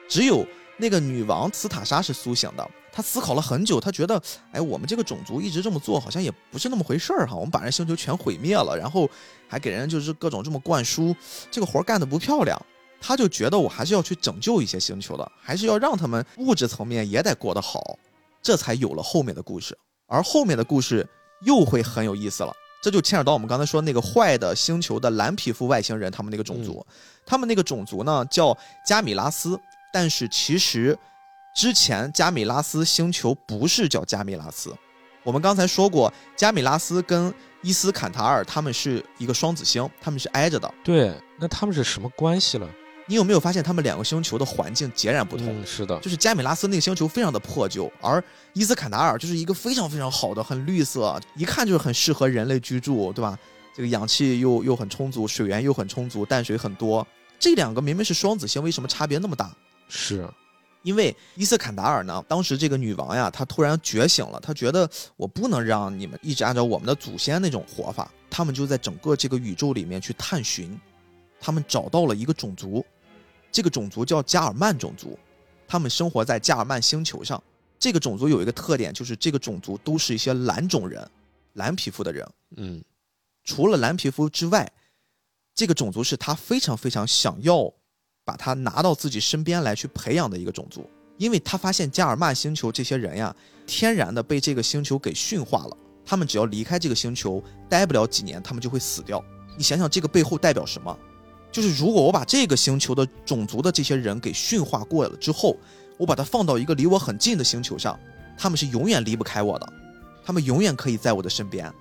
[0.08, 0.46] 只有。
[0.78, 4.20] 那个女王斯塔莎是苏醒的，她思考了很久，她觉得，
[4.52, 7.34] 哎，我们这个种族一直这么做，好像也不是那么回事儿哈。
[7.34, 9.10] 我们把人星球全毁灭了，然后
[9.48, 11.14] 还给人就是各种这么灌输，
[11.50, 12.60] 这个活儿干得不漂亮。
[13.00, 17.98] 她就觉得我还是要去拯救一些星球的，还是要让他们物质层面也得过得好，
[18.40, 19.76] 这才有了后面的故事。
[20.06, 21.06] 而后面的故事
[21.42, 26.84] 又会很有意思了，这就牵扯到我们刚才说那个坏的星球的蓝皮肤外星人，他们那个种族，
[27.26, 28.56] 他们那个种族呢叫
[28.86, 29.58] 加米拉斯。
[29.92, 30.98] 但是其实，
[31.54, 34.74] 之前加米拉斯星球不是叫加米拉斯。
[35.24, 37.32] 我们刚才说过，加米拉斯跟
[37.62, 40.72] 伊斯坎塔尔他们是一个双子星，他们是挨着的。
[40.84, 42.68] 对，那他们是什么关系了？
[43.06, 45.64] 你有没有发现他们两个星球的环境截然不同？
[45.66, 53.36] 是的，就是加米拉斯那个星球非常的破旧，而伊斯坎达尔就是一个非常非常好的、很绿色，一看就是很适合人类居住，对吧？
[53.74, 57.06] 这个氧气又又很充足，水源又很充足，淡水很多。
[57.38, 59.50] 这两个明明是双子星，为什么差别那么大？
[59.88, 60.28] 是，
[60.82, 70.78] 因为伊斯坎达尔呢，当时这个女王呀，她突然觉醒了，她觉得我不能让你们一直按照我们的祖先那种活法，他们就在整个这个宇宙里面去探寻，
[71.40, 72.84] 他们找到了一个种族，
[73.50, 75.18] 这个种族叫加尔曼种族，
[75.66, 77.42] 他们生活在加尔曼星球上，
[77.78, 81.08] 这个种族有一个特点，就是这个种族都是一些蓝种人，
[81.54, 82.84] 蓝皮肤的人，嗯，
[83.44, 84.70] 除了蓝皮肤之外，
[85.54, 87.72] 这个种族是他非常非常想要。
[88.28, 90.86] 把他拿到自己身边来去培养的一个种族，
[91.16, 93.34] 因为他发现加尔曼星球这些人呀，
[93.66, 95.74] 天然的被这个星球给驯化了。
[96.04, 99.24] 他们只要离开这个星球，待不了几年，他们就会死掉。
[99.56, 100.94] 你想想，这个背后代表什么？
[101.50, 105.56] 就是如果我把这个星球的种族的这些人给驯化过了之后，
[105.96, 107.98] 我把它放到一个离我很近的星球上，
[108.36, 109.72] 他们是永远离不开我的，
[110.22, 111.72] 他们永远可以在我的身边。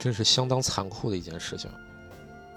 [0.00, 1.70] 这是相当残酷的一件事情。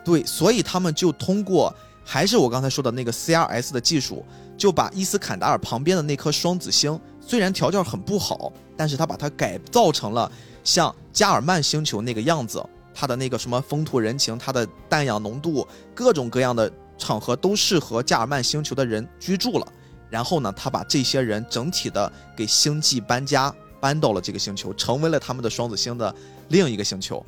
[0.04, 1.72] 对，所以他们就通过。
[2.12, 4.26] 还是我刚才说的那个 CRS 的技术，
[4.58, 10.32] 就把伊斯坎达尔旁边的那颗双子星，虽然条件很不好，但是他把它改造成了
[10.64, 12.66] 像加尔曼星球那个样子，
[12.96, 19.68] 它的那个什么风土人情，它的氮氧浓度，各种各样的场合都适合加尔曼星球的人居住了。
[20.10, 26.16] 然后呢，他把这些人整体的给星际搬家，搬到了这个星球，成为了他们的双子星的
[26.48, 27.24] 另一个星球。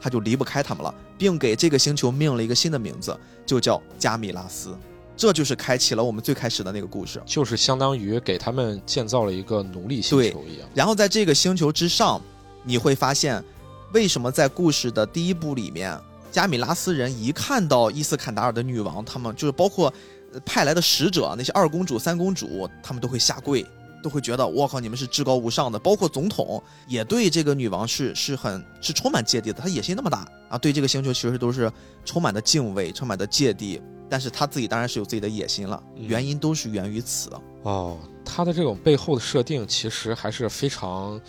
[0.00, 4.76] 他就离不开他们了，并给这个星球命了一个新的名字，就叫加米拉斯。
[5.16, 10.68] 这就是开启了我们最开始的那个故事，就是相当于给他们建造了一个奴隶星球一样。
[10.72, 12.22] 然后在这个星球之上，
[12.62, 13.42] 你会发现，
[13.92, 15.98] 为什么在故事的第一部里面，
[16.30, 19.92] 加米拉斯人一看到伊斯坎达尔的女王，他们就是包括
[20.46, 23.66] 派来的使者那些二公主、三公主，他们都会下跪。
[24.02, 29.60] 都会觉得我靠，你们是至高无上的，包括总统也对这个女王是是很是充满芥蒂的。
[29.60, 31.70] 他野心那么大啊，对这个星球其实都是
[32.04, 33.80] 充满的敬畏，充满的芥蒂。
[34.10, 37.30] 但是他自己当然是有自己的野心了，原因都是源于此。
[37.62, 41.20] 哦，他的这种背后的设定其实还是非常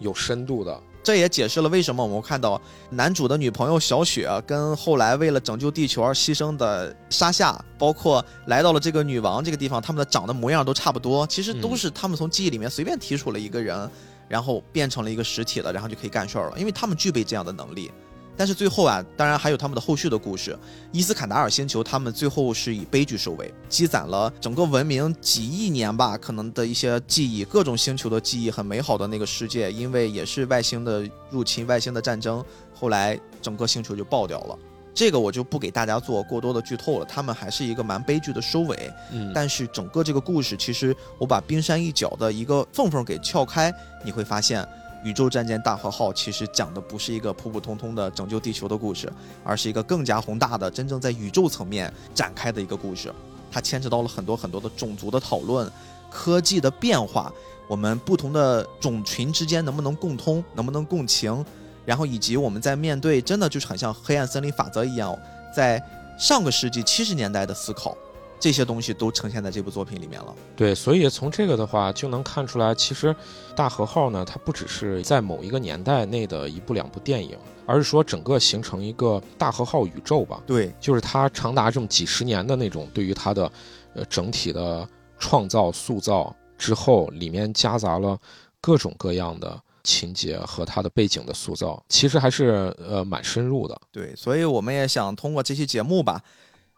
[0.00, 0.82] 有深度的。
[1.06, 2.60] 这也解释了为什么我们看到
[2.90, 11.24] 男主的女朋友小雪跟后来为了拯救地球而牺牲的沙夏，包括来到了这个女王这个地方，他们的长的模样都差不多。
[11.28, 13.88] 其实都是他们从记忆里面随便提出了一个人，
[14.26, 17.88] 然后变成了一个实体了，然后就可以干事儿了，因为他们具备这样的能力。
[18.36, 20.56] 但是最后啊，当然还有他们的后续的故事。
[20.92, 32.44] 伊斯坎达尔星球，他们最后是以悲剧收尾，积攒了整个文明几亿年吧，可能的一些记忆，各种星球的记忆，很美好的那个世界，因为也是外星的入侵、外星的战争，
[32.74, 34.58] 后来整个星球就爆掉了。
[34.94, 37.04] 这个我就不给大家做过多的剧透了。
[37.04, 43.70] 他们还是一个蛮悲剧的收尾，嗯，但是整个这个故事，其实我把冰山一角的一个缝缝给撬开，
[44.02, 44.66] 你会发现，
[45.04, 49.12] 宇宙战舰大和号其实讲的不是一个普普通通的拯救地球的故事，
[49.44, 53.12] 而是一个更加宏大的、真正在宇宙层面展开的一个故事。
[53.50, 55.70] 它牵扯到了很多很多的种族的讨论、
[56.10, 57.32] 科技的变化，
[57.68, 61.44] 我们不同的种群之间能不能共通，能不能共情，
[61.84, 65.16] 然后以及我们在面对真的就是很像黑暗森林法则一样，
[65.54, 65.82] 在
[66.18, 67.96] 上个世纪七十年代的思考。
[68.38, 70.34] 这些东西都呈现在这部作品里面了。
[70.54, 73.14] 对，所以从这个的话就能看出来，其实
[73.54, 80.42] 大和号呢，它不只是在某一个年代内的一部两部电影，而是说整个形成一个大和号宇宙吧。
[80.46, 83.50] 对，就是它长达这么几十年的那种对于它的
[83.94, 84.86] 呃整体的
[85.18, 88.18] 创造塑造之后，里面夹杂了
[88.60, 93.80] 各种各样的情节和它的背景的塑造，其实还是呃蛮深入的。
[93.90, 96.22] 对，所以我们也想通过这期节目吧。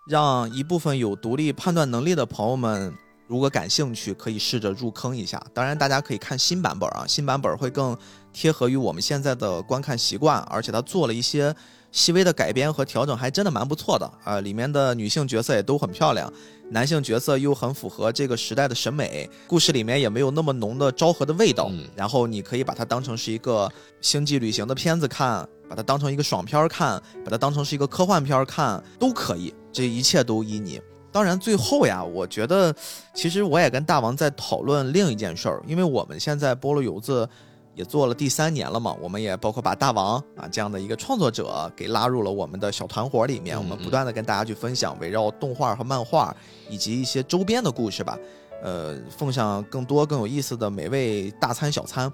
[0.08, 2.94] 让一部分有独立判断能力的朋友们，
[3.26, 5.40] 如果感兴趣，可以试着入坑一下。
[5.52, 7.94] 当然，大家可以看新版本啊，新版本会更
[8.32, 11.54] 贴合于我们现在的观看习惯，而且它做了一些
[11.92, 14.40] 细微的改编和调整，还真的蛮不错的啊。
[14.40, 16.32] 里面的女性角色也都很漂亮，
[16.70, 21.70] 男性角色又很符合这个时代的审美，故事里面也没有那么浓的昭和的味道。
[21.94, 23.70] 然后你可以把它当成是一个
[24.00, 29.52] 星际旅行的片子看，把它当成一个爽片看，把它当成是一个科幻片看，都可以。
[29.72, 30.80] 这一切都依你。
[31.10, 32.74] 当然，最后呀，我觉得，
[33.14, 37.26] 其实我也跟大王在讨论另一件事儿，因为我们现在菠萝油子
[37.74, 46.36] 也做了第三年了嘛，我们也包括把大王啊这样的一个创作者给拉入了我们的小团伙里面，我们不断的跟大家去分享围绕动画和漫画
[46.68, 48.18] 以及一些周边的故事吧，
[48.62, 52.12] 呃，奉上更多更有意思的美味大餐小餐。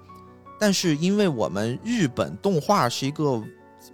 [0.57, 3.31] 但是，因为我们日本动画是一个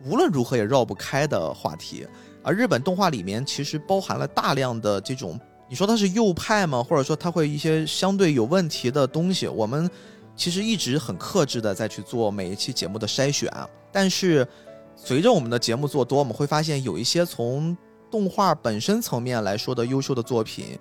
[0.05, 2.05] 无论如何也绕不开的话题。
[2.43, 5.39] 而日本动画里面其实包含了大量的这种，
[5.69, 6.84] 你说它是右派吗？
[6.84, 9.47] 或者说它会一些相对有问题的东西？
[9.47, 9.89] 我们
[10.35, 13.51] 其实一直很克制的在去做每一期节目的筛选。
[13.91, 14.47] 但是
[14.95, 17.77] 随着我们的节目做多，我们会发现有一些从
[18.09, 20.80] 动画本身层面来说的优秀的作品，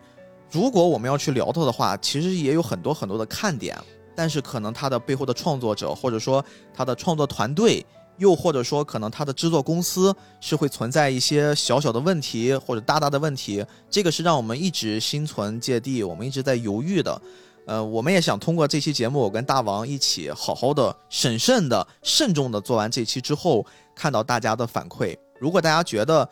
[0.51, 3.77] 如果我们要去聊它的话，其实也有很多很多的看点。
[4.17, 7.85] 但是可能它的背后的创作者，或者说它的创作团队。
[8.21, 17.21] 又或者说，可能它的制作公司是会存在一些小小的问题或者大大的问题，这个是让我们一直心存芥蒂，我们一直在犹豫的。
[17.67, 23.65] 呃，我们也想通过这期节目，我跟大王一起好好的、审慎的、慎重的做完这期之后，
[23.95, 25.17] 看到大家的反馈。
[25.39, 26.29] 如果大家觉得，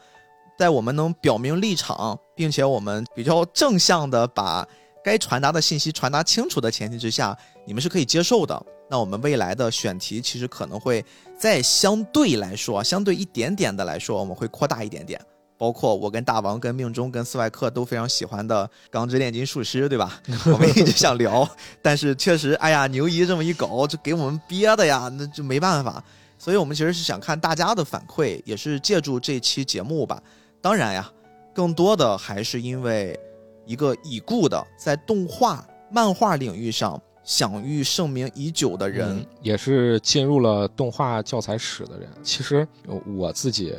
[0.59, 4.66] 在我们能表明立场，并且我们比较正向的把
[5.02, 7.35] 该传达的信息传达清楚的前提之下，
[7.65, 8.60] 你们是可以接受的。
[8.90, 11.05] 那我们未来的选题其实可能会
[11.39, 15.20] 再相对来说，相对一点点的来说，我们会扩大一点点。
[15.56, 20.20] 包括我跟大王、跟命中、跟斯外克都非常喜欢的《钢之炼金术师》，对吧？
[20.47, 21.48] 我们一直想聊，
[21.82, 26.02] 但是确实，哎呀，牛姨这么一搞，就给我们憋的呀，那就没办法。
[26.39, 30.23] 所以我们其实是想看大家的反馈，也是借助这期节目吧。
[30.60, 31.10] 当然呀，
[31.52, 33.19] 更多的还是因为
[33.66, 37.01] 一个已故的在动画、漫画领域上。
[37.28, 42.09] 享誉盛名已久的人，也是进入了动画教材史的人。
[42.22, 42.66] 其实
[43.05, 43.74] 我自己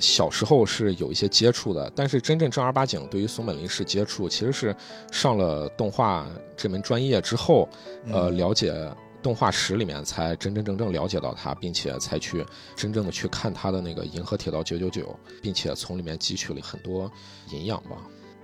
[0.00, 4.74] 小时候是有一些接触的，但是真正正儿八经对于松本零士接触，其实是
[5.12, 6.26] 上了动画
[6.56, 7.68] 这门专业之后，
[8.10, 8.74] 呃，了解
[9.22, 12.44] 动画史里面才真真正正了解到他，并且才去
[12.74, 15.02] 真正的去看他的那个《银河铁道九九九》，
[15.40, 17.08] 并且从里面汲取了很多
[17.52, 17.96] 营养吧。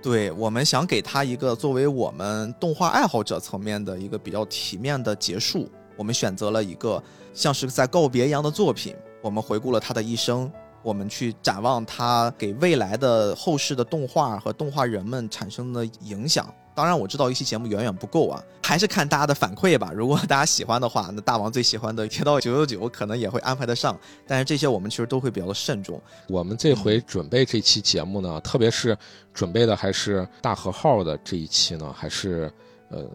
[0.05, 5.67] 对我们想给他一个作为我们动画爱好者层面的一个比较体面的结束，
[5.97, 7.01] 我们选择了一个
[7.33, 8.95] 像是在告别一样的作品。
[9.23, 10.51] 我们回顾了他的一生，
[10.83, 16.53] 我们去展望他给未来的后世的动画和动画人们产生的影响。
[16.75, 19.93] 当然，我知道一期节目远远不够啊，还是看大家的反馈吧。
[19.95, 23.97] 如果大家喜欢的话，那大王最喜欢的《铁道九九九》可能也会安排得上。
[24.27, 26.01] 但是这些我们其实都会比较的慎重。
[26.27, 28.95] 我们这回准备这期节目呢，特别是
[29.33, 32.51] 准备的还是大和号的这一期呢，还是
[32.89, 33.05] 呃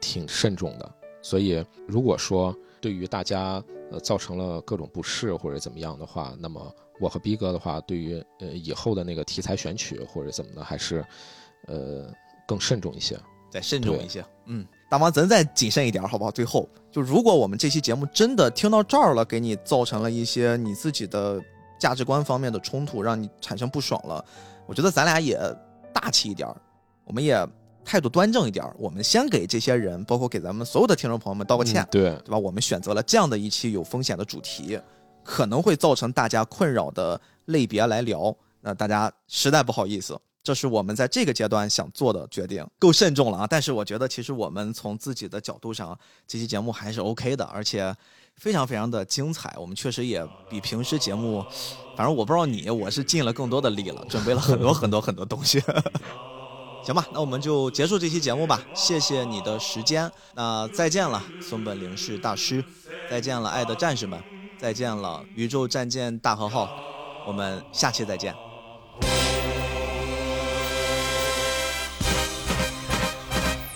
[0.00, 0.92] 挺慎重的。
[1.22, 3.62] 所以如果说对于大家
[3.92, 6.60] 呃造成了各种不适或者怎么样的话，那么
[6.98, 11.04] 我和逼哥的话，对于呃以后的那个题材选取或者怎么的，还是
[11.68, 12.12] 呃。
[12.46, 13.18] 更慎重一些，
[13.50, 14.24] 再慎重一些。
[14.46, 16.30] 嗯，大王，咱再谨慎一点，好不好？
[16.30, 21.40] 最后，就如果我们这期节目真的听到这儿了，给你造成了一些你自己的
[21.78, 24.24] 价值观方面的冲突，让你产生不爽了，
[24.66, 25.38] 我觉得咱俩也
[25.92, 26.48] 大气一点，
[27.04, 27.46] 我们也
[27.84, 28.64] 态度端正一点。
[28.78, 32.38] 我们先给这些人，包括给咱们所有的听众朋友们道个歉，对对吧？
[32.38, 34.78] 我们选择了这样的一期有风险的主题，
[35.22, 38.34] 可能会造成大家困扰的类别来聊。
[38.60, 43.46] 那大家实在不好意思，这是我们在这个阶段想做的决定，够慎重了啊。
[43.48, 45.98] 但是我觉得，其实我们从自己的角度上，
[46.28, 47.92] 这期节目还是 OK 的，而且
[48.36, 49.56] 非常非常的精彩。
[49.58, 51.42] 我们确实也比平时节目，
[51.96, 55.62] 反正我不知道你，我是尽了更多的力了，准备了很多很多很多东西。
[56.84, 58.62] 行吧，那我们就结束这期节目吧。
[58.74, 62.62] 谢谢你的时间，那再见了，松本零士大师，
[63.08, 64.22] 再见了，爱的战士们，
[64.58, 66.68] 再见了，宇宙战舰大和号，
[67.26, 68.53] 我们下期再见。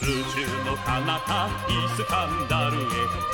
[0.08, 2.80] 宇宙の彼方イスカンダルへ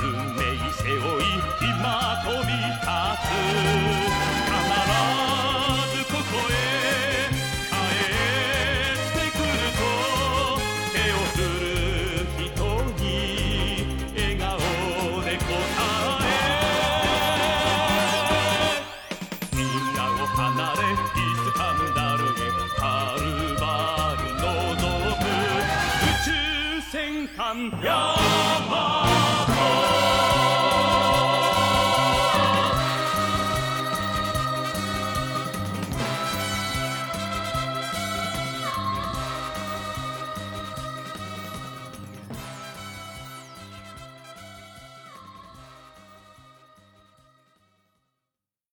[0.03, 0.43] 運命
[0.73, 2.83] 背負い今飛び立
[3.23, 3.31] つ。
[4.51, 4.59] 必
[5.97, 6.64] ずここへ